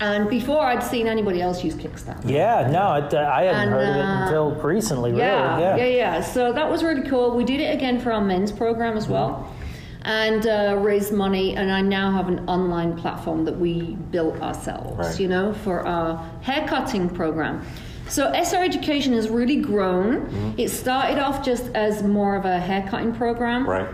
And 0.00 0.28
before 0.28 0.60
I'd 0.60 0.82
seen 0.82 1.06
anybody 1.06 1.40
else 1.40 1.62
use 1.62 1.74
Kickstarter. 1.76 2.28
Yeah, 2.28 2.68
no, 2.70 2.94
it, 2.94 3.14
uh, 3.14 3.30
I 3.32 3.44
hadn't 3.44 3.60
And, 3.62 3.70
heard 3.70 3.88
of 3.88 3.96
it 3.96 4.00
uh, 4.00 4.22
until 4.24 4.50
recently, 4.56 5.12
really. 5.12 5.22
Yeah, 5.22 5.58
Yeah. 5.60 5.76
yeah, 5.76 5.84
yeah. 5.86 6.20
So 6.20 6.52
that 6.52 6.68
was 6.68 6.82
really 6.82 7.08
cool. 7.08 7.36
We 7.36 7.44
did 7.44 7.60
it 7.60 7.72
again 7.74 8.00
for 8.00 8.12
our 8.12 8.20
men's 8.20 8.50
program 8.50 8.96
as 8.96 9.06
well, 9.06 9.48
and 10.02 10.46
uh, 10.48 10.76
raised 10.80 11.12
money. 11.12 11.56
And 11.56 11.70
I 11.70 11.80
now 11.80 12.10
have 12.10 12.26
an 12.28 12.40
online 12.48 12.96
platform 12.96 13.44
that 13.44 13.56
we 13.56 13.94
built 14.10 14.40
ourselves. 14.42 14.98
Right. 14.98 15.20
You 15.20 15.28
know, 15.28 15.52
for 15.54 15.86
our 15.86 16.28
haircutting 16.42 17.08
program. 17.10 17.64
So 18.08 18.30
SR 18.34 18.64
Education 18.64 19.12
has 19.14 19.30
really 19.30 19.56
grown. 19.56 20.54
It 20.58 20.68
started 20.70 21.18
off 21.18 21.42
just 21.44 21.66
as 21.74 22.02
more 22.02 22.34
of 22.36 22.44
a 22.44 22.58
haircutting 22.58 23.14
program. 23.14 23.66
Right. 23.66 23.88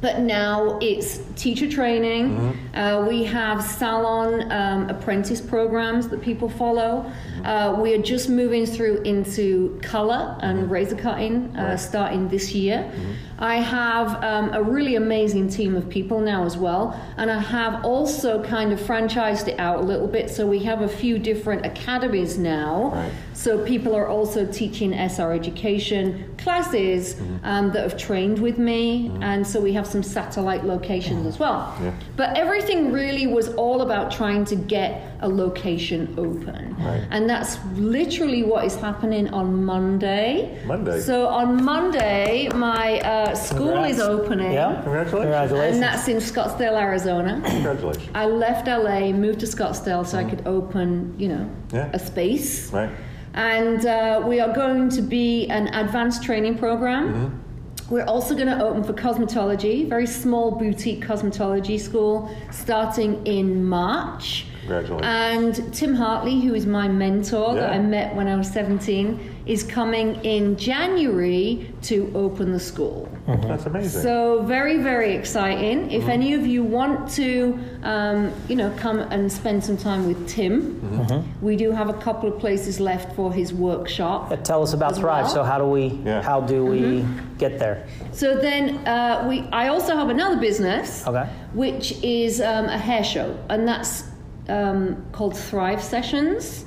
But 0.00 0.20
now 0.20 0.78
it's 0.80 1.18
teacher 1.36 1.70
training. 1.70 2.58
Uh, 2.74 3.06
we 3.08 3.24
have 3.24 3.62
salon 3.62 4.50
um, 4.52 4.90
apprentice 4.90 5.40
programs 5.40 6.08
that 6.08 6.20
people 6.20 6.48
follow. 6.48 7.10
Uh, 7.44 7.78
we 7.80 7.94
are 7.94 8.02
just 8.02 8.28
moving 8.28 8.66
through 8.66 9.02
into 9.02 9.78
color 9.82 10.36
and 10.40 10.70
razor 10.70 10.96
cutting 10.96 11.56
uh, 11.56 11.76
starting 11.76 12.28
this 12.28 12.54
year. 12.54 12.90
I 13.38 13.56
have 13.56 14.22
um, 14.22 14.52
a 14.54 14.62
really 14.62 14.96
amazing 14.96 15.48
team 15.48 15.76
of 15.76 15.88
people 15.88 16.20
now 16.20 16.44
as 16.44 16.56
well. 16.56 16.98
And 17.16 17.30
I 17.30 17.38
have 17.38 17.84
also 17.84 18.42
kind 18.42 18.72
of 18.72 18.80
franchised 18.80 19.48
it 19.48 19.58
out 19.58 19.78
a 19.78 19.82
little 19.82 20.06
bit. 20.06 20.30
So 20.30 20.46
we 20.46 20.60
have 20.60 20.82
a 20.82 20.88
few 20.88 21.18
different 21.18 21.66
academies 21.66 22.38
now. 22.38 22.92
Right. 22.94 23.12
So 23.36 23.62
people 23.66 23.94
are 23.94 24.08
also 24.08 24.46
teaching 24.46 24.94
SR 24.94 25.32
education 25.34 26.34
classes 26.38 27.16
um, 27.44 27.70
that 27.72 27.82
have 27.82 27.98
trained 27.98 28.38
with 28.38 28.56
me, 28.56 29.10
and 29.20 29.46
so 29.46 29.60
we 29.60 29.74
have 29.74 29.86
some 29.86 30.02
satellite 30.02 30.64
locations 30.64 31.26
as 31.26 31.38
well. 31.38 31.76
Yeah. 31.82 31.92
But 32.16 32.34
everything 32.38 32.92
really 32.92 33.26
was 33.26 33.48
all 33.54 33.82
about 33.82 34.10
trying 34.10 34.46
to 34.46 34.56
get 34.56 35.02
a 35.20 35.28
location 35.28 36.14
open, 36.16 36.74
Right. 36.78 37.06
and 37.10 37.28
that's 37.28 37.58
literally 37.74 38.42
what 38.42 38.64
is 38.64 38.74
happening 38.76 39.28
on 39.34 39.64
Monday. 39.64 40.58
Monday. 40.64 40.98
So 41.00 41.28
on 41.28 41.62
Monday, 41.62 42.48
my 42.54 43.00
uh, 43.00 43.34
school 43.34 43.72
Congrats. 43.72 43.98
is 43.98 44.00
opening. 44.00 44.52
Yeah. 44.52 44.80
Congratulations. 44.82 45.10
Congratulations. 45.12 45.74
And 45.74 45.82
that's 45.82 46.08
in 46.08 46.16
Scottsdale, 46.18 46.80
Arizona. 46.80 47.42
Congratulations. 47.44 48.08
I 48.14 48.24
left 48.26 48.66
LA, 48.66 49.12
moved 49.12 49.40
to 49.40 49.46
Scottsdale 49.46 50.06
so 50.06 50.16
I 50.16 50.24
could 50.24 50.46
open, 50.46 51.14
you 51.18 51.28
know, 51.28 51.50
Yeah. 51.72 51.90
a 51.92 51.98
space. 51.98 52.72
Right. 52.72 52.90
And 53.36 53.84
uh, 53.84 54.22
we 54.26 54.40
are 54.40 54.52
going 54.52 54.88
to 54.90 55.02
be 55.02 55.46
an 55.48 55.68
advanced 55.68 56.22
training 56.22 56.58
program. 56.58 57.14
Mm-hmm. 57.14 57.94
We're 57.94 58.04
also 58.04 58.34
going 58.34 58.48
to 58.48 58.64
open 58.64 58.82
for 58.82 58.94
cosmetology, 58.94 59.88
very 59.88 60.06
small 60.06 60.50
boutique 60.50 61.04
cosmetology 61.04 61.78
school 61.78 62.34
starting 62.50 63.24
in 63.26 63.64
March. 63.64 64.46
Congratulations. 64.60 65.58
And 65.58 65.74
Tim 65.74 65.94
Hartley, 65.94 66.40
who 66.40 66.54
is 66.54 66.66
my 66.66 66.88
mentor 66.88 67.54
that 67.54 67.72
I 67.72 67.78
met 67.78 68.16
when 68.16 68.26
I 68.26 68.36
was 68.36 68.50
17, 68.50 69.35
is 69.46 69.62
coming 69.62 70.16
in 70.24 70.56
January 70.56 71.72
to 71.80 72.10
open 72.16 72.50
the 72.52 72.58
school. 72.58 73.08
That's 73.26 73.66
amazing. 73.66 74.02
So 74.02 74.42
very, 74.42 74.78
very 74.82 75.14
exciting. 75.14 75.90
If 75.90 76.08
any 76.08 76.34
of 76.34 76.44
you 76.46 76.64
want 76.64 77.08
to, 77.12 77.56
um, 77.84 78.32
you 78.48 78.56
know, 78.56 78.72
come 78.76 78.98
and 78.98 79.30
spend 79.30 79.62
some 79.64 79.76
time 79.76 80.06
with 80.06 80.28
Tim, 80.28 81.24
we 81.40 81.54
do 81.56 81.70
have 81.70 81.88
a 81.88 81.94
couple 81.94 82.28
of 82.32 82.40
places 82.40 82.80
left 82.80 83.14
for 83.14 83.32
his 83.32 83.52
workshop. 83.54 84.32
Uh, 84.32 84.36
Tell 84.36 84.62
us 84.62 84.72
about 84.72 84.96
Thrive. 84.96 85.24
well? 85.26 85.34
So 85.34 85.42
how 85.44 85.58
do 85.58 85.66
we 85.66 85.86
Yeah. 86.04 86.22
how 86.22 86.40
do 86.40 86.64
we 86.64 87.04
get 87.38 87.58
there? 87.60 87.86
So 88.12 88.36
then 88.36 88.78
uh, 88.86 89.26
we, 89.28 89.42
I 89.52 89.68
also 89.68 89.94
have 89.96 90.08
another 90.08 90.38
business, 90.40 91.06
Okay. 91.06 91.26
which 91.54 91.92
is 92.02 92.40
um, 92.40 92.66
a 92.66 92.78
hair 92.78 93.04
show, 93.04 93.36
and 93.48 93.66
that's 93.66 94.04
um, 94.48 95.04
called 95.12 95.36
Thrive 95.36 95.82
Sessions. 95.82 96.64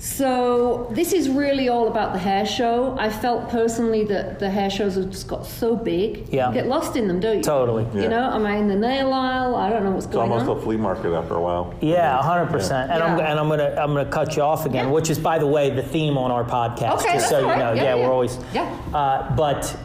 So 0.00 0.88
this 0.92 1.12
is 1.12 1.28
really 1.28 1.68
all 1.68 1.86
about 1.86 2.14
the 2.14 2.18
hair 2.18 2.46
show. 2.46 2.96
I 2.98 3.10
felt 3.10 3.50
personally 3.50 4.04
that 4.04 4.38
the 4.38 4.48
hair 4.48 4.70
shows 4.70 4.94
have 4.94 5.10
just 5.10 5.28
got 5.28 5.44
so 5.44 5.76
big. 5.76 6.26
Yeah. 6.30 6.48
You 6.48 6.54
get 6.54 6.66
lost 6.68 6.96
in 6.96 7.06
them, 7.06 7.20
don't 7.20 7.36
you? 7.36 7.42
Totally. 7.42 7.86
Yeah. 7.94 8.04
You 8.04 8.08
know, 8.08 8.32
am 8.32 8.46
I 8.46 8.56
in 8.56 8.66
the 8.66 8.76
nail 8.76 9.12
aisle? 9.12 9.54
I 9.54 9.68
don't 9.68 9.84
know 9.84 9.90
what's 9.90 10.06
it's 10.06 10.14
going 10.14 10.32
on. 10.32 10.38
It's 10.38 10.48
almost 10.48 10.56
on. 10.56 10.62
a 10.62 10.66
flea 10.66 10.76
market 10.78 11.12
after 11.14 11.34
a 11.34 11.40
while. 11.42 11.74
Yeah, 11.82 12.16
hundred 12.22 12.46
percent. 12.46 12.90
And 12.90 13.02
I'm 13.02 13.20
and 13.20 13.38
I'm 13.38 13.50
gonna 13.50 13.74
I'm 13.78 13.92
gonna 13.92 14.10
cut 14.10 14.36
you 14.36 14.42
off 14.42 14.64
again, 14.64 14.86
Yeah. 14.86 14.90
which 14.90 15.10
is 15.10 15.18
by 15.18 15.38
the 15.38 15.46
way 15.46 15.68
the 15.68 15.82
theme 15.82 16.16
on 16.16 16.30
our 16.30 16.44
podcast. 16.44 17.00
Okay, 17.00 17.12
just 17.12 17.28
so 17.28 17.42
that's 17.42 17.58
you 17.58 17.62
know. 17.62 17.72
Yeah, 17.74 17.82
Yeah, 17.82 17.82
yeah. 17.96 18.06
we're 18.06 18.12
always. 18.12 18.38
Yeah. 18.54 18.74
Uh, 18.94 19.36
but 19.36 19.76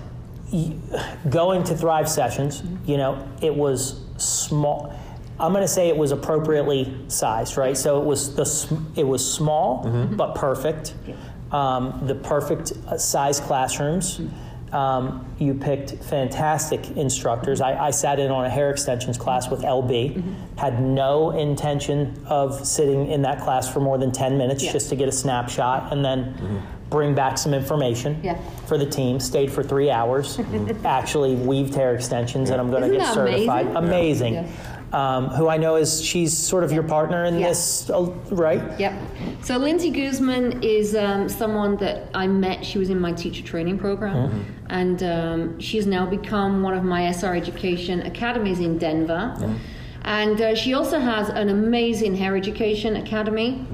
going 1.29 1.65
to 1.65 1.75
Thrive 1.75 2.07
sessions, 2.07 2.63
you 2.85 2.95
know, 2.95 3.27
it 3.41 3.53
was 3.53 3.99
small. 4.15 4.94
I'm 5.39 5.51
going 5.51 5.63
to 5.63 5.67
say 5.67 5.89
it 5.89 5.97
was 5.97 6.11
appropriately 6.11 6.95
sized, 7.07 7.57
right? 7.57 7.75
So 7.77 7.99
it 8.01 8.05
was 8.05 8.35
the 8.35 8.79
it 8.95 9.03
was 9.05 9.29
small 9.33 9.83
but 10.15 10.35
perfect. 10.35 10.93
Um, 11.51 12.01
the 12.07 12.15
perfect 12.15 12.73
uh, 12.87 12.97
size 12.97 13.39
classrooms. 13.39 14.19
Um, 14.71 15.25
you 15.39 15.53
picked 15.53 15.91
fantastic 16.03 16.97
instructors. 16.97 17.61
I, 17.61 17.85
I 17.87 17.91
sat 17.91 18.19
in 18.19 18.29
on 18.31 18.43
a 18.45 18.49
hair 18.49 18.71
extensions 18.71 19.17
class 19.17 19.49
with 19.49 19.61
LB. 19.61 20.21
Had 20.57 20.81
no 20.81 21.31
intention 21.31 22.21
of 22.25 22.65
sitting 22.65 23.07
in 23.09 23.21
that 23.21 23.41
class 23.41 23.71
for 23.71 23.79
more 23.79 23.97
than 23.97 24.11
10 24.11 24.37
minutes 24.37 24.63
Yeah. 24.63 24.73
just 24.73 24.89
to 24.89 24.95
get 24.97 25.07
a 25.07 25.13
snapshot 25.13 25.93
and 25.93 26.03
then 26.03 26.61
bring 26.89 27.13
back 27.15 27.37
some 27.37 27.53
information 27.53 28.19
Yeah. 28.23 28.37
for 28.65 28.77
the 28.77 28.85
team. 28.85 29.19
Stayed 29.19 29.51
for 29.51 29.63
three 29.63 29.91
hours. 29.91 30.39
Actually 30.83 31.35
weaved 31.35 31.73
hair 31.75 31.93
extensions, 31.95 32.49
and 32.49 32.59
I'm 32.59 32.69
going 32.71 32.83
to 32.91 32.97
get 32.97 33.13
certified. 33.13 33.67
amazing? 33.75 34.37
Amazing. 34.37 34.53
Um, 34.95 35.27
who 35.27 35.49
I 35.49 35.57
know 35.57 35.75
is 35.75 36.01
she's 36.01 36.31
sort 36.37 36.63
of 36.63 36.71
your 36.71 36.83
partner 36.83 37.25
in 37.25 37.37
Yeah. 37.37 37.49
this, 37.49 37.89
uh, 37.89 38.03
right? 38.31 38.61
Yep. 38.79 38.93
So 39.41 39.57
Lindsay 39.57 39.89
Guzman 39.89 40.63
is 40.63 40.95
um, 40.95 41.27
someone 41.27 41.75
that 41.77 42.07
I 42.13 42.27
met. 42.27 42.65
She 42.65 42.77
was 42.79 42.89
in 42.89 42.97
my 42.97 43.11
teacher 43.11 43.43
training 43.43 43.77
program, 43.77 44.45
and 44.69 45.03
um, 45.03 45.59
she's 45.59 45.85
now 45.85 46.05
become 46.05 46.63
one 46.63 46.73
of 46.73 46.85
my 46.85 47.11
SR 47.11 47.35
Education 47.35 48.03
academies 48.03 48.61
in 48.61 48.77
Denver. 48.77 49.35
And 50.03 50.39
uh, 50.39 50.55
she 50.55 50.73
also 50.73 50.99
has 50.99 51.27
an 51.27 51.49
amazing 51.49 52.15
hair 52.15 52.37
education 52.37 52.95
academy. 52.95 53.65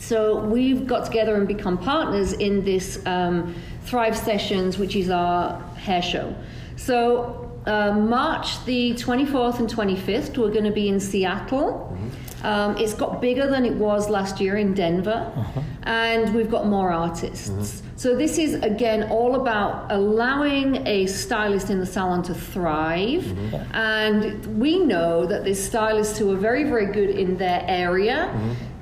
So 0.00 0.40
we've 0.40 0.88
got 0.88 1.04
together 1.04 1.36
and 1.36 1.46
become 1.46 1.78
partners 1.78 2.32
in 2.32 2.64
this 2.64 3.00
um, 3.06 3.54
Thrive 3.84 4.16
Sessions, 4.16 4.76
which 4.76 4.96
is 4.96 5.08
our 5.08 5.60
hair 5.76 6.02
show. 6.02 6.34
So 6.74 7.41
uh, 7.66 7.92
March 7.92 8.64
the 8.64 8.92
24th 8.94 9.58
and 9.60 9.68
25th, 9.68 10.36
we're 10.36 10.50
going 10.50 10.64
to 10.64 10.72
be 10.72 10.88
in 10.88 10.98
Seattle. 10.98 11.92
Mm-hmm. 11.92 12.46
Um, 12.46 12.76
it's 12.76 12.94
got 12.94 13.20
bigger 13.20 13.46
than 13.46 13.64
it 13.64 13.74
was 13.74 14.08
last 14.08 14.40
year 14.40 14.56
in 14.56 14.74
Denver, 14.74 15.32
uh-huh. 15.36 15.60
and 15.84 16.34
we've 16.34 16.50
got 16.50 16.66
more 16.66 16.90
artists. 16.90 17.50
Mm-hmm. 17.50 17.96
So 17.96 18.16
this 18.16 18.36
is 18.36 18.54
again 18.54 19.04
all 19.10 19.36
about 19.36 19.92
allowing 19.92 20.84
a 20.88 21.06
stylist 21.06 21.70
in 21.70 21.78
the 21.78 21.86
salon 21.86 22.24
to 22.24 22.34
thrive, 22.34 23.22
mm-hmm. 23.22 23.76
and 23.76 24.60
we 24.60 24.80
know 24.80 25.24
that 25.26 25.44
there's 25.44 25.62
stylists 25.62 26.18
who 26.18 26.32
are 26.32 26.36
very, 26.36 26.64
very 26.64 26.86
good 26.86 27.10
in 27.10 27.36
their 27.36 27.64
area. 27.68 28.34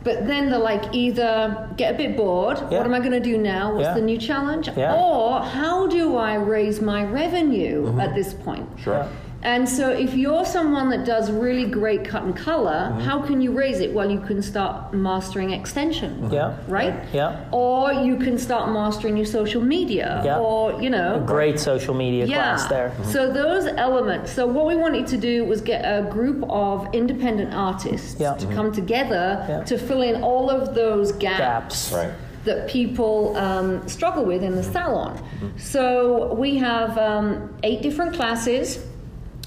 But 0.03 0.27
then 0.27 0.49
they're 0.51 0.59
like 0.59 0.95
either 0.95 1.69
get 1.77 1.95
a 1.95 1.97
bit 1.97 2.17
bored, 2.17 2.59
Yeah. 2.59 2.79
what 2.79 2.87
am 2.87 2.95
I 2.95 3.01
going 3.01 3.13
to 3.13 3.21
do 3.21 3.37
now? 3.37 3.75
What's 3.75 3.85
Yeah. 3.89 3.95
the 3.95 4.01
new 4.01 4.17
challenge? 4.19 4.69
Yeah. 4.77 4.95
Or 4.97 5.41
how 5.41 5.87
do 5.89 6.17
I 6.17 6.35
raise 6.35 6.81
my 6.81 7.05
revenue 7.05 7.85
Mm-hmm. 7.87 8.01
at 8.01 8.15
this 8.15 8.33
point? 8.33 8.67
Sure. 8.83 9.07
And 9.43 9.67
so, 9.67 9.89
if 9.91 10.13
you're 10.15 10.45
someone 10.45 10.91
that 10.91 11.07
does 11.07 11.31
really 11.31 11.65
great 11.65 12.05
cut 12.05 12.25
and 12.25 12.37
color, 12.37 12.89
Mm-hmm. 12.91 13.01
how 13.01 13.23
can 13.23 13.41
you 13.41 13.53
raise 13.53 13.81
it? 13.81 13.93
Well, 13.95 14.11
you 14.11 14.21
can 14.21 14.43
start 14.43 14.93
mastering 14.93 15.51
extension, 15.53 16.29
Yeah. 16.31 16.57
right? 16.69 16.95
Yeah. 17.13 17.45
Or 17.51 17.91
you 17.93 18.17
can 18.17 18.37
start 18.39 18.71
mastering 18.71 19.17
your 19.17 19.25
social 19.27 19.63
media, 19.63 20.21
Yeah. 20.25 20.39
or 20.39 20.81
you 20.83 20.91
know, 20.91 21.23
Great 21.27 21.59
social 21.59 21.95
media 21.95 22.27
yeah. 22.27 22.35
class 22.37 22.67
there. 22.67 22.93
So 23.05 23.33
those 23.33 23.67
elements. 23.67 24.31
So 24.33 24.47
what 24.47 24.67
we 24.67 24.77
wanted 24.77 25.07
to 25.09 25.17
do 25.17 25.45
was 25.47 25.61
get 25.63 25.83
a 25.85 26.03
group 26.11 26.45
of 26.51 26.87
independent 26.93 27.55
artists 27.55 28.17
Yeah. 28.21 28.35
to 28.35 28.47
come 28.49 28.73
together 28.73 29.45
Yeah. 29.49 29.65
to 29.65 29.79
fill 29.79 30.03
in 30.03 30.23
all 30.23 30.51
of 30.51 30.75
those 30.75 31.13
Gaps. 31.13 31.93
Right. 31.93 32.11
that 32.45 32.69
people 32.69 33.37
um, 33.37 33.87
struggle 33.89 34.25
with 34.25 34.43
in 34.43 34.55
the 34.57 34.63
salon. 34.63 35.19
So 35.57 36.35
we 36.35 36.57
have 36.59 36.97
um, 36.99 37.51
eight 37.63 37.81
different 37.83 38.15
classes. 38.15 38.85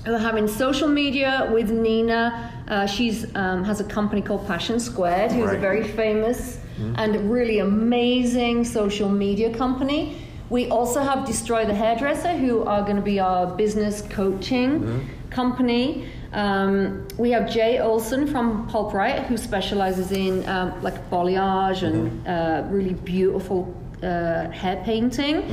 We're 0.05 0.17
having 0.17 0.47
social 0.49 0.89
media 0.89 1.49
with 1.53 1.71
Nina. 1.71 2.51
Uh, 2.67 2.85
she's 2.85 3.33
um, 3.35 3.63
has 3.63 3.79
a 3.79 3.85
company 3.85 4.21
called 4.21 4.45
Passion 4.47 4.79
Squared, 4.79 5.31
who's 5.31 5.51
a 5.51 5.57
very 5.57 5.83
famous 5.87 6.59
and 6.97 7.31
really 7.31 7.59
amazing 7.59 8.65
social 8.65 9.07
media 9.09 9.53
company. 9.55 10.17
We 10.49 10.69
also 10.69 11.01
have 11.01 11.25
Destroy 11.25 11.65
the 11.65 11.73
Hairdresser, 11.73 12.33
who 12.33 12.63
are 12.63 12.81
going 12.81 12.97
to 12.97 13.01
be 13.01 13.19
our 13.19 13.55
business 13.55 14.01
coaching 14.09 15.07
company. 15.29 16.07
Um, 16.33 17.07
we 17.17 17.31
have 17.31 17.49
Jay 17.49 17.79
Olson 17.79 18.27
from 18.27 18.67
Pulp 18.67 18.93
Riot, 18.93 19.23
who 19.27 19.37
specializes 19.37 20.11
in 20.11 20.47
um, 20.49 20.81
like 20.83 21.09
balayage 21.09 21.83
and 21.83 22.27
uh, 22.27 22.63
really 22.69 22.95
beautiful 22.95 23.73
uh, 24.03 24.51
hair 24.51 24.81
painting. 24.83 25.43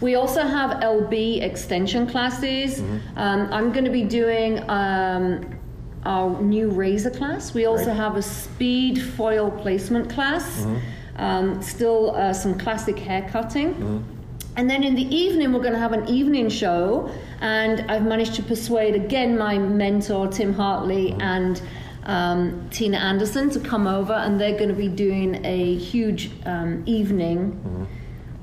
We 0.00 0.14
also 0.16 0.42
have 0.42 0.70
LB 0.82 1.42
extension 1.42 2.06
classes. 2.06 2.80
Um, 3.16 3.48
I'm 3.52 3.72
going 3.72 3.84
to 3.84 3.90
be 3.90 4.04
doing 4.04 4.58
um, 4.70 5.44
our 6.04 6.40
new 6.42 6.70
razor 6.70 7.10
class. 7.10 7.54
We 7.54 7.66
also 7.66 7.88
Right. 7.88 7.96
have 7.96 8.16
a 8.16 8.22
speed 8.22 9.00
foil 9.02 9.50
placement 9.50 10.10
class. 10.10 10.66
Um, 11.16 11.60
still 11.62 12.14
uh, 12.14 12.32
some 12.32 12.56
classic 12.58 12.98
hair 12.98 13.28
cutting. 13.30 14.04
And 14.56 14.68
then 14.68 14.82
in 14.82 14.94
the 14.94 15.08
evening, 15.14 15.52
we're 15.52 15.60
going 15.68 15.72
to 15.74 15.78
have 15.78 15.92
an 15.92 16.08
evening 16.08 16.48
show. 16.48 17.10
And 17.40 17.88
I've 17.90 18.04
managed 18.04 18.34
to 18.36 18.42
persuade 18.42 18.94
again 18.94 19.36
my 19.38 19.58
mentor, 19.58 20.28
Tim 20.28 20.52
Hartley, 20.52 21.14
and 21.20 21.60
um, 22.04 22.68
Tina 22.70 22.96
Anderson 22.98 23.50
to 23.50 23.60
come 23.60 23.86
over. 23.86 24.12
And 24.12 24.40
they're 24.40 24.56
going 24.58 24.70
to 24.70 24.74
be 24.74 24.88
doing 24.88 25.44
a 25.44 25.76
huge 25.76 26.30
um, 26.46 26.82
evening 26.86 27.86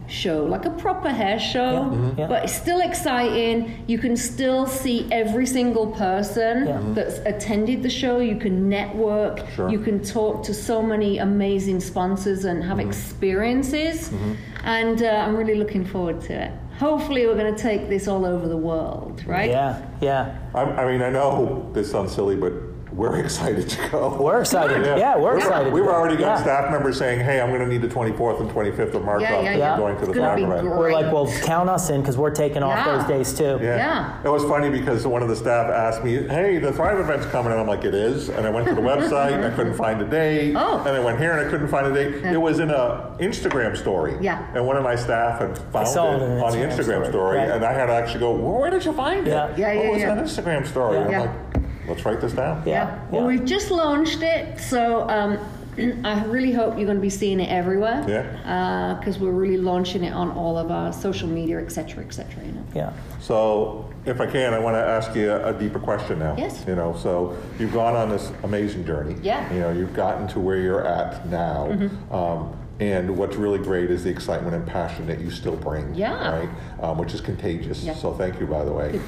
show, 0.08 0.44
like 0.46 0.66
a 0.66 0.70
proper 0.70 1.10
hair 1.10 1.40
show. 1.40 1.72
Yeah, 1.72 1.80
mm-hmm. 1.80 2.20
yeah. 2.20 2.28
But 2.28 2.44
it's 2.46 2.54
still 2.54 2.82
exciting. 2.82 3.84
You 3.88 3.98
can 3.98 4.16
still 4.16 4.66
see 4.66 5.08
every 5.12 5.46
single 5.46 5.88
person 5.88 6.68
Yeah. 6.68 6.74
Mm-hmm. 6.74 6.94
that's 6.94 7.18
attended 7.20 7.84
the 7.84 7.90
show. 7.90 8.20
You 8.20 8.38
can 8.38 8.70
network. 8.70 9.48
Sure. 9.56 9.70
You 9.70 9.80
can 9.80 10.04
talk 10.04 10.44
to 10.46 10.54
so 10.54 10.82
many 10.82 11.20
amazing 11.20 11.80
sponsors 11.80 12.46
and 12.46 12.64
have 12.64 12.78
mm-hmm. 12.78 12.90
experiences. 12.90 14.12
And 14.64 15.02
uh, 15.04 15.24
I'm 15.26 15.36
really 15.36 15.56
looking 15.56 15.86
forward 15.86 16.22
to 16.22 16.34
it. 16.46 16.52
Hopefully, 16.80 17.26
we're 17.26 17.38
going 17.38 17.56
to 17.56 17.62
take 17.62 17.88
this 17.88 18.08
all 18.08 18.26
over 18.26 18.48
the 18.50 18.58
world, 18.58 19.24
right? 19.26 19.50
Yeah, 19.50 19.82
yeah. 20.02 20.38
I, 20.54 20.64
I 20.64 20.92
mean, 20.92 21.02
I 21.02 21.10
know 21.10 21.70
this 21.74 21.90
sounds 21.90 22.14
silly, 22.14 22.36
but 22.36 22.52
we're 22.96 23.18
excited 23.26 23.68
to 23.70 23.90
go. 23.90 24.18
We're 24.22 24.40
excited. 24.42 24.86
Yeah, 24.86 25.16
we're 25.18 25.22
We 25.22 25.26
were- 25.26 25.38
excited. 25.38 25.74
We 25.74 25.82
were 25.82 25.94
already 25.94 26.16
got 26.16 26.38
Yeah. 26.38 26.42
staff 26.44 26.72
members 26.72 26.98
saying, 26.98 27.20
"Hey, 27.20 27.42
I'm 27.42 27.50
going 27.50 27.62
to 27.62 27.68
need 27.68 27.82
the 27.82 27.88
24th 27.88 28.40
and 28.40 28.50
25th 28.50 28.94
of 28.94 29.04
March 29.04 29.22
Yeah, 29.22 29.36
off 29.36 29.44
yeah, 29.44 29.52
because 29.54 29.60
yeah. 29.60 29.78
Going 29.78 29.96
to 29.98 30.06
the 30.06 30.12
It's 30.12 30.20
gonna 30.20 30.38
Thrive 30.46 30.60
event." 30.64 30.76
We're 30.78 30.92
like, 30.94 31.12
well, 31.14 31.32
count 31.44 31.70
us 31.70 31.90
in 31.90 32.02
because 32.02 32.18
we're 32.18 32.32
taking 32.32 32.64
off 32.64 32.86
those 32.86 33.04
days 33.06 33.38
too. 33.38 33.60
Yeah. 33.62 33.76
Yeah. 33.78 34.14
It 34.24 34.30
was 34.30 34.44
funny 34.46 34.70
because 34.70 35.06
one 35.06 35.22
of 35.22 35.30
the 35.30 35.36
staff 35.36 35.70
asked 35.70 36.04
me, 36.04 36.24
"Hey, 36.28 36.58
the 36.58 36.72
Thrive 36.72 37.00
event's 37.00 37.26
coming," 37.28 37.52
and 37.52 37.60
I'm 37.62 37.68
like, 37.68 37.84
"It 37.84 37.94
is." 37.94 38.30
And 38.30 38.46
I 38.46 38.50
went 38.50 38.68
to 38.68 38.76
the 38.76 38.82
website 38.82 39.34
and 39.34 39.44
I 39.46 39.50
couldn't 39.52 39.74
find 39.76 40.02
a 40.02 40.06
date. 40.06 40.56
Oh. 40.56 40.80
And 40.80 40.90
I 40.96 41.00
went 41.00 41.20
here 41.20 41.32
and 41.38 41.46
I 41.46 41.50
couldn't 41.50 41.68
find 41.68 41.88
a 41.88 41.94
date. 41.94 42.24
It 42.26 42.38
was 42.42 42.60
in 42.60 42.70
a 42.72 43.12
Instagram 43.20 43.76
story. 43.76 44.16
Yeah. 44.22 44.42
And 44.56 44.66
one 44.66 44.78
of 44.78 44.84
my 44.84 44.96
staff 44.96 45.40
had 45.40 45.58
found 45.58 45.88
it 45.88 45.92
it 45.96 46.24
in 46.26 46.32
an 46.32 46.42
on 46.44 46.52
the 46.52 46.58
Instagram 46.60 46.70
Instagram 46.70 46.86
story. 46.86 47.08
story, 47.10 47.38
Right. 47.40 47.50
and 47.52 47.66
I 47.66 47.74
had 47.74 47.88
to 47.88 47.94
actually 47.94 48.20
go, 48.22 48.32
well, 48.32 48.60
"Where 48.62 48.70
did 48.72 48.86
you 48.86 48.94
find 48.94 49.28
it?" 49.28 49.32
Yeah. 49.32 49.50
Yeah, 49.58 49.72
yeah, 49.74 49.80
Oh, 49.80 49.84
it 49.84 49.92
was 49.92 50.02
yeah. 50.02 50.12
an 50.14 50.20
Instagram 50.24 50.66
story. 50.68 50.98
Yeah. 51.10 51.28
I'm 51.86 51.92
Yeah. 51.92 51.92
like, 51.94 51.98
"Let's 51.98 52.06
write 52.06 52.22
this 52.22 52.34
down." 52.34 52.64
Yeah. 52.66 53.00
Well, 53.12 53.26
we've 53.26 53.46
just 53.46 53.72
launched 53.72 54.22
it, 54.22 54.60
so 54.60 55.08
um, 55.10 55.38
I 56.06 56.24
really 56.26 56.54
hope 56.54 56.78
you're 56.78 56.86
going 56.86 56.98
to 56.98 57.02
be 57.02 57.10
seeing 57.10 57.40
it 57.40 57.50
everywhere. 57.50 58.04
Yeah. 58.08 58.96
Because 59.00 59.20
we're 59.20 59.32
really 59.32 59.58
launching 59.58 60.04
it 60.04 60.14
on 60.14 60.32
all 60.32 60.58
of 60.58 60.72
our 60.72 60.94
social 60.94 61.28
media, 61.28 61.60
et 61.60 61.72
cetera, 61.72 62.04
et 62.04 62.14
cetera. 62.14 62.44
You 62.46 62.52
know. 62.54 62.64
yeah. 62.74 62.94
So, 63.20 63.90
if 64.06 64.22
I 64.22 64.28
can, 64.28 64.54
I 64.54 64.60
want 64.60 64.76
to 64.76 64.80
ask 64.82 65.16
you 65.16 65.32
a, 65.32 65.54
a 65.56 65.60
deeper 65.60 65.80
question 65.80 66.20
now. 66.20 66.36
Yes. 66.38 66.64
You 66.68 66.76
know, 66.76 66.96
so 66.96 67.36
you've 67.60 67.74
gone 67.74 67.96
on 67.96 68.10
this 68.10 68.32
amazing 68.44 68.86
journey. 68.86 69.16
Yeah. 69.22 69.52
You 69.54 69.60
know, 69.60 69.72
you've 69.72 69.94
gotten 69.94 70.28
to 70.30 70.40
where 70.40 70.58
you're 70.58 70.86
at 70.86 71.28
now. 71.30 71.72
Um, 72.12 72.54
And 72.78 73.16
what's 73.18 73.38
really 73.38 73.60
great 73.60 73.90
is 73.90 74.04
the 74.04 74.10
excitement 74.10 74.54
and 74.54 74.68
passion 74.68 75.08
that 75.08 75.22
you 75.22 75.32
still 75.32 75.56
bring. 75.56 75.96
Yeah. 75.96 76.40
Right? 76.40 76.50
Um, 76.84 76.98
which 76.98 77.14
is 77.14 77.22
contagious. 77.22 77.84
Yeah. 77.84 77.94
So 77.96 78.12
thank 78.14 78.38
you, 78.40 78.46
by 78.48 78.66
the 78.66 78.74
way. 78.74 79.00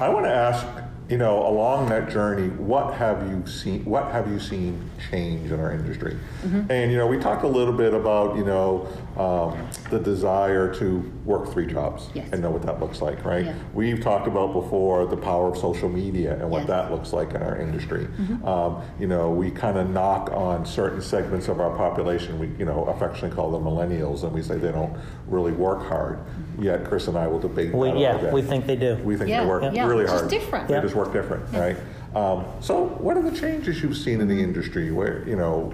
I 0.00 0.08
want 0.08 0.24
to 0.24 0.30
ask, 0.32 0.66
you 1.08 1.18
know, 1.18 1.46
along 1.46 1.88
that 1.88 2.08
journey, 2.08 2.48
what 2.48 2.94
have 2.94 3.28
you 3.28 3.44
seen? 3.46 3.84
What 3.84 4.10
have 4.12 4.30
you 4.30 4.38
seen 4.38 4.88
change 5.10 5.50
in 5.50 5.58
our 5.60 5.72
industry? 5.72 6.16
Mm-hmm. 6.42 6.70
And 6.70 6.92
you 6.92 6.96
know, 6.96 7.06
we 7.06 7.18
talked 7.18 7.44
a 7.44 7.48
little 7.48 7.74
bit 7.74 7.92
about 7.92 8.36
you 8.36 8.44
know 8.44 8.86
um, 9.16 9.68
the 9.90 9.98
desire 9.98 10.72
to 10.76 10.98
work 11.24 11.52
three 11.52 11.66
jobs 11.66 12.08
Yes. 12.14 12.28
and 12.32 12.40
know 12.40 12.50
what 12.50 12.62
that 12.62 12.80
looks 12.80 13.02
like, 13.02 13.24
right? 13.24 13.44
Yeah. 13.46 13.54
We've 13.74 14.00
talked 14.00 14.26
about 14.26 14.52
before 14.52 15.06
the 15.06 15.16
power 15.16 15.48
of 15.50 15.58
social 15.58 15.88
media 15.88 16.34
and 16.40 16.48
what 16.50 16.60
Yes. 16.60 16.68
that 16.68 16.90
looks 16.92 17.12
like 17.12 17.32
in 17.34 17.42
our 17.42 17.56
industry. 17.58 18.04
Mm-hmm. 18.06 18.46
Um, 18.46 18.82
you 18.98 19.06
know, 19.08 19.30
we 19.30 19.50
kind 19.50 19.76
of 19.78 19.90
knock 19.90 20.30
on 20.32 20.64
certain 20.64 21.02
segments 21.02 21.48
of 21.48 21.60
our 21.60 21.76
population. 21.76 22.38
We, 22.38 22.48
you 22.58 22.64
know, 22.64 22.84
affectionately 22.84 23.34
call 23.36 23.50
them 23.50 23.64
millennials, 23.64 24.22
and 24.22 24.32
we 24.32 24.40
say 24.42 24.56
they 24.56 24.72
don't 24.72 24.96
really 25.26 25.52
work 25.52 25.86
hard. 25.88 26.20
Yet, 26.58 26.84
Chris 26.84 27.08
and 27.08 27.16
I 27.16 27.26
will 27.26 27.38
debate 27.38 27.72
We, 27.72 27.90
that 27.90 27.98
yeah, 27.98 28.30
we 28.32 28.42
think 28.42 28.66
they 28.66 28.76
do. 28.76 28.96
We 29.04 29.16
think 29.16 29.30
Yeah, 29.30 29.42
they 29.42 29.46
work 29.48 29.74
yeah. 29.74 29.86
really 29.86 30.02
It's 30.04 30.12
just 30.12 30.22
hard. 30.24 30.30
different. 30.30 30.68
They 30.68 30.74
Yeah. 30.74 30.80
just 30.82 30.94
work 30.94 31.12
different, 31.12 31.44
right? 31.52 31.76
Um, 32.14 32.44
so, 32.60 32.84
what 32.98 33.16
are 33.16 33.22
the 33.22 33.36
changes 33.36 33.82
you've 33.82 33.96
seen 33.96 34.20
in 34.20 34.28
the 34.28 34.38
industry? 34.42 34.90
Where 34.90 35.26
you 35.26 35.36
know, 35.36 35.72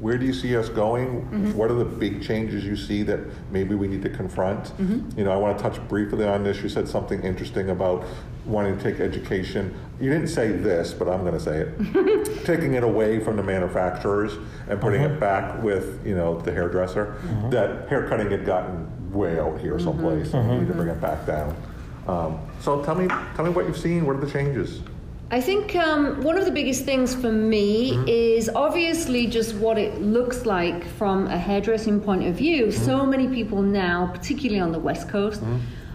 where 0.00 0.18
do 0.18 0.26
you 0.26 0.32
see 0.32 0.56
us 0.56 0.68
going? 0.68 1.22
Mm-hmm. 1.22 1.52
What 1.52 1.70
are 1.70 1.74
the 1.74 1.84
big 1.84 2.22
changes 2.22 2.64
you 2.64 2.76
see 2.76 3.02
that 3.04 3.20
maybe 3.52 3.74
we 3.74 3.86
need 3.86 4.02
to 4.02 4.10
confront? 4.10 4.64
Mm-hmm. 4.78 5.18
You 5.18 5.24
know, 5.24 5.32
I 5.32 5.36
want 5.36 5.56
to 5.56 5.62
touch 5.62 5.80
briefly 5.88 6.24
on 6.24 6.42
this. 6.42 6.62
You 6.62 6.68
said 6.68 6.88
something 6.88 7.22
interesting 7.22 7.70
about 7.70 8.04
wanting 8.48 8.76
to 8.78 8.82
take 8.82 8.98
education. 9.00 9.74
You 10.00 10.10
didn't 10.10 10.28
say 10.28 10.52
this, 10.52 10.92
but 10.94 11.08
I'm 11.08 11.20
going 11.20 11.34
to 11.34 11.40
say 11.40 11.60
it. 11.60 12.44
Taking 12.46 12.74
it 12.74 12.82
away 12.82 13.20
from 13.20 13.36
the 13.36 13.42
manufacturers 13.42 14.32
and 14.68 14.80
putting 14.80 15.02
Mm-hmm. 15.02 15.14
it 15.14 15.20
back 15.20 15.62
with 15.62 16.04
you 16.06 16.14
know 16.16 16.40
the 16.40 16.52
hairdresser. 16.52 17.14
That 17.50 17.88
haircutting 17.88 18.30
had 18.30 18.44
gotten 18.46 18.86
way 19.12 19.38
out 19.38 19.60
here 19.60 19.78
someplace. 19.78 20.32
and 20.34 20.48
We 20.50 20.58
need 20.58 20.68
to 20.68 20.74
bring 20.74 20.88
it 20.88 21.00
back 21.00 21.26
down. 21.26 21.54
Um, 22.06 22.38
so 22.60 22.82
tell 22.84 22.94
me, 22.94 23.06
tell 23.36 23.44
me 23.44 23.50
what 23.50 23.66
you've 23.66 23.76
seen. 23.78 24.06
What 24.06 24.16
are 24.16 24.20
the 24.20 24.30
changes? 24.30 24.80
I 25.30 25.42
think 25.42 25.76
um, 25.76 26.22
one 26.22 26.38
of 26.38 26.46
the 26.46 26.50
biggest 26.50 26.84
things 26.86 27.14
for 27.14 27.30
me 27.30 27.92
Mm-hmm. 27.92 28.08
is 28.08 28.48
obviously 28.54 29.26
just 29.26 29.54
what 29.56 29.76
it 29.76 30.00
looks 30.00 30.46
like 30.46 30.86
from 30.96 31.26
a 31.26 31.36
hairdressing 31.36 32.00
point 32.00 32.24
of 32.26 32.34
view. 32.34 32.66
Mm-hmm. 32.68 32.84
So 32.84 33.04
many 33.04 33.28
people 33.28 33.60
now, 33.62 34.10
particularly 34.14 34.60
on 34.60 34.72
the 34.72 34.78
West 34.78 35.08
Coast, 35.10 35.42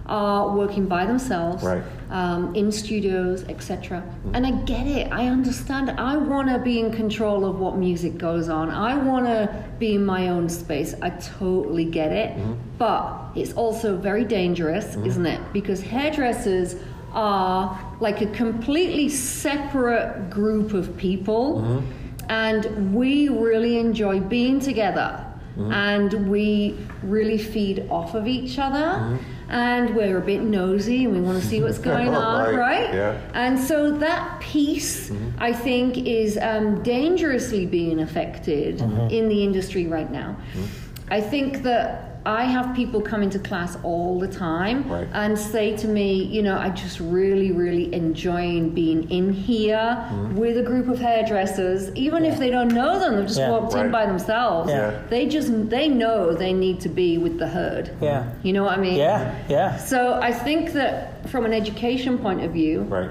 are 0.05 0.55
working 0.55 0.85
by 0.85 1.05
themselves 1.05 1.63
Right. 1.63 1.81
um, 2.11 2.53
in 2.55 2.71
studios, 2.71 3.45
etc. 3.47 4.03
Mm. 4.27 4.31
And 4.35 4.45
I 4.45 4.51
get 4.63 4.85
it. 4.85 5.11
I 5.11 5.27
understand. 5.27 5.91
I 5.91 6.17
want 6.17 6.49
to 6.49 6.59
be 6.59 6.79
in 6.79 6.91
control 6.91 7.45
of 7.45 7.59
what 7.59 7.77
music 7.77 8.17
goes 8.17 8.49
on. 8.49 8.69
I 8.69 8.97
want 8.97 9.25
to 9.27 9.63
be 9.79 9.95
in 9.95 10.05
my 10.05 10.29
own 10.29 10.49
space. 10.49 10.93
I 11.01 11.11
totally 11.11 11.85
get 11.85 12.11
it. 12.11 12.37
Mm-hmm. 12.37 12.53
But 12.77 13.31
it's 13.35 13.53
also 13.53 13.95
very 13.95 14.25
dangerous, 14.25 14.87
mm-hmm. 14.87 15.05
isn't 15.05 15.25
it? 15.25 15.39
Because 15.53 15.81
hairdressers 15.81 16.75
are 17.13 17.79
like 17.99 18.21
a 18.21 18.27
completely 18.27 19.07
separate 19.07 20.29
group 20.29 20.73
of 20.73 20.97
people, 20.97 21.61
mm-hmm. 21.61 21.85
and 22.29 22.93
we 22.93 23.29
really 23.29 23.77
enjoy 23.79 24.19
being 24.19 24.59
together. 24.59 25.25
And 25.55 26.31
we 26.31 26.75
really 27.03 27.37
feed 27.37 27.85
off 27.91 28.15
of 28.15 28.27
each 28.27 28.57
other, 28.57 29.19
and 29.53 29.95
we're 29.95 30.17
a 30.17 30.21
bit 30.21 30.41
nosy 30.41 31.05
and 31.05 31.13
we 31.13 31.21
want 31.21 31.39
to 31.41 31.47
see 31.47 31.61
what's 31.61 31.77
going 31.91 32.09
on, 32.09 32.55
Right, 32.55 32.85
right? 32.85 32.93
yeah. 32.93 33.21
And 33.35 33.59
so 33.59 33.91
that 33.91 34.41
piece, 34.41 35.11
mm-hmm. 35.11 35.29
I 35.37 35.53
think, 35.53 35.97
is 35.97 36.39
um, 36.41 36.81
dangerously 36.81 37.67
being 37.67 37.99
affected 38.01 38.79
mm-hmm. 38.79 39.13
in 39.13 39.29
the 39.29 39.43
industry 39.43 39.85
right 39.85 40.11
now. 40.11 40.35
Mm-hmm. 40.53 41.13
I 41.13 41.21
think 41.21 41.61
that 41.63 42.12
I 42.25 42.45
have 42.45 42.73
people 42.75 43.01
come 43.01 43.21
into 43.21 43.37
class 43.39 43.77
all 43.83 44.19
the 44.19 44.27
time 44.27 44.89
Right. 44.89 45.07
and 45.13 45.37
say 45.37 45.75
to 45.77 45.87
me, 45.87 46.23
you 46.23 46.41
know, 46.41 46.57
I 46.57 46.69
just 46.69 46.99
really, 46.99 47.51
really 47.51 47.93
enjoying 47.93 48.69
being 48.69 49.09
in 49.11 49.33
here 49.33 49.75
mm-hmm. 49.77 50.35
with 50.35 50.57
a 50.57 50.63
group 50.63 50.87
of 50.87 50.99
hairdressers, 50.99 51.93
even 51.95 52.23
if 52.23 52.39
they 52.39 52.49
don't 52.49 52.69
know 52.73 52.97
them, 52.99 53.17
they've 53.17 53.25
just 53.27 53.39
Yeah. 53.39 53.49
walked 53.51 53.73
Right. 53.73 53.85
in 53.85 53.91
by 53.91 54.05
themselves. 54.05 54.69
Yeah. 54.69 54.91
They 55.09 55.25
just 55.27 55.69
they 55.69 55.89
know 55.89 56.33
they 56.33 56.53
need 56.53 56.79
to 56.81 56.89
be 56.89 57.17
with 57.17 57.39
the 57.39 57.47
herd. 57.47 57.89
Yeah. 58.01 58.23
You 58.41 58.53
know 58.53 58.63
what 58.63 58.77
I 58.77 58.81
mean? 58.81 58.95
Yeah, 58.95 59.31
yeah. 59.49 59.75
So 59.77 60.19
I 60.21 60.31
think 60.31 60.71
that 60.73 61.27
from 61.29 61.45
an 61.45 61.53
education 61.53 62.17
point 62.17 62.41
of 62.43 62.51
view, 62.51 62.81
Right. 62.89 63.09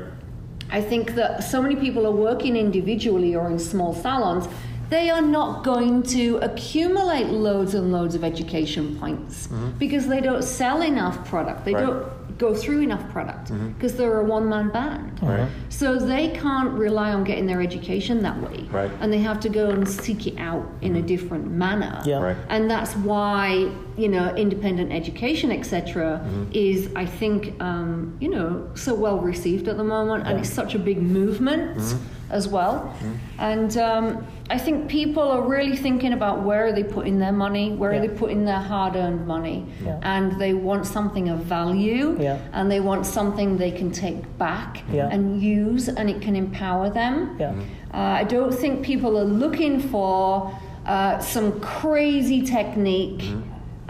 I 0.70 0.80
think 0.80 1.14
that 1.16 1.44
so 1.44 1.60
many 1.60 1.76
people 1.76 2.06
are 2.06 2.10
working 2.28 2.56
individually 2.56 3.34
or 3.36 3.50
in 3.50 3.58
small 3.58 3.92
salons. 3.92 4.48
They 4.92 5.08
are 5.08 5.22
not 5.22 5.64
going 5.64 6.02
to 6.18 6.36
accumulate 6.42 7.28
loads 7.28 7.72
and 7.74 7.90
loads 7.90 8.14
of 8.14 8.22
education 8.22 8.94
points 8.98 9.48
because 9.78 10.06
they 10.06 10.20
don't 10.20 10.44
sell 10.44 10.82
enough 10.82 11.24
product. 11.24 11.64
They 11.64 11.72
Right. 11.72 11.86
don't 11.86 12.02
go 12.36 12.54
through 12.54 12.80
enough 12.80 13.08
product 13.10 13.50
because 13.74 13.94
they're 13.94 14.20
a 14.20 14.24
one 14.24 14.50
man 14.50 14.68
band. 14.68 15.12
Right. 15.22 15.48
So 15.70 15.96
they 15.96 16.28
can't 16.28 16.72
rely 16.72 17.14
on 17.14 17.24
getting 17.24 17.46
their 17.46 17.62
education 17.62 18.20
that 18.22 18.38
way. 18.42 18.68
Right. 18.70 18.90
And 19.00 19.10
they 19.10 19.20
have 19.20 19.40
to 19.40 19.48
go 19.48 19.70
and 19.70 19.88
seek 19.88 20.26
it 20.26 20.36
out 20.38 20.66
in 20.82 20.96
a 20.96 21.02
different 21.02 21.50
manner. 21.50 22.02
Yeah. 22.04 22.20
Right. 22.20 22.36
And 22.50 22.70
that's 22.70 22.92
why, 22.96 23.70
you 23.96 24.08
know, 24.08 24.34
independent 24.34 24.92
education, 24.92 25.50
etc., 25.52 26.20
Mm-hmm. 26.22 26.44
is, 26.52 26.90
I 26.96 27.06
think, 27.06 27.54
um, 27.62 28.14
you 28.20 28.28
know, 28.28 28.68
so 28.74 28.94
well 28.94 29.18
received 29.20 29.68
at 29.68 29.76
the 29.78 29.84
moment. 29.96 30.26
And 30.26 30.38
it's 30.40 30.50
such 30.62 30.74
a 30.74 30.78
big 30.78 31.00
movement 31.00 31.78
Mm-hmm. 31.78 32.21
As 32.32 32.48
well. 32.48 32.94
And 33.38 33.76
um, 33.76 34.26
I 34.50 34.58
think 34.58 34.88
people 34.88 35.22
are 35.22 35.42
really 35.42 35.76
thinking 35.76 36.12
about 36.14 36.42
where 36.42 36.66
are 36.66 36.72
they 36.72 36.82
putting 36.84 37.18
their 37.18 37.32
money, 37.32 37.72
where 37.72 37.92
Yeah. 37.92 37.98
are 37.98 38.06
they 38.06 38.14
putting 38.22 38.44
their 38.44 38.58
hard 38.58 38.96
earned 38.96 39.26
money. 39.26 39.66
Yeah. 39.84 40.00
And 40.02 40.40
they 40.40 40.54
want 40.54 40.86
something 40.86 41.28
of 41.28 41.38
value. 41.40 42.16
Yeah. 42.20 42.38
And 42.52 42.70
they 42.70 42.80
want 42.80 43.06
something 43.06 43.56
they 43.58 43.70
can 43.70 43.90
take 43.92 44.20
back 44.38 44.82
and 45.14 45.40
use 45.40 45.88
and 45.88 46.08
it 46.10 46.20
can 46.22 46.34
empower 46.34 46.90
them. 46.90 47.36
Yeah. 47.38 47.52
Uh, 47.94 47.98
I 48.22 48.24
don't 48.24 48.52
think 48.62 48.82
people 48.82 49.18
are 49.18 49.24
looking 49.44 49.78
for 49.78 50.50
uh, 50.86 51.18
some 51.20 51.60
crazy 51.60 52.42
technique 52.42 53.22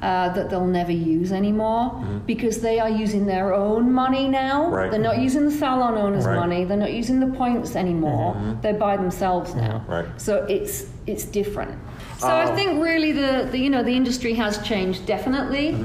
uh, 0.03 0.29
that 0.31 0.51
they'll 0.51 0.67
never 0.67 0.93
use 0.93 1.31
anymore 1.33 2.05
because 2.27 2.61
they 2.61 2.81
are 2.81 2.91
using 2.91 3.25
their 3.25 3.55
own 3.55 3.93
money 3.93 4.29
now. 4.29 4.69
Right. 4.69 4.91
They're 4.91 5.01
not 5.01 5.19
using 5.19 5.45
the 5.45 5.51
salon 5.53 5.95
owner's 5.95 6.27
Right. 6.27 6.37
money. 6.37 6.65
They're 6.65 6.77
not 6.77 6.93
using 6.93 7.21
the 7.21 7.29
points 7.39 7.77
anymore. 7.77 8.37
They're 8.63 8.75
by 8.75 8.97
themselves 8.97 9.55
now. 9.55 9.85
Right. 9.89 10.07
So 10.21 10.45
it's 10.49 10.87
it's 11.07 11.25
different. 11.25 11.79
So 12.19 12.29
I 12.29 12.55
think 12.55 12.83
really 12.83 13.13
the, 13.13 13.49
the 13.51 13.59
you 13.59 13.71
know 13.71 13.83
the 13.83 13.97
industry 13.97 14.35
has 14.35 14.63
changed 14.63 15.07
definitely. 15.07 15.77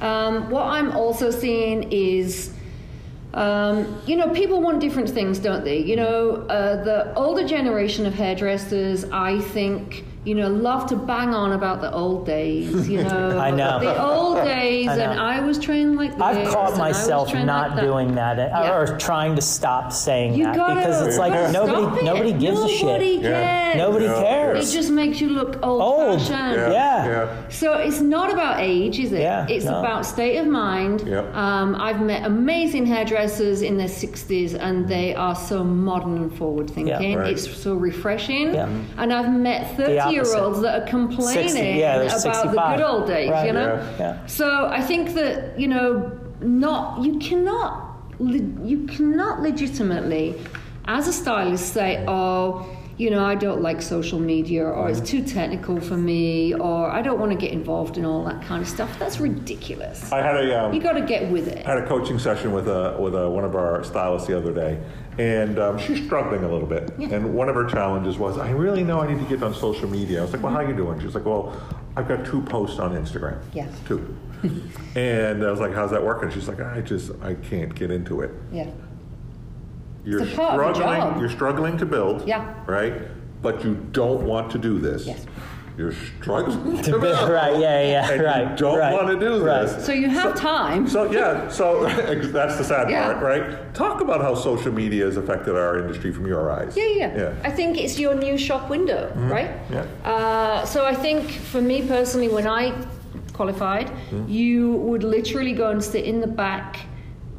Um, 0.00 0.48
what 0.50 0.64
I'm 0.64 0.92
also 0.92 1.30
seeing 1.30 1.90
is 1.92 2.52
um, 3.34 4.00
you 4.06 4.16
know, 4.16 4.30
people 4.30 4.60
want 4.62 4.80
different 4.80 5.10
things, 5.10 5.38
don't 5.38 5.62
they? 5.62 5.78
You 5.78 5.96
know, 5.96 6.30
uh, 6.48 6.82
the 6.82 7.14
older 7.14 7.46
generation 7.46 8.06
of 8.06 8.14
hairdressers, 8.14 9.04
I 9.12 9.40
think, 9.40 10.04
you 10.28 10.34
know, 10.34 10.48
love 10.48 10.86
to 10.90 10.96
bang 10.96 11.30
on 11.34 11.52
about 11.52 11.80
the 11.80 11.90
old 11.92 12.26
days. 12.26 12.86
You 12.88 13.02
know, 13.04 13.38
I 13.38 13.50
know. 13.50 13.80
the 13.80 14.00
old 14.02 14.36
days, 14.44 14.88
I 14.88 14.96
and 14.98 15.18
I 15.18 15.40
was 15.40 15.58
trained 15.58 15.96
like 15.96 16.12
this. 16.12 16.20
I've 16.20 16.46
caught 16.52 16.72
and 16.74 16.82
I 16.82 16.88
was 16.88 16.98
myself 16.98 17.32
not 17.32 17.70
like 17.70 17.76
that. 17.76 17.82
doing 17.82 18.14
that, 18.16 18.38
uh, 18.38 18.42
Yeah. 18.52 18.76
or 18.76 18.98
trying 18.98 19.34
to 19.36 19.40
stop 19.42 19.90
saying 19.92 20.34
You 20.34 20.44
that 20.44 20.52
because 20.76 21.06
it's 21.06 21.16
like 21.18 21.32
nobody 21.50 22.00
it. 22.00 22.04
nobody 22.04 22.32
gives 22.32 22.58
Nobody 22.60 22.74
a 22.74 22.78
shit. 22.78 23.22
cares. 23.22 23.76
Nobody 23.78 24.04
Yeah. 24.04 24.22
cares. 24.22 24.70
It 24.70 24.74
just 24.76 24.90
makes 24.90 25.20
you 25.20 25.30
look 25.30 25.58
old, 25.62 25.80
Old. 25.82 26.20
fashioned. 26.20 26.72
Yeah. 26.72 27.06
Yeah. 27.06 27.28
So 27.48 27.74
it's 27.74 28.00
not 28.00 28.30
about 28.32 28.60
age, 28.60 28.98
is 28.98 29.12
it? 29.12 29.20
Yeah, 29.22 29.46
it's 29.48 29.64
no. 29.64 29.78
about 29.78 30.04
state 30.04 30.36
of 30.36 30.46
mind. 30.46 31.04
Yep. 31.06 31.34
Um, 31.34 31.74
I've 31.76 32.00
met 32.02 32.26
amazing 32.26 32.84
hairdressers 32.86 33.62
in 33.62 33.78
their 33.78 33.88
60s 33.88 34.54
and 34.54 34.86
they 34.88 35.14
are 35.14 35.34
so 35.34 35.64
modern 35.64 36.16
and 36.18 36.34
forward 36.36 36.68
thinking. 36.68 37.12
Yeah. 37.12 37.14
Right. 37.18 37.32
It's 37.32 37.48
so 37.56 37.74
refreshing. 37.74 38.54
Yeah. 38.54 38.68
And 38.98 39.12
I've 39.12 39.32
met 39.32 39.76
30 39.76 40.12
year 40.12 40.17
olds 40.26 40.60
that 40.60 40.82
are 40.82 40.86
complaining 40.86 41.48
60, 41.48 41.60
yeah, 41.78 41.96
about 42.02 42.20
65. 42.20 42.52
the 42.54 42.76
good 42.76 42.84
old 42.84 43.06
days, 43.06 43.30
Right. 43.30 43.46
you 43.46 43.52
know? 43.52 43.74
Yeah. 43.76 43.98
Yeah. 43.98 44.26
So 44.26 44.66
I 44.66 44.80
think 44.80 45.14
that, 45.14 45.58
you 45.58 45.68
know, 45.68 46.10
not, 46.40 47.02
you 47.02 47.18
cannot, 47.18 47.96
you 48.20 48.86
cannot 48.88 49.40
legitimately, 49.42 50.40
as 50.86 51.08
a 51.08 51.12
stylist, 51.12 51.72
say, 51.72 52.04
oh, 52.08 52.66
you 52.96 53.10
know, 53.10 53.24
I 53.24 53.36
don't 53.36 53.62
like 53.62 53.80
social 53.80 54.18
media, 54.18 54.64
or 54.64 54.88
it's 54.90 55.00
too 55.00 55.22
technical 55.22 55.80
for 55.80 55.96
me, 55.96 56.52
or 56.54 56.90
I 56.90 57.00
don't 57.00 57.20
want 57.20 57.30
to 57.30 57.38
get 57.38 57.52
involved 57.52 57.96
in 57.96 58.04
all 58.04 58.24
that 58.24 58.42
kind 58.42 58.60
of 58.60 58.68
stuff. 58.68 58.98
That's 58.98 59.20
ridiculous. 59.20 60.10
I 60.10 60.20
had 60.20 60.34
a 60.36 60.64
um, 60.64 60.72
You 60.74 60.80
got 60.80 60.94
to 60.94 61.02
get 61.02 61.30
with 61.30 61.46
it. 61.46 61.64
I 61.64 61.74
had 61.76 61.84
a 61.84 61.86
coaching 61.86 62.18
session 62.18 62.50
with 62.52 62.66
a 62.66 62.96
with 62.98 63.14
a, 63.14 63.30
one 63.30 63.44
of 63.44 63.54
our 63.54 63.84
stylists 63.84 64.26
the 64.26 64.36
other 64.36 64.52
day, 64.52 64.80
and 65.18 65.58
um, 65.58 65.78
she's 65.78 66.04
struggling 66.04 66.44
a 66.44 66.48
little 66.48 66.66
bit. 66.66 66.92
Yeah. 66.96 67.08
And 67.08 67.34
one 67.34 67.48
of 67.48 67.56
her 67.56 67.64
challenges 67.66 68.18
was, 68.18 68.38
I 68.38 68.50
really 68.50 68.84
know 68.84 69.00
I 69.00 69.12
need 69.12 69.20
to 69.20 69.28
get 69.28 69.42
on 69.42 69.52
social 69.52 69.88
media. 69.88 70.20
I 70.20 70.22
was 70.22 70.32
like, 70.32 70.42
Well, 70.42 70.52
how 70.52 70.60
are 70.60 70.68
you 70.68 70.76
doing? 70.76 71.00
She's 71.00 71.14
like, 71.14 71.24
Well, 71.24 71.60
I've 71.96 72.06
got 72.06 72.24
two 72.24 72.40
posts 72.42 72.78
on 72.78 72.92
Instagram. 72.92 73.42
Yeah. 73.52 73.68
Two. 73.86 74.16
and 74.94 75.44
I 75.44 75.50
was 75.50 75.58
like, 75.58 75.74
How's 75.74 75.90
that 75.90 76.04
working? 76.04 76.30
She's 76.30 76.46
like, 76.48 76.60
I 76.60 76.80
just 76.80 77.10
I 77.20 77.34
can't 77.34 77.74
get 77.74 77.90
into 77.90 78.20
it. 78.20 78.30
Yeah. 78.52 78.70
You're 80.04 80.22
It's 80.22 80.32
a 80.32 80.36
part 80.36 80.60
of 80.60 80.68
the 80.68 80.74
struggling. 80.74 81.20
You're 81.20 81.30
struggling 81.30 81.78
to 81.78 81.86
build. 81.86 82.26
Yeah. 82.26 82.54
Right. 82.66 82.94
But 83.42 83.64
you 83.64 83.74
don't 83.92 84.22
want 84.24 84.52
to 84.52 84.58
do 84.58 84.78
this. 84.78 85.06
Yes. 85.06 85.26
You're 85.78 85.92
struggling 85.92 86.82
To 86.82 86.98
be- 86.98 87.06
right, 87.06 87.56
yeah, 87.58 87.82
yeah, 87.82 88.10
and 88.10 88.22
right. 88.22 88.50
you 88.50 88.56
don't 88.56 88.78
right, 88.78 88.92
want 88.92 89.08
to 89.08 89.18
do 89.18 89.44
right. 89.44 89.62
this. 89.66 89.86
So 89.86 89.92
you 89.92 90.08
have 90.10 90.34
time. 90.34 90.88
So 90.88 91.10
yeah, 91.10 91.48
so 91.48 91.84
that's 92.32 92.58
the 92.58 92.64
sad 92.64 92.90
Yeah. 92.90 93.12
part, 93.12 93.22
right? 93.22 93.74
Talk 93.74 94.00
about 94.00 94.20
how 94.20 94.34
social 94.34 94.72
media 94.72 95.04
has 95.04 95.16
affected 95.16 95.54
our 95.56 95.78
industry 95.78 96.12
from 96.12 96.26
your 96.26 96.50
eyes. 96.50 96.76
Yeah, 96.76 96.88
yeah. 96.88 97.16
yeah. 97.16 97.34
I 97.44 97.50
think 97.50 97.78
it's 97.78 97.98
your 97.98 98.14
new 98.16 98.36
shop 98.36 98.68
window, 98.68 99.12
right? 99.16 99.50
Yeah. 99.70 99.86
Uh, 100.04 100.64
so 100.66 100.84
I 100.84 100.94
think 100.94 101.30
for 101.30 101.62
me 101.62 101.86
personally, 101.86 102.28
when 102.28 102.46
I 102.48 102.74
qualified, 103.32 103.88
you 104.26 104.72
would 104.72 105.04
literally 105.04 105.52
go 105.52 105.70
and 105.70 105.82
sit 105.82 106.04
in 106.04 106.20
the 106.20 106.26
back 106.26 106.80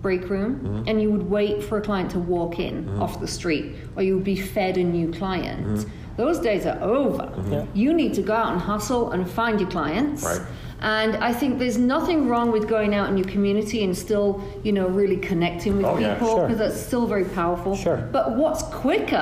break 0.01 0.29
room 0.29 0.59
mm-hmm. 0.59 0.87
and 0.87 1.01
you 1.01 1.11
would 1.11 1.29
wait 1.29 1.63
for 1.63 1.77
a 1.77 1.81
client 1.81 2.11
to 2.11 2.19
walk 2.19 2.59
in 2.59 2.85
mm-hmm. 2.85 3.01
off 3.01 3.19
the 3.19 3.27
street 3.27 3.75
or 3.95 4.03
you 4.03 4.15
would 4.15 4.23
be 4.23 4.35
fed 4.35 4.77
a 4.77 4.83
new 4.83 5.11
client. 5.11 5.65
Mm-hmm. 5.65 5.89
Those 6.17 6.39
days 6.39 6.65
are 6.65 6.81
over. 6.81 7.31
Yeah. 7.49 7.65
You 7.73 7.93
need 7.93 8.13
to 8.15 8.21
go 8.21 8.33
out 8.33 8.51
and 8.51 8.61
hustle 8.61 9.11
and 9.11 9.29
find 9.29 9.59
your 9.59 9.69
clients. 9.69 10.23
Right. 10.23 10.41
And 10.81 11.15
I 11.17 11.33
think 11.33 11.59
there's 11.59 11.77
nothing 11.77 12.27
wrong 12.27 12.51
with 12.51 12.67
going 12.67 12.95
out 12.95 13.09
in 13.09 13.17
your 13.17 13.27
community 13.27 13.83
and 13.83 13.97
still, 13.97 14.41
you 14.63 14.71
know, 14.71 14.87
really 14.87 15.17
connecting 15.17 15.77
with 15.77 15.85
Oh, 15.85 15.97
yeah. 15.97 16.13
people 16.13 16.35
Sure. 16.35 16.47
because 16.47 16.57
that's 16.57 16.79
still 16.79 17.05
very 17.05 17.25
powerful. 17.25 17.75
Sure. 17.75 17.97
But 18.11 18.37
what's 18.37 18.63
quicker 18.63 19.15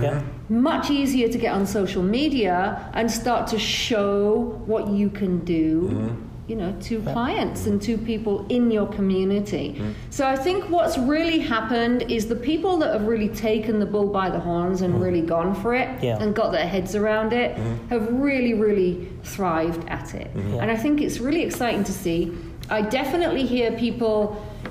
Yeah. 0.00 0.22
much 0.48 0.90
easier 0.90 1.28
to 1.28 1.38
get 1.38 1.54
on 1.54 1.66
social 1.66 2.02
media 2.02 2.90
and 2.92 3.10
start 3.10 3.46
to 3.48 3.58
show 3.58 4.60
what 4.66 4.88
you 4.88 5.08
can 5.08 5.38
do 5.40 6.16
you 6.48 6.56
know 6.56 6.74
to 6.80 7.00
clients 7.02 7.66
and 7.66 7.80
to 7.82 7.98
people 7.98 8.46
in 8.48 8.70
your 8.70 8.86
community. 8.86 9.74
Mm-hmm. 9.76 9.92
So 10.10 10.26
i 10.26 10.34
think 10.34 10.70
what's 10.70 10.96
really 10.96 11.38
happened 11.38 12.10
is 12.10 12.26
the 12.26 12.40
people 12.50 12.78
that 12.78 12.92
have 12.92 13.06
really 13.06 13.28
taken 13.28 13.78
the 13.78 13.86
bull 13.86 14.08
by 14.08 14.30
the 14.30 14.40
horns 14.40 14.80
and 14.82 14.94
mm-hmm. 14.94 15.02
really 15.02 15.20
gone 15.20 15.54
for 15.54 15.74
it 15.74 15.88
Yeah. 16.02 16.16
and 16.20 16.34
got 16.34 16.50
their 16.52 16.66
heads 16.66 16.94
around 16.94 17.32
it 17.32 17.54
mm-hmm. 17.54 17.88
have 17.88 18.10
really 18.10 18.54
really 18.54 19.10
thrived 19.22 19.86
at 19.88 20.14
it. 20.14 20.30
And 20.34 20.70
i 20.70 20.76
think 20.76 21.00
it's 21.00 21.18
really 21.20 21.42
exciting 21.42 21.84
to 21.84 21.92
see. 21.92 22.32
I 22.70 22.82
definitely 22.82 23.46
hear 23.46 23.72
people 23.72 24.18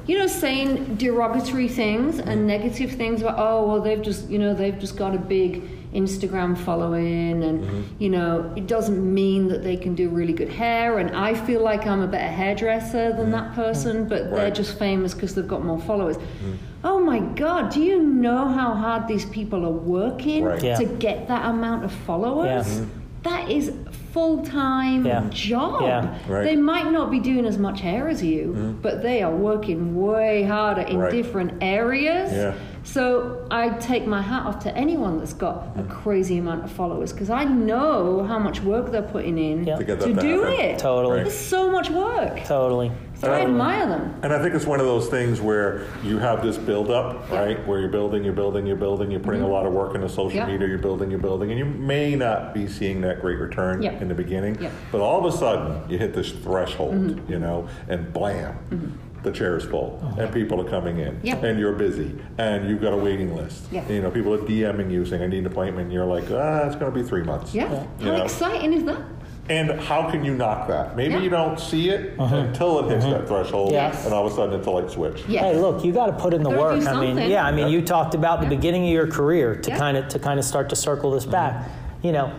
you 0.07 0.17
know 0.17 0.27
saying 0.27 0.95
derogatory 0.95 1.67
things 1.67 2.19
and 2.19 2.47
negative 2.47 2.91
things 2.91 3.21
about 3.21 3.35
oh 3.37 3.67
well 3.67 3.81
they've 3.81 4.01
just 4.01 4.29
you 4.29 4.39
know 4.39 4.53
they've 4.53 4.79
just 4.79 4.95
got 4.95 5.13
a 5.13 5.17
big 5.17 5.51
Instagram 5.97 6.57
following, 6.57 7.43
and 7.43 7.63
mm-hmm. 7.63 7.81
you 7.97 8.09
know, 8.09 8.53
it 8.55 8.67
doesn't 8.67 9.01
mean 9.21 9.47
that 9.47 9.63
they 9.63 9.75
can 9.75 9.95
do 9.95 10.09
really 10.09 10.33
good 10.33 10.49
hair. 10.49 10.99
And 10.99 11.15
I 11.15 11.33
feel 11.33 11.61
like 11.61 11.87
I'm 11.87 12.01
a 12.01 12.07
better 12.07 12.31
hairdresser 12.31 13.09
than 13.13 13.31
mm-hmm. 13.31 13.31
that 13.31 13.55
person, 13.55 14.07
but 14.07 14.31
they're 14.31 14.51
just 14.51 14.77
famous 14.77 15.13
because 15.13 15.33
they've 15.35 15.47
got 15.47 15.63
more 15.65 15.81
followers. 15.81 16.17
Mm-hmm. 16.17 16.53
Oh 16.83 16.99
my 16.99 17.19
God, 17.19 17.71
do 17.71 17.81
you 17.81 18.01
know 18.01 18.47
how 18.47 18.73
hard 18.73 19.07
these 19.07 19.25
people 19.25 19.65
are 19.65 19.79
working 19.97 20.43
Right. 20.43 20.63
Yeah. 20.63 20.77
to 20.77 20.85
get 20.85 21.27
that 21.27 21.43
amount 21.49 21.83
of 21.83 21.91
followers? 21.91 22.79
Yeah. 22.79 22.85
That 23.23 23.51
is 23.51 23.73
full 24.13 24.45
time 24.45 25.05
Yeah. 25.05 25.23
job. 25.29 25.81
Yeah. 25.81 26.17
Right. 26.27 26.43
They 26.43 26.55
might 26.55 26.91
not 26.91 27.11
be 27.11 27.19
doing 27.19 27.45
as 27.45 27.57
much 27.57 27.81
hair 27.81 28.07
as 28.07 28.23
you, 28.23 28.77
but 28.81 29.01
they 29.01 29.21
are 29.21 29.35
working 29.35 29.95
way 29.95 30.43
harder 30.43 30.81
in 30.81 30.97
Right. 30.97 31.11
different 31.11 31.53
areas. 31.61 32.31
Yeah. 32.31 32.53
So 32.87 33.45
I 33.51 33.69
take 33.69 34.07
my 34.07 34.21
hat 34.21 34.45
off 34.45 34.59
to 34.63 34.75
anyone 34.75 35.17
that's 35.19 35.33
got 35.33 35.67
a 35.77 35.83
crazy 35.83 36.37
amount 36.37 36.63
of 36.63 36.71
followers 36.71 37.11
because 37.11 37.29
I 37.29 37.43
know 37.43 38.23
how 38.23 38.39
much 38.39 38.61
work 38.61 38.91
they're 38.91 39.01
putting 39.01 39.37
in 39.37 39.65
Yeah. 39.65 39.75
To 39.75 39.83
get 39.83 39.99
that 39.99 40.05
to 40.07 40.13
do 40.13 40.43
happen. 40.43 40.59
it. 40.59 40.79
Totally. 40.79 41.19
It's 41.21 41.35
so 41.35 41.69
much 41.69 41.89
work. 41.89 42.43
Totally. 42.45 42.91
So 43.15 43.33
I 43.33 43.41
admire 43.41 43.87
them. 43.87 44.13
And 44.23 44.31
I 44.31 44.41
think 44.41 44.53
it's 44.55 44.65
one 44.65 44.79
of 44.79 44.85
those 44.85 45.09
things 45.09 45.41
where 45.41 45.85
you 46.03 46.17
have 46.19 46.41
this 46.43 46.55
build 46.57 46.89
up, 46.89 47.29
right? 47.31 47.57
Where 47.67 47.79
you're 47.79 47.89
building, 47.89 48.23
you're 48.23 48.31
building, 48.33 48.65
you're 48.65 48.75
building, 48.75 49.09
you're 49.11 49.19
putting 49.19 49.41
a 49.41 49.47
lot 49.47 49.65
of 49.65 49.73
work 49.73 49.93
into 49.95 50.07
social 50.07 50.27
Mm-hmm. 50.29 50.37
Yeah. 50.37 50.45
media, 50.53 50.67
you're 50.67 50.77
building, 50.77 51.09
you're 51.09 51.19
building, 51.19 51.49
and 51.49 51.57
you 51.59 51.65
may 51.65 52.15
not 52.15 52.53
be 52.53 52.67
seeing 52.67 53.01
that 53.01 53.19
great 53.21 53.39
return 53.39 53.81
Yeah. 53.81 53.99
in 53.99 54.07
the 54.07 54.13
beginning. 54.15 54.55
Yeah. 54.61 54.67
Mm-hmm. 54.69 54.91
But 54.91 55.01
all 55.01 55.25
of 55.25 55.33
a 55.33 55.35
sudden, 55.37 55.81
you 55.89 55.97
hit 55.97 56.13
this 56.13 56.31
threshold, 56.31 57.19
you 57.27 57.39
know, 57.39 57.67
and 57.89 58.13
blam. 58.13 58.97
The 59.23 59.31
chair 59.31 59.57
is 59.57 59.65
full, 59.65 59.99
oh, 60.01 60.21
and 60.21 60.31
people 60.33 60.61
are 60.61 60.69
coming 60.69 60.99
in, 60.99 61.19
Yeah. 61.23 61.37
and 61.37 61.59
you're 61.59 61.73
busy, 61.73 62.15
and 62.37 62.69
you've 62.69 62.81
got 62.81 62.93
a 62.93 62.97
waiting 62.97 63.35
list. 63.35 63.63
Yeah. 63.71 63.83
You 63.89 64.01
know, 64.01 64.11
people 64.11 64.33
are 64.33 64.37
DMing 64.37 64.91
you 64.91 65.05
saying, 65.05 65.23
"I 65.23 65.27
need 65.27 65.39
an 65.39 65.47
appointment." 65.47 65.85
And 65.85 65.93
you're 65.93 66.05
like, 66.05 66.25
"Ah, 66.31 66.65
it's 66.67 66.75
going 66.75 66.91
to 66.93 66.97
be 66.97 67.03
three 67.05 67.23
months." 67.23 67.53
Yeah. 67.53 67.83
You 67.99 68.11
How 68.11 68.17
know? 68.17 68.23
exciting 68.23 68.73
is 68.73 68.83
that? 68.85 69.01
And 69.49 69.71
how 69.79 70.09
can 70.09 70.25
you 70.25 70.33
knock 70.35 70.67
that? 70.67 70.95
Maybe 70.97 71.13
Yeah. 71.15 71.21
you 71.21 71.29
don't 71.29 71.59
see 71.59 71.89
it 71.89 72.13
uh-huh. 72.19 72.35
until 72.35 72.79
it 72.79 72.91
hits 72.91 73.05
uh-huh. 73.05 73.17
that 73.19 73.27
threshold, 73.27 73.71
Yes. 73.71 74.05
and 74.05 74.13
all 74.13 74.25
of 74.25 74.31
a 74.31 74.35
sudden 74.35 74.53
it's 74.59 74.67
a 74.67 74.71
light 74.71 74.91
switch. 74.91 75.23
Yeah. 75.27 75.41
Hey, 75.41 75.57
look, 75.57 75.83
you 75.85 75.93
got 75.93 76.07
to 76.07 76.13
put 76.13 76.33
in 76.33 76.43
the 76.43 76.49
work. 76.49 76.85
I 76.85 76.99
mean, 76.99 77.17
yeah, 77.29 77.45
I 77.45 77.51
mean, 77.51 77.67
Yeah. 77.67 77.73
you 77.73 77.81
talked 77.81 78.13
about 78.13 78.41
the 78.41 78.47
beginning 78.47 78.83
of 78.85 78.91
your 78.91 79.07
career 79.07 79.55
to 79.55 79.69
Yeah. 79.69 79.77
kind 79.77 79.97
of 79.97 80.09
to 80.09 80.19
kind 80.19 80.37
of 80.37 80.45
start 80.45 80.69
to 80.69 80.75
circle 80.75 81.11
this 81.11 81.25
back. 81.25 81.53
Mm-hmm. 81.53 82.07
You 82.07 82.11
know, 82.13 82.31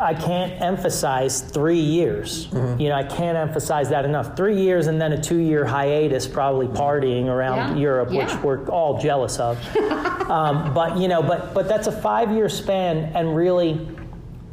I 0.00 0.14
can't 0.14 0.60
emphasize 0.62 1.40
three 1.40 1.80
years. 1.80 2.48
You 2.52 2.88
know, 2.88 2.94
I 2.94 3.02
can't 3.02 3.36
emphasize 3.36 3.88
that 3.90 4.04
enough. 4.04 4.36
Three 4.36 4.60
years 4.60 4.86
and 4.86 5.00
then 5.00 5.12
a 5.12 5.20
two-year 5.20 5.64
hiatus, 5.64 6.26
probably 6.26 6.66
partying 6.68 7.26
around 7.26 7.76
Yeah. 7.76 7.82
Europe, 7.82 8.10
which 8.10 8.34
we're 8.42 8.66
all 8.68 8.98
jealous 9.00 9.38
of. 9.38 9.58
um, 10.30 10.72
but 10.72 10.96
you 10.96 11.08
know, 11.08 11.22
but 11.22 11.52
but 11.54 11.68
that's 11.68 11.86
a 11.88 11.92
five-year 11.92 12.48
span, 12.48 13.10
and 13.14 13.34
really. 13.36 13.86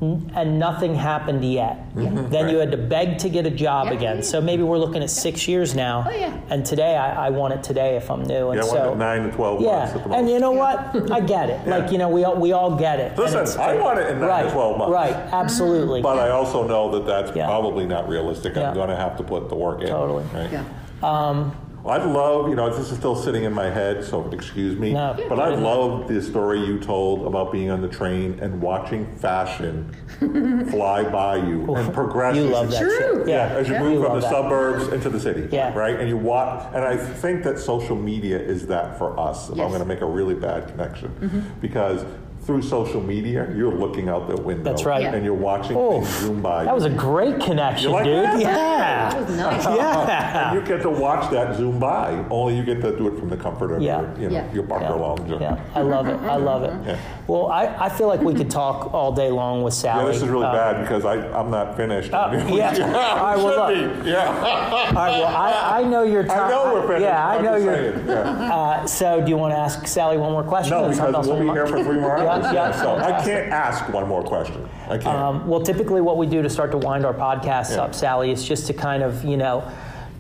N- 0.02 0.32
And 0.36 0.60
nothing 0.60 0.96
happened 0.96 1.44
yet. 1.46 1.94
Mm-hmm. 1.96 2.30
Then 2.30 2.50
you 2.50 2.58
had 2.58 2.72
to 2.72 2.78
beg 2.78 3.18
to 3.20 3.30
get 3.30 3.46
a 3.46 3.50
job 3.50 3.88
Yeah. 3.88 3.94
again. 3.94 4.24
So 4.24 4.42
maybe 4.42 4.64
we're 4.64 4.78
looking 4.78 5.02
at 5.02 5.10
six 5.10 5.48
years 5.48 5.74
now. 5.76 6.06
Oh, 6.08 6.12
yeah. 6.12 6.38
And 6.50 6.66
today, 6.66 6.96
I, 6.98 7.28
I 7.28 7.30
want 7.30 7.54
it 7.54 7.64
today 7.64 7.96
if 7.96 8.12
I'm 8.12 8.24
new. 8.24 8.50
And 8.50 8.58
Yeah, 8.62 8.68
so, 8.68 8.80
one 8.90 8.92
to 8.92 8.96
nine 8.98 9.24
to 9.24 9.32
twelve 9.32 9.62
yeah, 9.62 9.72
months 9.80 9.94
at 9.96 10.04
the 10.04 10.10
most. 10.10 10.18
and 10.20 10.30
you 10.30 10.40
know 10.40 10.52
what? 10.52 11.12
I 11.12 11.20
get 11.20 11.50
it. 11.50 11.66
Like 11.68 11.92
you 11.92 11.98
know, 11.98 12.10
we 12.10 12.24
all 12.24 12.36
we 12.36 12.52
all 12.52 12.76
get 12.76 13.00
it. 13.00 13.18
Listen, 13.18 13.60
I 13.60 13.76
want 13.76 14.00
it 14.00 14.08
in 14.12 14.20
nine 14.20 14.44
to 14.44 14.46
right, 14.46 14.52
12 14.52 14.78
months. 14.78 14.92
Right, 14.94 15.14
absolutely. 15.34 16.02
But 16.02 16.20
I 16.20 16.30
also 16.30 16.68
know 16.68 16.92
that 16.92 17.06
that's 17.06 17.36
Yeah. 17.36 17.46
probably 17.48 17.86
not 17.86 18.08
realistic. 18.10 18.56
I'm 18.58 18.74
going 18.74 18.90
to 18.90 18.96
have 18.96 19.18
to 19.18 19.24
put 19.24 19.50
the 19.50 19.56
work 19.56 19.82
in. 19.82 19.88
Totally. 19.88 20.24
Right? 20.34 20.52
Yeah. 20.52 20.64
Well, 21.02 21.56
I 21.88 22.04
love, 22.04 22.50
you 22.50 22.56
know, 22.56 22.76
this 22.76 22.90
is 22.92 22.98
still 22.98 23.16
sitting 23.16 23.44
in 23.44 23.54
my 23.54 23.70
head, 23.70 24.04
so 24.04 24.28
excuse 24.32 24.78
me. 24.78 24.94
No. 24.94 25.16
But 25.30 25.40
I 25.40 25.50
love 25.54 26.08
the 26.08 26.20
story 26.22 26.60
you 26.60 26.80
told 26.80 27.28
about 27.28 27.52
being 27.52 27.70
on 27.70 27.82
the 27.82 27.88
train 27.88 28.40
and 28.42 28.60
watching 28.60 29.16
fashion 29.18 29.94
fly 30.72 31.04
by 31.04 31.36
you 31.36 31.76
and 31.76 31.94
progress. 31.94 32.36
you 32.36 32.46
as 32.46 32.52
love 32.52 32.66
you- 32.66 32.72
that 32.72 32.80
True. 32.80 33.18
shit. 33.20 33.28
Yeah, 33.28 33.48
as 33.50 33.68
you 33.68 33.74
Yeah. 33.76 33.84
move 33.84 33.94
You 33.94 34.04
from 34.04 34.16
the 34.16 34.22
that. 34.22 34.32
suburbs 34.32 34.88
into 34.88 35.10
the 35.10 35.20
city, 35.20 35.48
Yeah. 35.52 35.78
right? 35.78 36.00
And 36.00 36.10
you 36.10 36.18
walk, 36.18 36.72
and 36.74 36.84
I 36.84 36.98
think 36.98 37.44
that 37.44 37.60
social 37.60 37.96
media 37.96 38.40
is 38.40 38.66
that 38.68 38.98
for 38.98 39.20
us. 39.20 39.50
If 39.50 39.60
I'm 39.60 39.68
going 39.70 39.80
to 39.80 39.86
make 39.86 40.02
a 40.02 40.06
really 40.08 40.36
bad 40.36 40.68
connection, 40.68 41.10
mm-hmm. 41.22 41.40
because 41.62 42.04
through 42.46 42.62
social 42.62 43.02
media, 43.02 43.52
you're 43.56 43.74
looking 43.74 44.08
out 44.08 44.28
the 44.30 44.40
window, 44.40 44.64
That's 44.64 44.86
right. 44.86 45.04
and 45.04 45.26
you're 45.26 45.34
watching 45.34 45.76
Oh, 45.76 45.94
things 45.94 46.20
zoom 46.20 46.42
by. 46.44 46.66
That 46.66 46.76
was 46.76 46.86
a 46.86 46.92
great 46.92 47.40
connection, 47.42 47.92
like 47.92 48.06
dude. 48.06 48.24
that? 48.24 48.40
Yeah. 48.40 49.10
That 49.10 49.20
was 49.28 49.36
nice. 49.36 49.66
Yeah. 49.76 50.52
And 50.52 50.60
you 50.60 50.66
get 50.76 50.84
to 50.84 50.90
watch 50.92 51.32
that 51.32 51.56
zoom 51.56 51.80
by. 51.80 52.24
Only 52.30 52.56
you 52.56 52.64
get 52.64 52.82
to 52.82 52.96
do 52.96 53.08
it 53.08 53.18
from 53.20 53.30
the 53.30 53.38
comfort 53.38 53.72
of 53.72 53.82
Yeah. 53.82 54.02
your, 54.02 54.20
you 54.20 54.30
know, 54.30 54.36
Yeah. 54.36 54.54
your 54.54 54.64
Barker 54.64 54.86
Yeah. 54.86 54.92
lounge. 54.94 55.42
Yeah, 55.42 55.58
I 55.74 55.82
love 55.82 56.08
it. 56.08 56.20
I 56.22 56.36
love 56.36 56.64
it. 56.64 56.74
Yeah. 56.86 56.98
Well, 57.28 57.48
I, 57.48 57.66
I 57.80 57.90
feel 57.90 58.06
like 58.08 58.22
we 58.22 58.36
could 58.36 58.52
talk 58.52 58.94
all 58.94 59.12
day 59.12 59.32
long 59.32 59.64
with 59.64 59.74
Sally. 59.74 60.06
Yeah, 60.06 60.12
this 60.12 60.22
is 60.22 60.30
really 60.30 60.46
Uh, 60.46 60.52
bad 60.54 60.82
because 60.82 61.04
I, 61.06 61.16
I'm 61.36 61.50
not 61.50 61.76
finished. 61.76 62.12
Oh, 62.14 62.32
yeah. 62.32 62.46
We 62.76 62.82
All 62.84 62.92
right, 62.92 63.38
well, 63.38 63.70
should 63.70 64.04
be. 64.04 64.10
Yeah. 64.12 64.28
All 64.28 64.94
right, 64.94 65.20
well, 65.20 65.26
I, 65.26 65.80
I 65.80 65.84
know 65.84 66.04
your 66.04 66.24
time. 66.24 66.46
I 66.46 66.50
know 66.52 66.74
we're 66.76 66.82
finished. 66.86 67.02
Yeah, 67.02 67.28
I 67.28 67.42
know 67.42 67.56
you're. 67.56 67.74
saying, 67.94 68.08
yeah. 68.08 68.54
Uh, 68.54 68.86
so, 68.86 69.22
do 69.22 69.30
you 69.30 69.38
want 69.38 69.54
to 69.54 69.58
ask 69.58 69.88
Sally 69.88 70.18
one 70.18 70.32
more 70.34 70.44
question? 70.44 70.78
No, 70.80 70.90
because 70.90 71.28
we'll 71.28 71.40
be 71.40 71.46
your 71.46 71.54
here 71.56 71.66
for 71.68 71.84
three 71.84 72.00
more 72.00 72.18
hours. 72.18 72.35
Yeah, 72.54 72.72
so 72.72 72.96
I 72.98 73.24
can't 73.24 73.52
ask 73.52 73.88
one 73.90 74.08
more 74.08 74.24
question. 74.24 74.68
I 74.86 74.98
can't. 74.98 75.08
Um, 75.08 75.48
well, 75.48 75.62
typically, 75.62 76.02
what 76.02 76.18
we 76.18 76.26
do 76.28 76.42
to 76.42 76.50
start 76.50 76.72
to 76.72 76.78
wind 76.78 77.06
our 77.06 77.14
podcasts 77.14 77.76
Yeah. 77.76 77.84
up, 77.84 77.96
Sally, 77.96 78.32
is 78.32 78.44
just 78.44 78.68
to 78.68 78.74
kind 78.74 79.04
of, 79.04 79.24
you 79.24 79.38
know, 79.38 79.64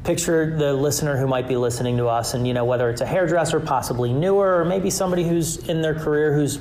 picture 0.03 0.55
the 0.55 0.71
listener 0.73 1.17
who 1.17 1.25
might 1.27 1.47
be 1.47 1.57
listening 1.57 1.97
to 1.97 2.07
us, 2.07 2.33
and 2.35 2.47
you 2.47 2.53
know, 2.53 2.63
whether 2.65 2.89
it's 2.89 3.01
a 3.01 3.05
hairdresser, 3.05 3.59
possibly 3.59 4.13
newer, 4.13 4.59
or 4.59 4.65
maybe 4.65 4.89
somebody 4.89 5.23
who's 5.27 5.57
in 5.67 5.81
their 5.81 5.95
career 5.95 6.33
who's 6.33 6.59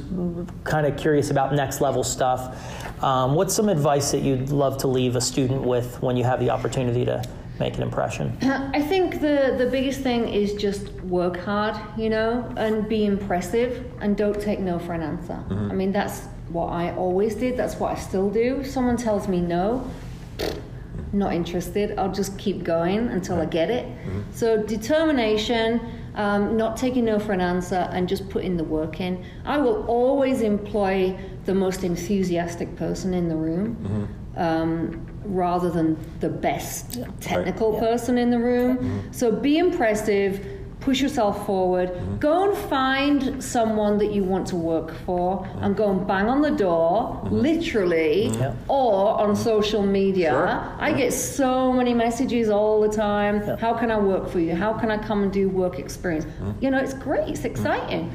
kind 0.64 0.86
of 0.86 0.96
curious 0.96 1.30
about 1.30 1.54
next 1.54 1.80
level 1.80 2.02
stuff. 2.02 3.02
Um, 3.02 3.34
what's 3.34 3.52
some 3.54 3.68
advice 3.68 4.12
that 4.12 4.22
you'd 4.22 4.48
love 4.50 4.78
to 4.78 4.88
leave 4.88 5.14
a 5.16 5.20
student 5.20 5.62
with 5.62 6.00
when 6.02 6.16
you 6.16 6.24
have 6.24 6.40
the 6.40 6.48
opportunity 6.50 7.04
to 7.04 7.22
make 7.58 7.76
an 7.76 7.82
impression? 7.82 8.36
I 8.42 8.80
think 8.82 9.20
the, 9.20 9.54
the 9.56 9.66
biggest 9.66 10.00
thing 10.00 10.28
is 10.28 10.54
just 10.54 10.90
work 11.02 11.36
hard, 11.38 11.76
you 11.96 12.10
know, 12.10 12.52
and 12.56 12.88
be 12.88 13.06
impressive 13.06 13.90
and 14.00 14.16
don't 14.16 14.40
take 14.40 14.60
no 14.60 14.78
for 14.78 14.92
an 14.92 15.02
answer. 15.02 15.42
I 15.50 15.74
mean, 15.74 15.92
that's 15.92 16.26
what 16.48 16.66
I 16.66 16.94
always 16.94 17.34
did, 17.34 17.56
that's 17.56 17.76
what 17.76 17.96
I 17.96 18.00
still 18.00 18.30
do. 18.30 18.60
If 18.60 18.70
someone 18.70 18.96
tells 18.96 19.28
me 19.28 19.40
no, 19.40 19.90
not 21.12 21.32
interested, 21.32 21.98
I'll 21.98 22.12
just 22.12 22.38
keep 22.38 22.64
going 22.64 23.08
until 23.08 23.40
I 23.40 23.46
get 23.46 23.70
it. 23.70 23.86
So, 24.32 24.62
determination, 24.62 25.80
um, 26.16 26.56
not 26.56 26.76
taking 26.76 27.04
no 27.04 27.18
for 27.18 27.32
an 27.32 27.40
answer, 27.40 27.88
and 27.92 28.08
just 28.08 28.28
putting 28.28 28.56
the 28.56 28.64
work 28.64 29.00
in. 29.00 29.24
I 29.44 29.58
will 29.58 29.84
always 29.86 30.42
employ 30.42 31.16
the 31.44 31.54
most 31.54 31.84
enthusiastic 31.84 32.76
person 32.76 33.14
in 33.14 33.28
the 33.28 33.36
room. 33.36 34.08
Um, 34.36 35.06
rather 35.24 35.70
than 35.70 35.96
the 36.20 36.28
best 36.28 36.98
technical 37.20 37.78
person 37.78 38.18
in 38.18 38.30
the 38.30 38.38
room. 38.38 39.08
So 39.12 39.30
be 39.32 39.58
impressive, 39.58 40.44
push 40.80 41.00
yourself 41.00 41.46
forward. 41.46 41.88
Mm-hmm. 41.90 42.16
Go 42.18 42.50
and 42.50 42.58
find 42.68 43.42
someone 43.42 43.96
that 43.98 44.12
you 44.12 44.22
want 44.22 44.46
to 44.48 44.56
work 44.56 44.92
for 45.06 45.24
Mm-hmm. 45.38 45.64
and 45.64 45.76
go 45.76 45.90
and 45.90 46.06
bang 46.06 46.28
on 46.28 46.42
the 46.42 46.50
door, 46.50 47.26
literally, 47.30 48.28
Yeah. 48.28 48.54
or 48.68 49.18
on 49.20 49.34
social 49.34 49.82
media. 49.82 50.30
Sure. 50.30 50.48
I 50.78 50.92
get 50.92 51.12
so 51.12 51.72
many 51.72 51.94
messages 51.94 52.50
all 52.50 52.80
the 52.82 52.88
time. 52.94 53.40
How 53.58 53.72
can 53.74 53.90
I 53.90 53.98
work 53.98 54.28
for 54.28 54.40
you? 54.40 54.54
How 54.54 54.72
can 54.74 54.90
I 54.90 54.98
come 54.98 55.22
and 55.22 55.32
do 55.32 55.48
work 55.48 55.78
experience? 55.78 56.26
Mm-hmm. 56.26 56.50
You 56.62 56.70
know, 56.70 56.78
it's 56.78 56.94
great, 56.94 57.28
it's 57.28 57.44
exciting. 57.44 58.12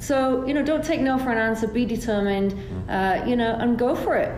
So, 0.00 0.46
you 0.46 0.54
know, 0.54 0.62
don't 0.62 0.84
take 0.84 1.00
no 1.00 1.18
for 1.18 1.30
an 1.30 1.38
answer, 1.38 1.66
be 1.68 1.84
determined, 1.84 2.54
uh, 2.88 3.22
you 3.26 3.36
know, 3.36 3.54
and 3.60 3.78
go 3.78 3.94
for 3.94 4.16
it. 4.16 4.32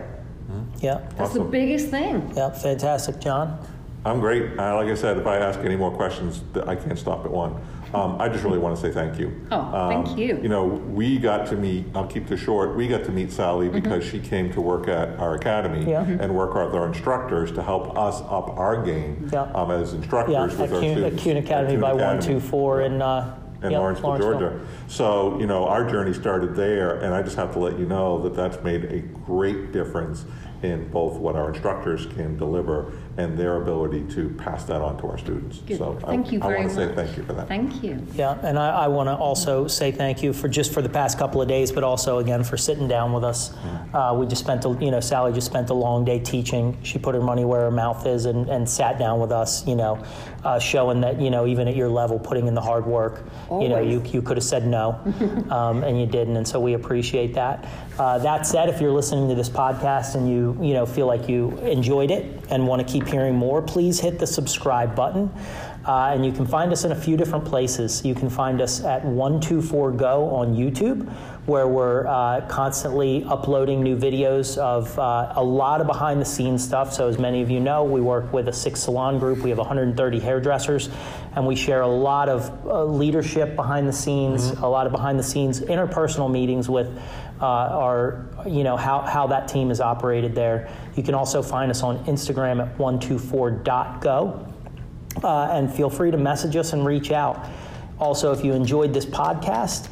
Yeah. 0.81 0.99
That's 1.17 1.33
the 1.33 1.41
biggest 1.43 1.89
thing. 1.89 2.31
Yeah. 2.35 2.49
Fantastic, 2.51 3.19
John. 3.19 3.59
I'm 4.03 4.19
great. 4.19 4.57
Uh, 4.57 4.75
like 4.77 4.87
I 4.87 4.95
said, 4.95 5.17
if 5.19 5.27
I 5.27 5.37
ask 5.37 5.59
any 5.59 5.75
more 5.75 5.91
questions, 5.91 6.41
I 6.65 6.75
can't 6.75 6.97
stop 6.97 7.23
at 7.23 7.29
one. 7.31 7.55
Um, 7.93 8.19
I 8.19 8.29
just 8.29 8.43
really 8.43 8.57
want 8.57 8.75
to 8.75 8.81
say 8.81 8.91
thank 8.91 9.19
you. 9.19 9.45
Oh, 9.51 9.89
thank 9.89 10.07
Um, 10.07 10.17
you. 10.17 10.39
You 10.41 10.49
know, 10.49 10.65
we 10.65 11.19
got 11.19 11.45
to 11.47 11.55
meet, 11.55 11.85
I'll 11.93 12.07
keep 12.07 12.25
this 12.25 12.39
short, 12.39 12.75
we 12.75 12.87
got 12.87 13.03
to 13.03 13.11
meet 13.11 13.31
Sally 13.31 13.67
Mm-hmm. 13.67 13.75
because 13.81 14.03
she 14.03 14.19
came 14.19 14.51
to 14.53 14.61
work 14.61 14.87
at 14.87 15.19
our 15.19 15.35
academy 15.35 15.87
Yeah. 15.91 16.03
and 16.03 16.33
work 16.33 16.55
with 16.55 16.73
our 16.73 16.87
instructors 16.87 17.51
to 17.51 17.61
help 17.61 17.95
us 17.97 18.21
up 18.21 18.57
our 18.57 18.81
game 18.81 19.29
Yeah. 19.31 19.41
um, 19.53 19.69
as 19.71 19.93
instructors 19.93 20.33
Yeah. 20.33 20.43
with 20.45 20.61
At 20.61 20.71
our 20.73 20.79
Cuny, 20.79 20.93
students. 20.95 21.17
at 21.17 21.21
Cuny 21.23 21.39
Academy 21.41 21.73
At 21.75 21.81
by 21.81 21.89
Cuny 21.91 22.03
one 22.03 22.15
Academy. 22.17 22.33
two 22.33 22.39
four 22.39 22.81
in. 22.81 23.01
Uh, 23.01 23.37
in 23.63 23.69
yeah, 23.69 23.77
Lawrenceville, 23.77 24.17
Georgia. 24.17 24.59
So, 24.87 25.37
you 25.39 25.45
know, 25.45 25.67
our 25.67 25.87
journey 25.87 26.13
started 26.13 26.55
there, 26.55 26.95
and 27.01 27.13
I 27.13 27.21
just 27.21 27.35
have 27.35 27.53
to 27.53 27.59
let 27.59 27.77
you 27.77 27.85
know 27.85 28.17
that 28.23 28.33
that's 28.33 28.59
made 28.63 28.85
a 28.85 29.01
great 29.01 29.71
difference 29.71 30.25
in 30.63 30.89
both 30.89 31.17
what 31.17 31.35
our 31.35 31.49
instructors 31.49 32.05
can 32.05 32.37
deliver 32.37 32.93
and 33.17 33.37
their 33.37 33.57
ability 33.61 34.03
to 34.15 34.29
pass 34.37 34.63
that 34.65 34.81
on 34.81 34.97
to 34.99 35.07
our 35.07 35.17
students. 35.17 35.59
Good. 35.59 35.77
So 35.77 35.97
I- 36.03 36.07
Thank 36.07 36.31
you 36.31 36.39
I 36.41 36.47
want 36.55 36.69
to 36.69 36.75
say 36.75 36.95
thank 36.95 37.17
you 37.17 37.23
for 37.23 37.33
that. 37.33 37.47
Thank 37.47 37.83
you. 37.83 38.01
Yeah, 38.15 38.37
and 38.43 38.57
I, 38.57 38.69
I 38.83 38.87
want 38.87 39.07
to 39.09 39.15
also 39.15 39.67
say 39.67 39.91
thank 39.91 40.23
you 40.23 40.33
for 40.33 40.47
just 40.47 40.73
for 40.73 40.81
the 40.81 40.89
past 40.89 41.17
couple 41.17 41.41
of 41.41 41.47
days, 41.47 41.71
but 41.71 41.83
also 41.83 42.19
again 42.19 42.43
for 42.43 42.57
sitting 42.57 42.87
down 42.87 43.11
with 43.13 43.23
us. 43.23 43.53
Uh, 43.93 44.15
we 44.17 44.25
just 44.27 44.43
spent, 44.43 44.63
a, 44.65 44.69
you 44.81 44.91
know, 44.91 44.99
Sally 44.99 45.33
just 45.33 45.47
spent 45.47 45.69
a 45.69 45.73
long 45.73 46.05
day 46.05 46.19
teaching. 46.19 46.77
She 46.83 46.97
put 46.99 47.13
her 47.15 47.21
money 47.21 47.43
where 47.45 47.61
her 47.61 47.71
mouth 47.71 48.05
is 48.05 48.25
and, 48.25 48.47
and 48.49 48.67
sat 48.69 48.97
down 48.97 49.19
with 49.19 49.31
us, 49.31 49.67
you 49.67 49.75
know, 49.75 50.03
uh, 50.43 50.59
showing 50.59 51.01
that, 51.01 51.19
you 51.19 51.29
know, 51.29 51.45
even 51.45 51.67
at 51.67 51.75
your 51.75 51.89
level, 51.89 52.17
putting 52.19 52.47
in 52.47 52.55
the 52.55 52.61
hard 52.61 52.85
work, 52.85 53.25
you 53.51 53.67
know, 53.69 53.79
you, 53.79 54.01
you 54.11 54.21
could 54.21 54.37
have 54.37 54.43
said 54.43 54.65
no, 54.65 54.91
um, 55.49 55.83
and 55.83 55.99
you 55.99 56.05
didn't, 56.05 56.37
and 56.37 56.47
so 56.47 56.59
we 56.59 56.73
appreciate 56.73 57.33
that. 57.33 57.67
Uh, 57.99 58.17
that 58.19 58.47
said, 58.47 58.69
if 58.69 58.79
you're 58.81 58.91
listening 58.91 59.27
to 59.29 59.35
this 59.35 59.49
podcast 59.49 60.15
and 60.15 60.27
you, 60.29 60.57
you 60.61 60.73
know, 60.73 60.85
feel 60.85 61.05
like 61.05 61.27
you 61.29 61.49
enjoyed 61.59 62.09
it 62.09 62.40
and 62.51 62.67
want 62.67 62.85
to 62.85 62.91
keep 62.91 63.07
hearing 63.07 63.35
more, 63.35 63.61
please 63.61 63.99
hit 63.99 64.19
the 64.19 64.27
subscribe 64.27 64.95
button. 64.95 65.31
Uh, 65.85 66.11
and 66.13 66.23
you 66.23 66.31
can 66.31 66.45
find 66.45 66.71
us 66.71 66.83
in 66.83 66.91
a 66.91 66.95
few 66.95 67.17
different 67.17 67.43
places. 67.43 68.05
You 68.05 68.13
can 68.13 68.29
find 68.29 68.61
us 68.61 68.83
at 68.83 69.01
124go 69.01 70.31
on 70.31 70.55
YouTube, 70.55 71.09
where 71.47 71.67
we're 71.67 72.05
uh, 72.05 72.45
constantly 72.47 73.23
uploading 73.23 73.81
new 73.81 73.97
videos 73.97 74.59
of 74.59 74.97
uh, 74.99 75.33
a 75.35 75.43
lot 75.43 75.81
of 75.81 75.87
behind 75.87 76.21
the 76.21 76.25
scenes 76.25 76.63
stuff. 76.63 76.93
So, 76.93 77.07
as 77.07 77.17
many 77.17 77.41
of 77.41 77.49
you 77.49 77.59
know, 77.59 77.83
we 77.83 77.99
work 77.99 78.31
with 78.31 78.47
a 78.47 78.53
six 78.53 78.81
salon 78.81 79.17
group. 79.17 79.39
We 79.39 79.49
have 79.49 79.57
130 79.57 80.19
hairdressers, 80.19 80.89
and 81.35 81.47
we 81.47 81.55
share 81.55 81.81
a 81.81 81.87
lot 81.87 82.29
of 82.29 82.51
uh, 82.67 82.83
leadership 82.85 83.55
behind 83.55 83.87
the 83.87 83.93
scenes, 83.93 84.51
a 84.51 84.67
lot 84.67 84.85
of 84.85 84.91
behind 84.91 85.17
the 85.17 85.23
scenes 85.23 85.61
interpersonal 85.61 86.29
meetings 86.29 86.69
with 86.69 86.95
uh, 87.41 87.45
our, 87.45 88.27
you 88.45 88.63
know, 88.63 88.77
how, 88.77 89.01
how 89.01 89.25
that 89.27 89.47
team 89.47 89.71
is 89.71 89.81
operated 89.81 90.35
there. 90.35 90.71
You 90.95 91.03
can 91.03 91.15
also 91.15 91.41
find 91.41 91.71
us 91.71 91.81
on 91.81 92.03
Instagram 92.05 92.61
at 92.61 92.77
124.go 92.77 94.53
uh, 95.23 95.47
and 95.51 95.73
feel 95.73 95.89
free 95.89 96.11
to 96.11 96.17
message 96.17 96.55
us 96.55 96.73
and 96.73 96.85
reach 96.85 97.11
out. 97.11 97.47
Also, 97.99 98.31
if 98.31 98.43
you 98.43 98.53
enjoyed 98.53 98.93
this 98.93 99.05
podcast, 99.05 99.87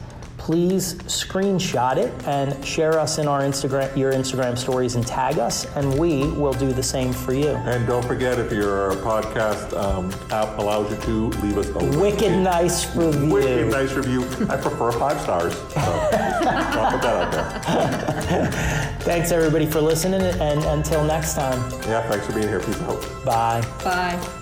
please 0.50 0.96
screenshot 1.06 1.98
it 1.98 2.12
and 2.26 2.66
share 2.66 2.98
us 3.00 3.20
in 3.20 3.28
our 3.28 3.42
Instagram, 3.42 3.96
your 3.96 4.12
Instagram 4.14 4.58
stories, 4.58 4.96
and 4.96 5.06
tag 5.06 5.38
us, 5.38 5.68
and 5.76 6.00
we 6.00 6.26
will 6.32 6.54
do 6.54 6.74
the 6.74 6.82
same 6.82 7.14
for 7.14 7.34
you. 7.36 7.50
And 7.50 7.86
don't 7.86 8.04
forget, 8.04 8.40
if 8.40 8.52
your 8.52 8.94
podcast 8.96 9.78
um, 9.80 10.10
app 10.32 10.58
allows 10.58 10.90
you 10.90 10.98
to, 11.04 11.38
leave 11.44 11.56
us 11.60 11.70
a 11.70 12.00
Wicked 12.00 12.32
nice 12.32 12.96
review. 12.96 13.32
wicked 13.32 13.68
nice 13.70 13.94
review. 13.94 14.24
I 14.50 14.58
prefer 14.58 14.92
five 14.92 15.22
stars. 15.22 15.54
So 15.54 15.66
I'll 15.76 16.92
put 16.94 17.02
that 17.04 17.36
out 17.36 17.64
there. 18.24 18.52
Thanks 19.02 19.32
everybody 19.32 19.68
for 19.68 19.82
listening, 19.82 20.22
and 20.24 20.64
until 20.64 21.04
next 21.04 21.36
time, 21.36 21.60
Yeah, 21.88 22.02
thanks 22.10 22.26
for 22.26 22.34
being 22.34 22.48
here. 22.48 22.60
Peace 22.60 22.82
out. 22.82 23.24
bye. 23.24 23.62
Bye. 23.84 24.39